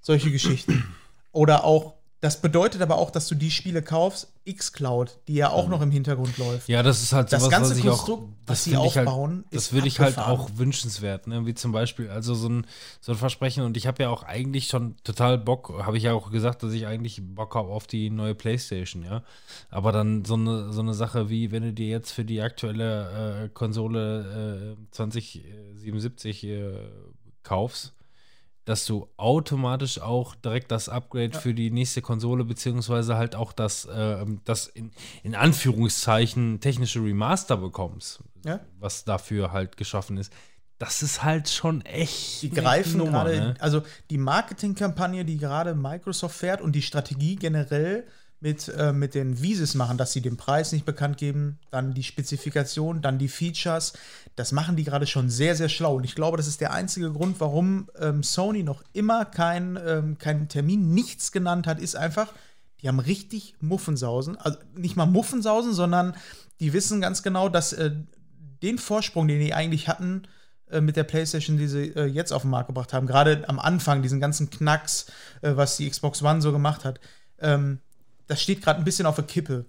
[0.00, 0.84] Solche Geschichten.
[1.32, 5.68] Oder auch, das bedeutet aber auch, dass du die Spiele kaufst, Xcloud, die ja auch
[5.68, 6.68] noch im Hintergrund läuft.
[6.68, 8.76] Ja, das ist halt Das sowas, ganze was ich auch, Konstrukt, das was sie ich
[8.76, 11.46] aufbauen, halt, das würde ich halt auch wünschenswert, ne?
[11.46, 12.66] Wie zum Beispiel, also so ein,
[13.00, 16.12] so ein Versprechen und ich habe ja auch eigentlich schon total Bock, habe ich ja
[16.12, 19.22] auch gesagt, dass ich eigentlich Bock habe auf die neue Playstation, ja.
[19.70, 23.44] Aber dann so eine, so eine Sache wie, wenn du dir jetzt für die aktuelle
[23.44, 26.72] äh, Konsole äh, 2077 äh,
[27.42, 27.94] kaufst,
[28.68, 33.88] dass du automatisch auch direkt das Upgrade für die nächste Konsole, beziehungsweise halt auch das,
[33.90, 34.90] ähm, das in,
[35.22, 38.60] in Anführungszeichen technische Remaster bekommst, Ja.
[38.78, 40.32] was dafür halt geschaffen ist.
[40.78, 42.42] Das ist halt schon echt.
[42.42, 43.54] Die greifen gerade, ne?
[43.58, 48.06] also die Marketingkampagne, die gerade Microsoft fährt und die Strategie generell
[48.40, 52.04] mit, äh, mit den Vises machen, dass sie den Preis nicht bekannt geben, dann die
[52.04, 53.94] Spezifikation, dann die Features,
[54.36, 55.96] das machen die gerade schon sehr, sehr schlau.
[55.96, 60.18] Und ich glaube, das ist der einzige Grund, warum ähm, Sony noch immer keinen ähm,
[60.18, 62.32] keinen Termin, nichts genannt hat, ist einfach,
[62.80, 64.36] die haben richtig Muffensausen.
[64.36, 66.14] Also nicht mal Muffensausen, sondern
[66.60, 67.90] die wissen ganz genau, dass äh,
[68.62, 70.22] den Vorsprung, den die eigentlich hatten,
[70.70, 73.58] äh, mit der PlayStation, die sie äh, jetzt auf den Markt gebracht haben, gerade am
[73.58, 75.06] Anfang, diesen ganzen Knacks,
[75.42, 77.00] äh, was die Xbox One so gemacht hat,
[77.40, 77.80] ähm,
[78.28, 79.66] das steht gerade ein bisschen auf der Kippe.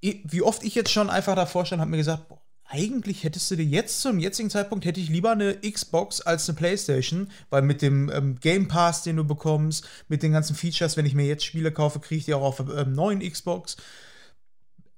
[0.00, 3.56] Wie oft ich jetzt schon einfach davor stand, habe mir gesagt, boah, eigentlich hättest du
[3.56, 7.80] dir jetzt zum jetzigen Zeitpunkt hätte ich lieber eine Xbox als eine PlayStation, weil mit
[7.80, 11.44] dem ähm, Game Pass, den du bekommst, mit den ganzen Features, wenn ich mir jetzt
[11.44, 13.76] Spiele kaufe, kriege ich die auch auf ähm, neuen Xbox.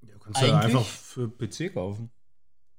[0.01, 2.09] Du kannst ja Eigentlich- einfach für PC kaufen.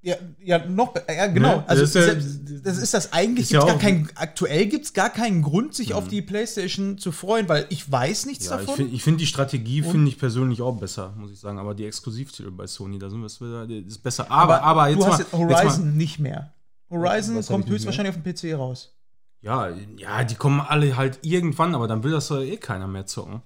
[0.03, 1.57] Ja, ja, noch, be- ja, genau.
[1.57, 1.63] Ne?
[1.69, 2.07] Also, Das ist
[2.49, 5.75] ja- das ist das eigentlich, ist ja gar kein, aktuell gibt es gar keinen Grund,
[5.75, 8.75] sich auf die PlayStation zu freuen, weil ich weiß nichts Ja, ich davon.
[8.77, 11.59] finde ich find die Strategie finde ich persönlich auch besser, muss ich sagen.
[11.59, 14.29] Aber die Exklusivtitel bei Sony, da sind wir es wieder, ist besser.
[14.31, 16.53] Aber, aber, jetzt du hast mal, jetzt jetzt Horizon mal, nicht mehr.
[16.89, 18.95] Horizon Was kommt höchstwahrscheinlich auf dem PC raus.
[19.41, 23.05] ja, ja, die kommen alle halt irgendwann, aber dann will das doch eh keiner mehr
[23.05, 23.43] zocken.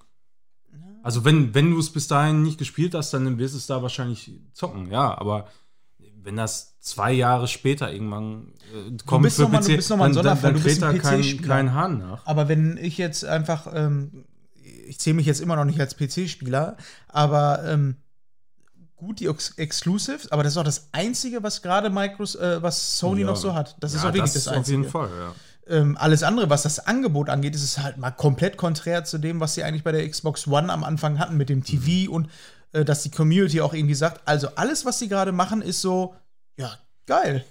[1.02, 3.82] Also wenn, wenn du es bis dahin nicht gespielt hast, dann wirst du es da
[3.82, 5.46] wahrscheinlich zocken, ja, aber
[6.26, 10.06] wenn das zwei Jahre später irgendwann äh, kommt bist noch mal- du bist noch mal
[10.06, 12.26] ein dann, dann, Sonderfall, dann du kein, kein Hahn nach.
[12.26, 14.24] Aber wenn ich jetzt einfach, ähm,
[14.88, 16.76] ich zähle mich jetzt immer noch nicht als PC-Spieler,
[17.08, 17.96] aber ähm,
[18.96, 22.98] gut die Ex Exclusives, aber das ist auch das Einzige, was gerade Micros, äh, was
[22.98, 23.26] Sony Ja.
[23.28, 23.76] noch so hat.
[23.80, 24.78] Das ist Ja, auch wirklich das, auf Einzige.
[24.78, 25.76] jeden Fall, ja.
[25.76, 29.38] ähm, alles andere, was das Angebot angeht, ist es halt mal komplett konträr zu dem,
[29.38, 32.28] was sie eigentlich bei der Xbox One am Anfang hatten mit dem TV und äh,
[32.84, 36.14] dass die Community auch irgendwie sagt, also alles, was sie gerade machen, ist so,
[36.56, 36.72] ja,
[37.06, 37.44] geil.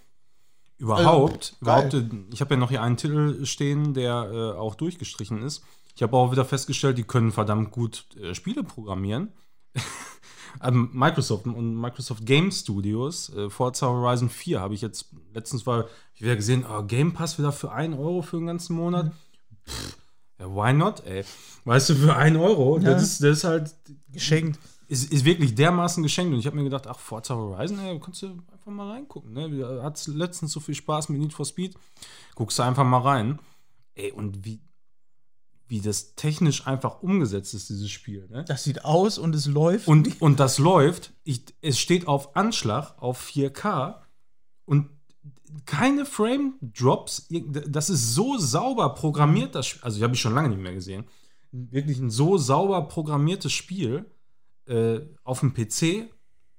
[0.77, 1.87] Überhaupt, Also, geil.
[1.87, 5.63] überhaupt, äh, ich habe ja noch hier einen Titel stehen, der äh, auch durchgestrichen ist.
[5.95, 9.31] Ich habe auch wieder festgestellt, die können verdammt gut äh, Spiele programmieren.
[10.61, 15.61] ähm, Microsoft und Microsoft Game Studios, äh, Forza Horizon 4 habe ich jetzt letztens
[16.13, 19.11] ich wieder gesehen, oh, Game Pass wieder für 1 Euro für den ganzen Monat.
[19.67, 19.97] Pff,
[20.39, 21.23] ja, why not, ey?
[21.63, 22.91] Weißt du, für 1 Euro, Ja.
[22.91, 23.75] das, ist, das ist halt,
[24.11, 24.59] Geschenkt.
[24.87, 26.33] Ist, ist wirklich dermaßen geschenkt.
[26.33, 29.33] Und ich habe mir gedacht, ach, Forza Horizon, ey, kannst du einfach mal reingucken.
[29.33, 29.81] Ne?
[29.83, 31.75] Hat letztens so viel Spaß mit Need for Speed.
[32.35, 33.39] Guckst du einfach mal rein.
[33.95, 34.61] Ey, und wie,
[35.67, 38.27] wie das technisch einfach umgesetzt ist, dieses Spiel.
[38.29, 38.45] Ne?
[38.47, 39.87] Das sieht aus und es läuft.
[39.87, 44.01] Und, und das läuft, ich, es steht auf Anschlag auf 4K
[44.65, 44.89] und
[45.65, 47.29] keine Frame-Drops.
[47.67, 49.83] Das ist so sauber programmiert, das Spiel.
[49.83, 51.05] Also, ich habe ich schon lange nicht mehr gesehen.
[51.51, 54.05] Wirklich ein so sauber programmiertes Spiel
[54.67, 56.09] äh, auf dem PC.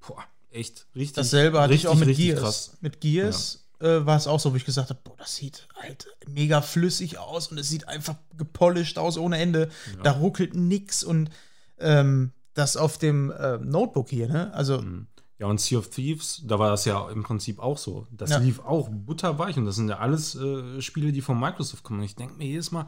[0.07, 1.15] Boah, echt richtig.
[1.17, 2.41] Dasselbe hatte ich richtig, auch mit Gears.
[2.41, 2.77] krass.
[2.81, 6.07] Mit Gears äh, war es auch so, wo ich gesagt habe, boah, das sieht halt
[6.29, 9.69] mega flüssig aus und es sieht einfach gepolished aus ohne Ende.
[10.03, 11.31] Da ruckelt nix und
[11.79, 14.53] ähm, das auf dem äh, Notebook hier, ne?
[14.55, 15.07] Also Mhm.
[15.39, 18.07] Ja, und Sea of Thieves, da war das ja im Prinzip auch so.
[18.11, 18.39] Das Ja.
[18.39, 21.99] lief auch butterweich und das sind ja alles äh, Spiele, die von Microsoft kommen.
[22.01, 22.87] Und ich denke mir jedes Mal,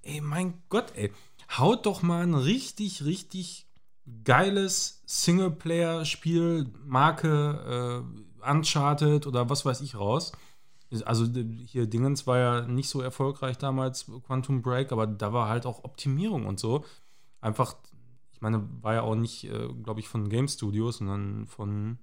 [0.00, 1.12] ey, mein Gott, ey,
[1.58, 3.66] haut doch mal ein richtig, richtig
[4.24, 8.04] geiles Singleplayer-Spiel, Marke
[8.44, 10.32] äh, Uncharted oder was weiß ich raus.
[11.04, 11.26] Also
[11.66, 15.82] hier Dingens war ja nicht so erfolgreich damals, Quantum Break, aber da war halt auch
[15.82, 16.84] Optimierung und so.
[17.40, 17.74] Einfach,
[18.32, 21.98] ich meine, war ja auch nicht, äh, glaube ich, von Game Studios, sondern von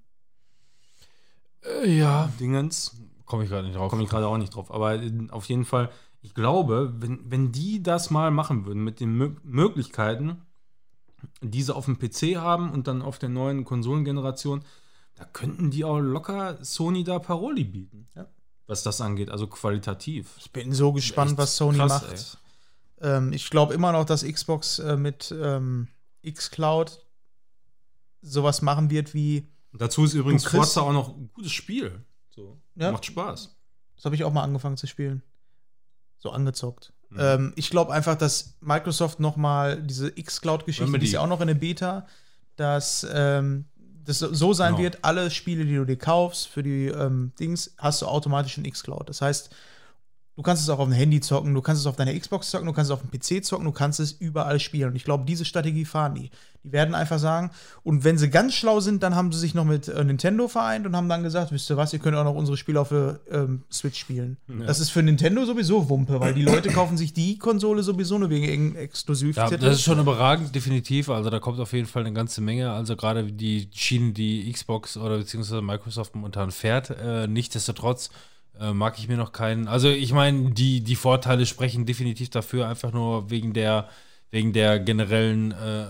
[1.85, 2.31] ja.
[2.39, 3.01] Dingens.
[3.25, 3.89] Komme ich gerade nicht drauf.
[3.89, 4.71] Komme ich gerade auch nicht drauf.
[4.71, 5.89] Aber äh, auf jeden Fall,
[6.21, 10.41] ich glaube, wenn, wenn die das mal machen würden mit den Mö Möglichkeiten,
[11.41, 14.63] die sie auf dem PC haben und dann auf der neuen Konsolengeneration,
[15.15, 18.07] da könnten die auch locker Sony da Paroli bieten.
[18.15, 18.27] Ja.
[18.67, 20.35] Was das angeht, also qualitativ.
[20.37, 22.37] Ich bin so gespannt, was Sony krass, macht.
[23.01, 25.87] Ähm, ich glaube immer noch, dass Xbox äh, mit ähm,
[26.25, 27.03] xCloud
[28.21, 32.05] sowas machen wird wie, dazu ist übrigens Forza auch noch ein gutes Spiel.
[32.29, 32.91] So, Ja.
[32.91, 33.55] Macht Spaß.
[33.95, 35.23] das habe ich auch mal angefangen zu spielen.
[36.17, 36.93] So angezockt.
[37.11, 37.19] Mhm.
[37.19, 41.41] Ähm, ich glaube einfach, dass Microsoft noch mal diese xCloud-Geschichte, die ist ja auch noch
[41.41, 42.07] in der Beta,
[42.55, 43.65] dass ähm,
[44.05, 44.83] das so sein Genau.
[44.83, 48.69] wird, alle Spiele, die du dir kaufst für die ähm, Dings, hast du automatisch in
[48.69, 49.07] xCloud.
[49.09, 49.53] Das heißt,
[50.41, 52.65] du kannst es auch auf dem Handy zocken, du kannst es auf deiner Xbox zocken,
[52.65, 54.89] du kannst es auf dem PC zocken, du kannst es überall spielen.
[54.89, 56.31] Und ich glaube, diese Strategie fahren die.
[56.63, 57.51] Die werden einfach sagen,
[57.83, 60.87] und wenn sie ganz schlau sind, dann haben sie sich noch mit äh, Nintendo vereint
[60.87, 63.19] und haben dann gesagt, wisst ihr was, ihr könnt auch noch unsere Spiele auf der
[63.31, 64.37] ähm, Switch spielen.
[64.65, 68.31] Das ist für Nintendo sowieso Wumpe, weil die Leute kaufen sich die Konsole sowieso nur
[68.31, 69.57] wegen irgendeinem Ja, Exklusivtitel.
[69.57, 71.09] das ist schon überragend, definitiv.
[71.09, 72.71] Also da kommt auf jeden Fall eine ganze Menge.
[72.71, 76.89] Also gerade die Schienen, die Xbox oder beziehungsweise Microsoft momentan fährt.
[76.91, 78.09] Äh, nichtsdestotrotz
[78.59, 79.67] äh, mag ich mir noch keinen.
[79.67, 83.89] Also ich meine, die, die Vorteile sprechen definitiv dafür, einfach nur wegen der,
[84.29, 85.85] wegen der generellen äh,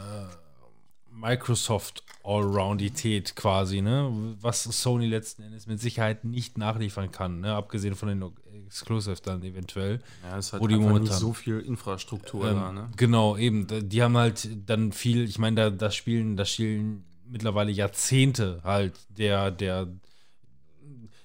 [1.09, 4.35] Microsoft Allroundität quasi, ne?
[4.41, 7.53] Was Sony letzten Endes mit Sicherheit nicht nachliefern kann, ne?
[7.55, 8.23] Abgesehen von den
[8.67, 9.99] Exclusive dann eventuell.
[10.23, 12.89] Ja, es hat Wo die einfach nicht momentan- so viel Infrastruktur Ähm, da, ne?
[12.95, 13.67] Genau, eben.
[13.67, 18.61] Da- Die haben halt dann viel, ich meine, da, das spielen, das spielen mittlerweile Jahrzehnte
[18.63, 19.87] halt der, der.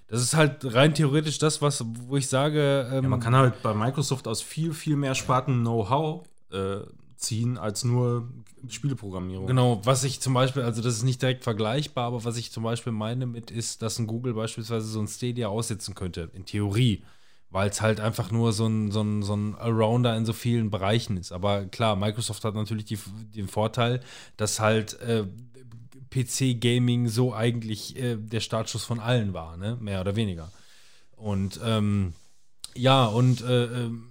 [0.09, 3.61] Das ist halt rein theoretisch das, was, wo ich sage, ähm, Ja, man kann halt
[3.63, 6.79] bei Microsoft aus viel, viel mehr Sparten Know-how äh,
[7.17, 8.29] ziehen als nur
[8.69, 9.47] Spieleprogrammierung.
[9.47, 12.63] Genau, was ich zum Beispiel, also das ist nicht direkt vergleichbar, aber was ich zum
[12.63, 17.03] Beispiel meine mit ist, dass ein Google beispielsweise so ein Stadia aussetzen könnte, in Theorie,
[17.51, 20.71] weil es halt einfach nur so ein, so, ein, so ein Arounder in so vielen
[20.71, 21.33] Bereichen ist.
[21.33, 22.99] Aber klar, Microsoft hat natürlich die,
[23.35, 24.01] den Vorteil,
[24.37, 25.25] dass halt äh,
[26.11, 29.77] PC-Gaming so eigentlich äh, der Startschuss von allen war, ne?
[29.81, 30.51] mehr oder weniger.
[31.17, 32.15] Und ähm,
[32.75, 34.09] ja, und äh, ähm,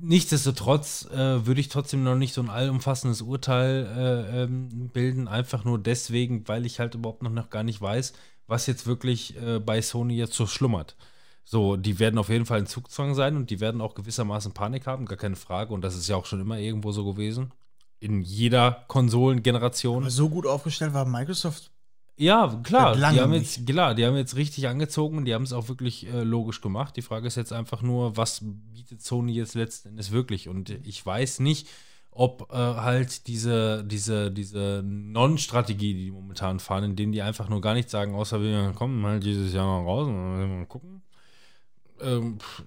[0.00, 5.64] Nichtsdestotrotz äh, würde ich trotzdem noch nicht so ein allumfassendes Urteil äh, ähm, bilden, einfach
[5.64, 8.12] nur deswegen, weil ich halt überhaupt noch, noch gar nicht weiß,
[8.46, 10.96] was jetzt wirklich äh, bei Sony jetzt so schlummert.
[11.44, 14.86] So, die werden auf jeden Fall in Zugzwang sein und die werden auch gewissermaßen Panik
[14.86, 15.72] haben, gar keine Frage.
[15.72, 17.52] Und das ist ja auch schon immer irgendwo so gewesen.
[17.98, 20.02] In jeder Konsolengeneration.
[20.02, 21.70] Aber so gut aufgestellt war Microsoft.
[22.18, 22.96] Ja, klar.
[22.96, 26.06] Die haben jetzt, klar, die haben jetzt richtig angezogen und die haben es auch wirklich
[26.06, 26.96] äh, logisch gemacht.
[26.96, 30.48] Die Frage ist jetzt einfach nur, was bietet Sony jetzt letzten Endes wirklich?
[30.48, 31.68] Und ich weiß nicht,
[32.10, 37.50] ob äh, halt diese, diese, diese Non-Strategie, die die momentan fahren, in denen die einfach
[37.50, 41.02] nur gar nichts sagen, außer wir kommen halt dieses Jahr noch raus und mal gucken.
[42.00, 42.64] Ähm, pff,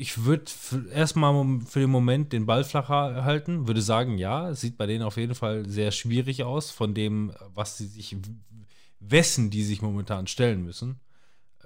[0.00, 0.50] ich würde
[0.92, 4.86] erstmal für den Moment den Ball flach ha- halten, würde sagen, ja, es sieht bei
[4.86, 8.16] denen auf jeden Fall sehr schwierig aus, von dem, was sie sich,
[8.98, 11.00] wessen die sich momentan stellen müssen.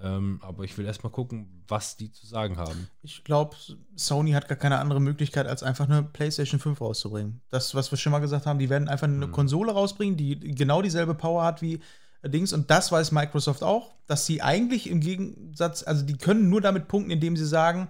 [0.02, 2.89] Ähm, aber ich will erstmal gucken, was die zu sagen haben.
[3.02, 3.55] Ich glaube,
[3.94, 7.40] Sony hat gar keine andere Möglichkeit, als einfach eine PlayStation 5 rauszubringen.
[7.51, 10.82] Das, was wir schon mal gesagt haben, die werden einfach eine Konsole rausbringen, die genau
[10.82, 11.78] dieselbe Power hat wie
[12.23, 12.52] äh, Dings.
[12.52, 16.89] Und das weiß Microsoft auch, dass sie eigentlich im Gegensatz, also die können nur damit
[16.89, 17.89] punkten, indem sie sagen,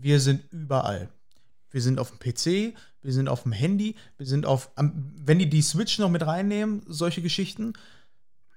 [0.00, 1.08] wir sind überall.
[1.70, 5.48] Wir sind auf dem PC, wir sind auf dem Handy, wir sind auf, wenn die
[5.50, 7.74] die Switch noch mit reinnehmen, solche Geschichten,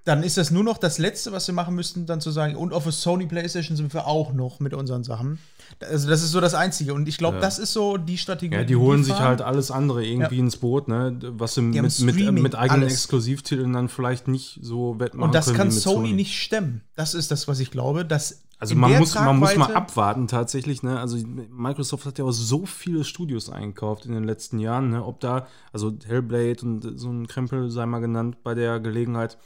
[0.04, 2.72] dann ist das nur noch das Letzte, was wir machen müssten, dann zu sagen, und
[2.72, 5.38] auf der Sony PlayStation sind wir auch noch mit unseren Sachen.
[5.80, 6.92] Also das ist so das Einzige.
[6.92, 7.40] Und ich glaube, Ja.
[7.40, 8.54] das ist so die Strategie.
[8.56, 9.26] Ja, die holen sich fahren.
[9.26, 11.16] halt alles andere irgendwie ins Boot, ne?
[11.22, 12.94] Was sie Die mit, mit, Streaming, mit eigenen alles.
[12.94, 16.80] Exklusivtiteln dann vielleicht nicht so wettmachen Und das können kann Sony, nicht stemmen.
[16.96, 18.04] Das ist das, was ich glaube.
[18.04, 21.00] Dass Also man muss, man muss mal abwarten tatsächlich, ne?
[21.00, 25.04] Also Microsoft hat ja auch so viele Studios eingekauft in den letzten Jahren, ne?
[25.04, 29.36] Ob da, also Hellblade und so ein Krempel sei mal genannt bei der Gelegenheit.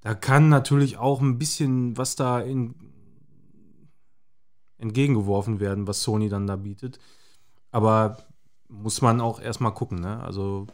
[0.00, 2.74] Da kann natürlich auch ein bisschen was da in,
[4.78, 6.98] entgegengeworfen werden, was Sony dann da bietet.
[7.70, 8.16] Aber
[8.68, 10.22] muss man auch erstmal gucken, ne?
[10.22, 10.68] Also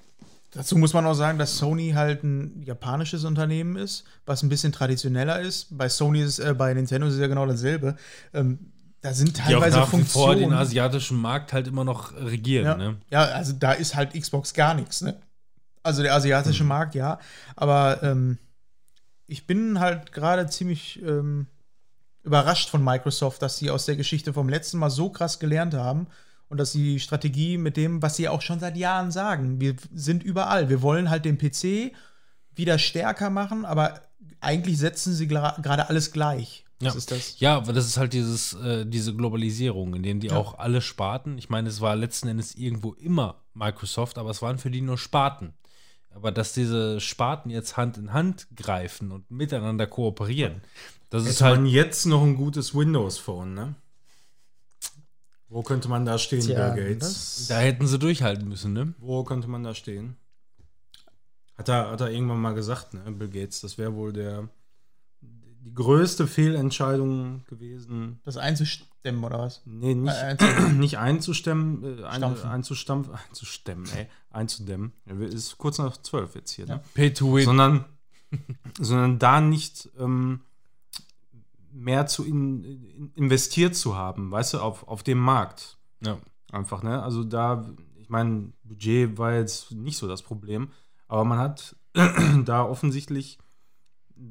[0.52, 4.72] Dazu muss man auch sagen, dass Sony halt ein japanisches Unternehmen ist, was ein bisschen
[4.72, 5.68] traditioneller ist.
[5.76, 7.96] Bei Sony ist, äh, bei Nintendo ist es ja genau dasselbe.
[8.34, 8.58] Ähm,
[9.00, 10.40] da sind Die auch teilweise nach wie vor Funktionen.
[10.40, 12.64] den asiatischen Markt halt immer noch regieren.
[12.66, 12.96] ja, Ne?
[13.10, 15.00] ja, also da ist halt Xbox gar nichts.
[15.02, 15.16] Ne?
[15.82, 17.18] Also der asiatische Markt, ja.
[17.56, 18.36] Aber ähm,
[19.26, 21.46] ich bin halt gerade ziemlich ähm,
[22.24, 26.08] überrascht von Microsoft, dass sie aus der Geschichte vom letzten Mal so krass gelernt haben
[26.50, 30.22] und dass die Strategie mit dem, was sie auch schon seit Jahren sagen, wir sind
[30.22, 30.68] überall.
[30.68, 31.92] Wir wollen halt den PC
[32.54, 34.02] wieder stärker machen, aber
[34.40, 36.64] eigentlich setzen sie gerade alles gleich.
[36.82, 36.94] Ja.
[36.94, 37.38] ist das.
[37.40, 40.36] Ja, aber das ist halt dieses, äh, diese Globalisierung, in dem die Ja.
[40.36, 44.56] auch alle Sparten, ich meine, es war letzten Endes irgendwo immer Microsoft, aber es waren
[44.58, 45.52] für die nur Sparten.
[46.12, 50.62] Aber dass diese Sparten jetzt Hand in Hand greifen und miteinander kooperieren,
[51.10, 53.74] das ist Hätte halt man jetzt noch ein gutes Windows-Phone, ne?
[55.50, 57.46] Wo könnte man da stehen, Tja, Bill Gates?
[57.48, 58.94] Da hätten sie durchhalten müssen, ne?
[58.98, 60.16] Wo könnte man da stehen?
[61.58, 64.48] Hat er, hat er irgendwann mal gesagt, ne, Bill Gates, das wäre wohl der
[65.62, 68.18] die größte Fehlentscheidung gewesen.
[68.24, 69.60] Das einzustemmen oder was?
[69.66, 70.36] Nee, nicht, Äh,
[70.72, 72.48] nicht einzustemmen, äh, ein, Stampfen.
[72.50, 74.92] einzustampfen, einzustemmen, ey, einzudämmen.
[75.20, 76.80] Ist kurz nach zwölf jetzt hier, ne?
[76.94, 77.44] Pay to win.
[77.44, 77.84] sondern,
[78.80, 80.40] sondern da nicht ähm,
[81.72, 85.78] mehr zu in, in, investiert zu haben, weißt du, auf, auf dem Markt.
[86.00, 86.18] ja.
[86.52, 87.00] Einfach, ne?
[87.00, 87.64] Also da,
[88.00, 90.70] ich meine, Budget war jetzt nicht so das Problem,
[91.06, 91.76] aber man hat
[92.44, 93.38] da offensichtlich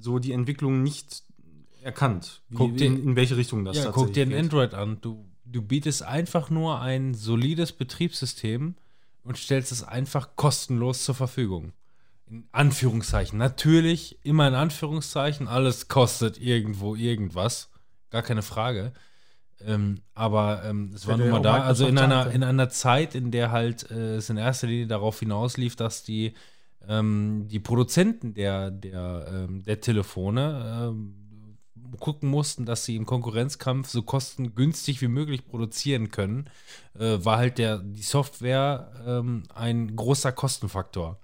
[0.02, 1.24] so die Entwicklung nicht
[1.82, 4.34] erkannt, wie, Guck dir- in, in welche Richtung das Ja, tatsächlich guck dir ein.
[4.34, 4.98] Android an.
[5.00, 8.76] Du, du bietest einfach nur ein solides Betriebssystem
[9.24, 11.72] und stellst es einfach kostenlos zur Verfügung.
[12.30, 13.40] In Anführungszeichen.
[13.40, 17.70] Natürlich, immer in Anführungszeichen, alles kostet irgendwo irgendwas.
[18.12, 18.94] Gar keine Frage.
[19.66, 21.64] Ähm, aber ähm, es war nun mal da.
[21.64, 25.20] Also in einer, in einer Zeit, in der halt äh, es in erster Linie darauf
[25.20, 26.34] hinauslief, dass die,
[26.88, 31.58] ähm, die Produzenten der, der, ähm, der Telefone ähm,
[32.00, 36.50] gucken mussten, dass sie im Konkurrenzkampf so kostengünstig wie möglich produzieren können,
[36.98, 41.20] äh, war halt der, die Software ähm, ein großer Kostenfaktor.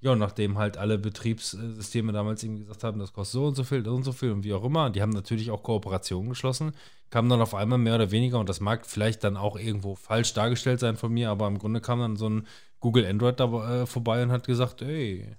[0.00, 3.84] Ja, nachdem halt alle Betriebssysteme damals irgendwie gesagt haben, das kostet so und so viel,
[3.84, 6.72] so und so viel und wie auch immer, und die haben natürlich auch Kooperationen geschlossen,
[7.10, 10.34] kam dann auf einmal mehr oder weniger, und das mag vielleicht dann auch irgendwo falsch
[10.34, 12.46] dargestellt sein von mir, aber im Grunde kam dann so ein
[12.78, 15.34] Google Android da äh, vorbei und hat gesagt, ey,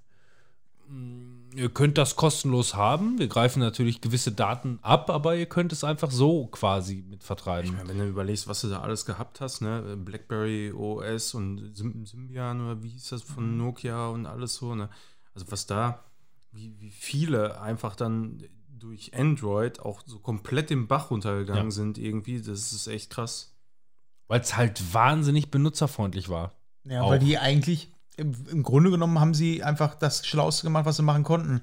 [0.88, 5.72] mh, ihr könnt das kostenlos haben, wir greifen natürlich gewisse Daten ab, aber ihr könnt
[5.72, 7.70] es einfach so quasi mit vertreiben.
[7.70, 9.96] Ich meine, wenn du überlegst, was du da alles gehabt hast, ne?
[9.96, 14.88] BlackBerry OS und Sym Symbian oder wie hieß das von Nokia und alles so, ne?
[15.34, 16.04] Also was da,
[16.52, 21.70] wie, wie viele einfach dann durch Android auch so komplett im Bach runtergegangen Ja.
[21.70, 23.54] sind irgendwie, das ist echt krass.
[24.26, 26.52] Weil es halt wahnsinnig benutzerfreundlich war.
[26.84, 27.10] Ja, Auch.
[27.10, 31.02] weil die eigentlich, im, im Grunde genommen haben sie einfach das Schlauste gemacht, was sie
[31.02, 31.62] machen konnten.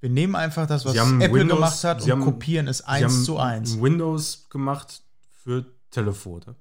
[0.00, 3.38] Wir nehmen einfach das, was Apple Windows- gemacht hat und haben- kopieren es eins zu
[3.38, 3.80] eins.
[3.80, 5.02] Windows gemacht
[5.42, 6.54] für Telefone.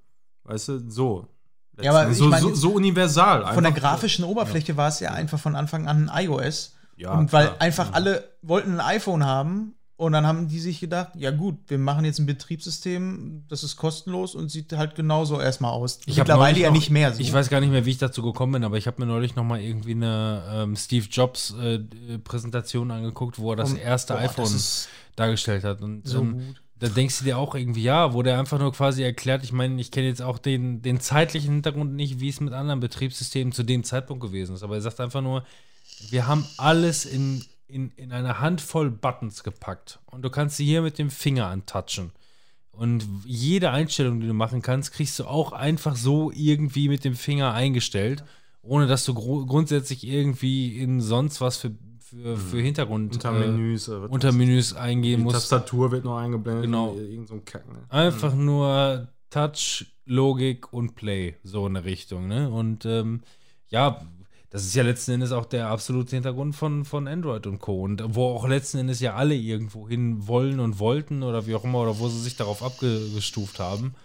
[0.43, 1.27] Weißt du, so.
[1.81, 3.53] Ja, aber so, meine so, so universal.
[3.53, 6.73] Von der grafischen Oberfläche war es ja einfach von Anfang an ein iOS.
[6.97, 7.61] Ja, und weil klar.
[7.61, 11.77] einfach alle wollten ein iPhone haben und dann haben die sich gedacht, ja gut, wir
[11.77, 15.99] machen jetzt ein Betriebssystem, das ist kostenlos und sieht halt genauso erstmal aus.
[16.05, 17.21] Ich Mittlerweile ja noch- nicht mehr so.
[17.21, 19.35] Ich weiß gar nicht mehr, wie ich dazu gekommen bin, aber ich habe mir neulich
[19.35, 21.79] noch mal irgendwie eine ähm, Steve Jobs äh,
[22.23, 25.81] Präsentation angeguckt, wo er das Und- erste boah, das iPhone ist dargestellt hat.
[25.81, 26.61] Und so ähm, gut.
[26.79, 29.79] da denkst du dir auch irgendwie, ja, wo der einfach nur quasi erklärt, ich meine,
[29.79, 33.63] ich kenne jetzt auch den, den zeitlichen Hintergrund nicht, wie es mit anderen Betriebssystemen zu
[33.63, 34.63] dem Zeitpunkt gewesen ist.
[34.63, 35.45] Aber er sagt einfach nur,
[36.09, 39.99] wir haben alles in, in, in eine Handvoll Buttons gepackt.
[40.05, 42.11] Und du kannst sie hier mit dem Finger antatschen.
[42.71, 47.15] Und jede Einstellung, die du machen kannst, kriegst du auch einfach so irgendwie mit dem
[47.15, 48.23] Finger eingestellt,
[48.61, 53.47] ohne dass du gru- grundsätzlich irgendwie in sonst was für, für, für Hintergrund unter äh,
[53.47, 53.87] Menüs.
[53.87, 54.39] oder was unter weiß ich.
[54.39, 55.35] Menüs eingehen Die musst.
[55.35, 56.65] Tastatur wird noch eingeblendet.
[56.65, 56.89] Genau.
[56.89, 57.79] und Irgend so ein Kack, ne?
[57.89, 62.27] Einfach nur Touch, Logik und Play, so in der Richtung.
[62.27, 62.49] Ne?
[62.49, 63.21] Und ähm,
[63.69, 64.05] ja,
[64.55, 67.81] das ist ja letzten Endes auch der absolute Hintergrund von, von Android und Co.
[67.81, 71.65] Und wo auch letzten Endes ja alle irgendwo hin wollen und wollten oder wie auch
[71.65, 73.95] immer, oder wo sie sich darauf abgestuft haben.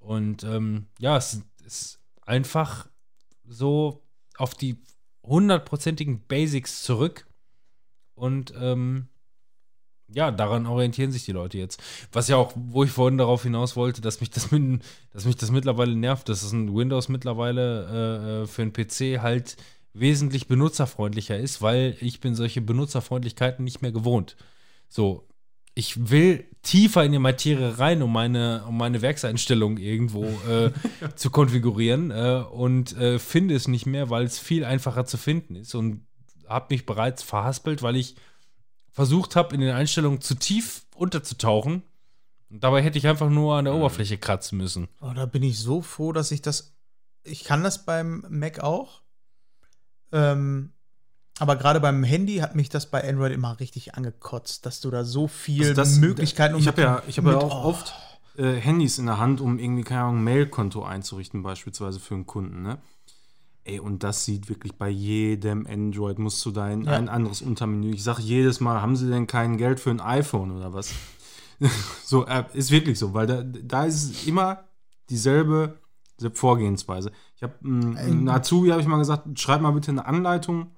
[0.00, 2.88] Und ähm, ja, es ist einfach
[3.46, 4.02] so
[4.38, 4.76] auf die
[5.22, 7.28] hundertprozentigen Basics zurück.
[8.16, 9.06] Und ähm,
[10.08, 11.80] ja, daran orientieren sich die Leute jetzt.
[12.10, 15.36] Was ja auch, wo ich vorhin darauf hinaus wollte, dass mich das, mit, dass mich
[15.36, 19.56] das mittlerweile nervt, dass es ein Windows mittlerweile äh, für einen PC halt
[19.94, 24.36] wesentlich benutzerfreundlicher ist, weil ich bin solche Benutzerfreundlichkeiten nicht mehr gewohnt.
[24.88, 25.28] So,
[25.74, 30.70] ich will tiefer in die Materie rein, um meine, um meine Werkseinstellung irgendwo äh,
[31.16, 35.56] zu konfigurieren äh, und äh, finde es nicht mehr, weil es viel einfacher zu finden
[35.56, 36.06] ist und
[36.46, 38.16] habe mich bereits verhaspelt, weil ich
[38.90, 41.82] versucht habe, in den Einstellungen zu tief unterzutauchen.
[42.50, 44.88] Und dabei hätte ich einfach nur an der Oberfläche kratzen müssen.
[45.00, 46.76] Oh, da bin ich so froh, dass ich das.
[47.24, 49.01] Ich kann das beim Mac auch.
[50.12, 50.72] Ähm,
[51.38, 55.04] aber gerade beim Handy hat mich das bei Android immer richtig angekotzt, dass du da
[55.04, 57.68] so viel Also das- Möglichkeiten Ich habe ja, ich hab ja auch oh.
[57.68, 57.94] oft
[58.36, 62.26] äh, Handys in der Hand, um irgendwie, keine Ahnung, ein Mailkonto einzurichten, beispielsweise für einen
[62.26, 62.78] Kunden, ne?
[63.64, 66.92] Ey, und das sieht wirklich bei jedem Android, musst du da in Ja.
[66.92, 67.92] ein anderes Untermenü.
[67.94, 70.90] Ich sage jedes Mal, haben sie denn kein Geld für ein iPhone oder was?
[72.04, 74.64] so, äh, ist wirklich so, weil da, da ist es immer
[75.10, 75.78] dieselbe
[76.30, 77.12] Vorgehensweise.
[77.36, 80.70] Ich habe einen Azubi, habe ich mal gesagt, schreib mal bitte eine Anleitung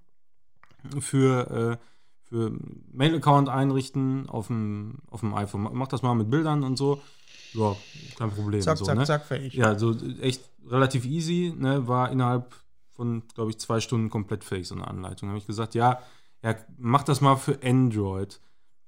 [1.01, 1.87] für, äh,
[2.23, 2.53] für
[2.93, 5.69] Mail-Account einrichten auf dem, auf dem iPhone.
[5.73, 7.01] Mach das mal mit Bildern und so.
[7.53, 7.77] Ja,
[8.19, 8.61] kein Problem.
[8.61, 9.05] Zack, so, zack, ne?
[9.05, 9.55] zack, fertig.
[9.55, 11.87] Ja, so echt relativ easy, ne?
[11.87, 12.55] War innerhalb
[12.91, 15.29] von, glaube ich, zwei Stunden komplett fähig, so eine Anleitung.
[15.29, 16.01] habe ich gesagt, ja,
[16.43, 18.41] ja, mach das mal für Android.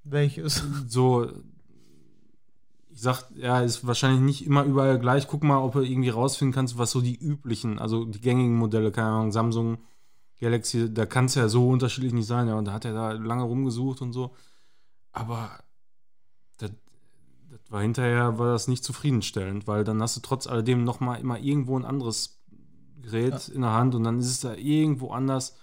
[0.05, 0.63] Welches?
[0.89, 1.31] So,
[2.97, 5.29] ich sag, ja, ist wahrscheinlich nicht immer überall gleich.
[5.29, 8.91] Guck mal, ob du irgendwie rausfinden kannst, was so die üblichen, also die gängigen Modelle,
[8.91, 9.85] keine Ahnung, Samsung,
[10.41, 12.49] Galaxy, da kann es ja so unterschiedlich nicht sein.
[12.49, 14.35] Ja, und da hat er da lange rumgesucht und so.
[15.13, 15.63] Aber
[16.57, 16.71] das,
[17.51, 21.17] das war hinterher war das nicht zufriedenstellend, weil dann hast du trotz alledem noch mal
[21.17, 22.43] immer irgendwo ein anderes
[23.03, 25.55] Gerät in der Hand und dann ist es da irgendwo anders.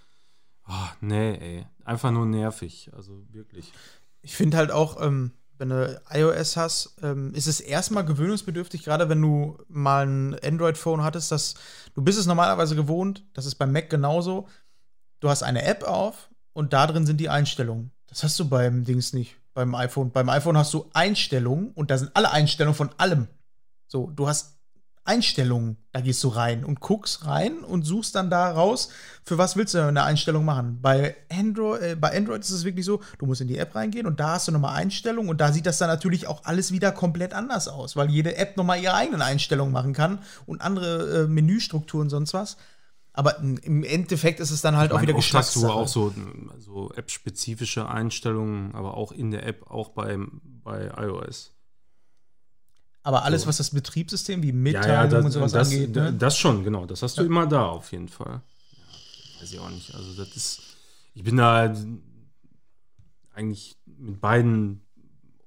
[0.65, 1.65] Ah, nee, ey.
[1.83, 2.91] Einfach nur nervig.
[2.95, 3.73] Also wirklich.
[4.21, 5.31] Ich finde halt auch, ähm,
[5.63, 11.03] wenn du iOS hast, ähm, ist es erstmal gewöhnungsbedürftig, gerade wenn du mal ein Android-Phone
[11.03, 11.55] hattest, dass
[11.93, 14.49] du bist es normalerweise gewohnt, das ist beim Mac genauso.
[15.21, 17.91] Du hast eine App auf und da drin sind die Einstellungen.
[18.07, 20.11] Das hast du beim Dings nicht, beim iPhone.
[20.11, 23.29] Beim iPhone hast du Einstellungen und da sind alle Einstellungen von allem.
[23.87, 24.52] So, du hast
[25.05, 28.89] Einstellungen, da gehst du rein und guckst rein und suchst dann da raus,
[29.25, 30.79] für was willst du eine Einstellung machen.
[30.81, 34.07] Bei Android, äh, bei Android ist es wirklich so, du musst in die App reingehen
[34.07, 36.91] und da hast du nochmal Einstellungen und da sieht das dann natürlich auch alles wieder
[36.93, 41.27] komplett anders aus, weil jede App nochmal ihre eigenen Einstellungen machen kann und andere äh,
[41.27, 42.57] Menüstrukturen und sonst was.
[43.15, 45.79] Aber im- Endeffekt ist es dann halt auch wieder oft hast du Geschmackssache.
[45.83, 46.13] auch so,
[46.57, 50.17] so App-spezifische Einstellungen, aber auch in der App, auch bei,
[50.63, 51.52] bei iOS.
[53.03, 53.47] Aber alles, so.
[53.49, 56.13] was das Betriebssystem wie Mitteilungen das, und sowas das, angeht, ne?
[56.13, 56.85] das schon, genau.
[56.85, 58.41] Das hast du immer da auf jeden Fall.
[58.71, 59.93] Ja, weiß ich auch nicht.
[59.93, 60.61] Also das ist,
[61.13, 61.75] ich bin da
[63.33, 64.81] eigentlich mit beiden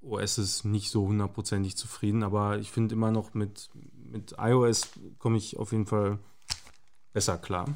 [0.03, 4.89] OSs nicht so hundertprozentig zufrieden, aber ich finde immer noch mit, mit iOS
[5.19, 6.19] komme ich auf jeden Fall
[7.13, 7.67] besser klar.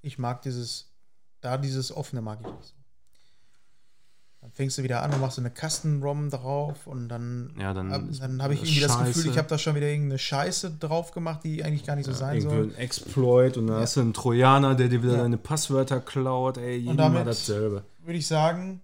[0.00, 0.90] Ich mag dieses,
[1.40, 2.74] da dieses offene mag ich nicht so.
[4.46, 7.92] Dann fängst du wieder an und machst so eine Custom-ROM drauf und dann, Ja, dann
[7.92, 9.12] ab- dann habe ich das irgendwie das scheiße.
[9.14, 12.12] Gefühl, ich habe da schon wieder irgendeine Scheiße drauf gemacht, die eigentlich gar nicht so
[12.12, 12.64] sein Irgendwie soll.
[12.68, 15.22] ein Exploit und dann hast du einen Trojaner, der dir wieder Ja.
[15.22, 16.58] deine Passwörter klaut.
[16.58, 17.82] Ey, jedem damit- mal dasselbe.
[18.04, 18.80] Würde ich sagen,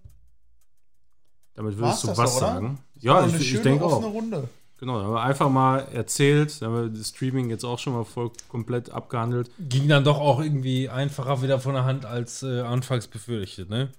[1.55, 2.79] Damit würdest du das was doch, sagen?
[2.99, 4.03] Ja, ich, ich denke auch.
[4.03, 4.49] Runde.
[4.79, 7.93] Genau, da haben wir einfach mal erzählt, da haben wir das Streaming jetzt auch schon
[7.93, 9.49] mal voll komplett abgehandelt.
[9.59, 13.89] Ging dann doch auch irgendwie einfacher wieder von der Hand als äh, anfangs befürchtet, ne?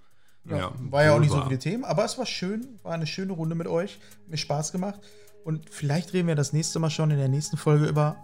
[0.49, 3.33] Ja, war ja auch nicht so viele Themen, aber es war schön, war eine schöne
[3.33, 5.01] Runde mit euch, hat mir Spaß gemacht
[5.45, 8.17] und vielleicht reden wir das nächste Mal schon in der nächsten Folge über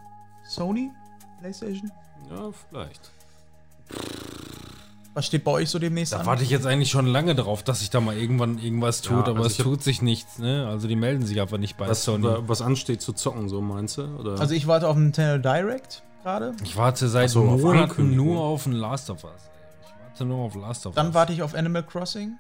[0.48, 0.90] Sony,
[1.40, 1.90] PlayStation.
[2.30, 3.10] Ja, vielleicht.
[5.12, 6.26] Was steht bei euch so demnächst Da an?
[6.26, 9.32] warte ich jetzt eigentlich schon lange drauf, dass sich da mal irgendwann irgendwas tut, Ja,
[9.32, 10.68] aber also es tut sich nichts, ne?
[10.68, 12.28] Also die melden sich einfach nicht bei Was, Sony.
[12.47, 14.02] was ansteht zu zocken, so meinst du?
[14.18, 14.38] Oder?
[14.38, 16.55] Also ich warte auf einen Nintendo Direct gerade.
[16.62, 19.32] Ich warte seit so, Monaten nur auf ein Last of Us.
[20.24, 21.14] Nur auf Last of Dann Us.
[21.14, 22.36] warte ich auf Animal Crossing.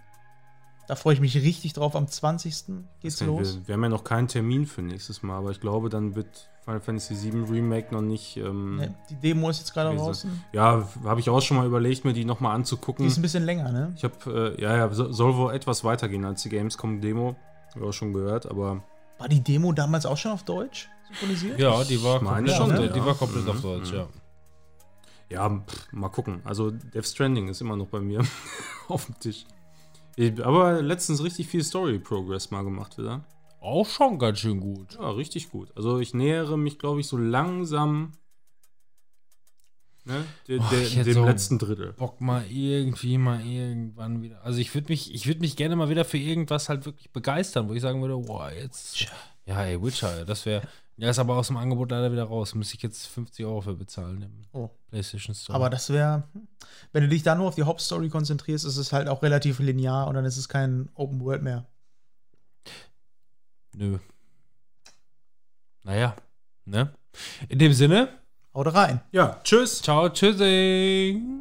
[0.88, 1.94] Da freue ich mich richtig drauf.
[1.94, 2.64] Am 20.
[3.00, 3.60] geht's wir, los.
[3.64, 6.80] wir haben ja noch keinen Termin für nächstes Mal, aber ich glaube, dann wird Final
[6.80, 8.36] Fantasy VII Remake noch nicht.
[8.36, 10.42] Ähm, Ne, die Demo ist jetzt gerade draußen.
[10.52, 13.06] Ja, habe ich auch schon mal überlegt, mir die nochmal Die anzugucken.
[13.06, 13.92] ist ein bisschen länger, ne?
[13.96, 17.36] Ich habe, äh, ja, ja, so- soll wohl etwas weitergehen als die Gamescom-Demo.
[17.70, 18.82] Habe ich auch schon gehört, aber
[19.18, 21.60] War die Demo damals auch schon auf Deutsch synchronisiert?
[21.60, 22.86] Ja, die war komplett, schon, auf, ja.
[22.88, 23.98] die war komplett Mhm, auf Deutsch, mhm.
[23.98, 24.06] ja.
[25.30, 26.40] Ja, pff, mal gucken.
[26.44, 28.22] Also Death Stranding ist immer noch bei mir
[28.88, 29.44] auf dem Tisch.
[30.16, 33.24] Ich, aber letztens richtig viel Story-Progress mal gemacht wieder.
[33.60, 34.94] Auch schon ganz schön gut.
[34.94, 35.70] Ja, richtig gut.
[35.76, 38.12] Also ich nähere mich, glaube ich, so langsam
[40.04, 41.92] ne, Boah, der, ich hätte dem so- letzten Drittel.
[41.92, 44.42] Bock mal irgendwie mal irgendwann wieder.
[44.44, 47.68] Also ich würde mich, ich würde mich gerne mal wieder für irgendwas halt wirklich begeistern,
[47.68, 49.06] wo ich sagen würde, boah, jetzt.
[49.46, 50.62] Ja, ey, Witcher, das wäre.
[51.00, 52.54] Ja, ist aber aus dem Angebot leider wieder raus.
[52.54, 54.68] Müsste ich jetzt 50 Euro für bezahlen im oh.
[54.90, 55.56] PlayStation Store.
[55.56, 56.24] Aber das wäre,
[56.92, 60.08] wenn du dich da nur auf die Hauptstory konzentrierst, ist es halt auch relativ linear
[60.08, 61.64] und dann ist es kein Open World mehr.
[63.74, 63.98] Nö.
[65.84, 66.14] Naja,
[66.66, 66.92] ne?
[67.48, 68.10] In dem Sinne.
[68.52, 69.00] Haut rein.
[69.10, 69.80] Ja, tschüss.
[69.80, 71.40] Ciao, tschüssing.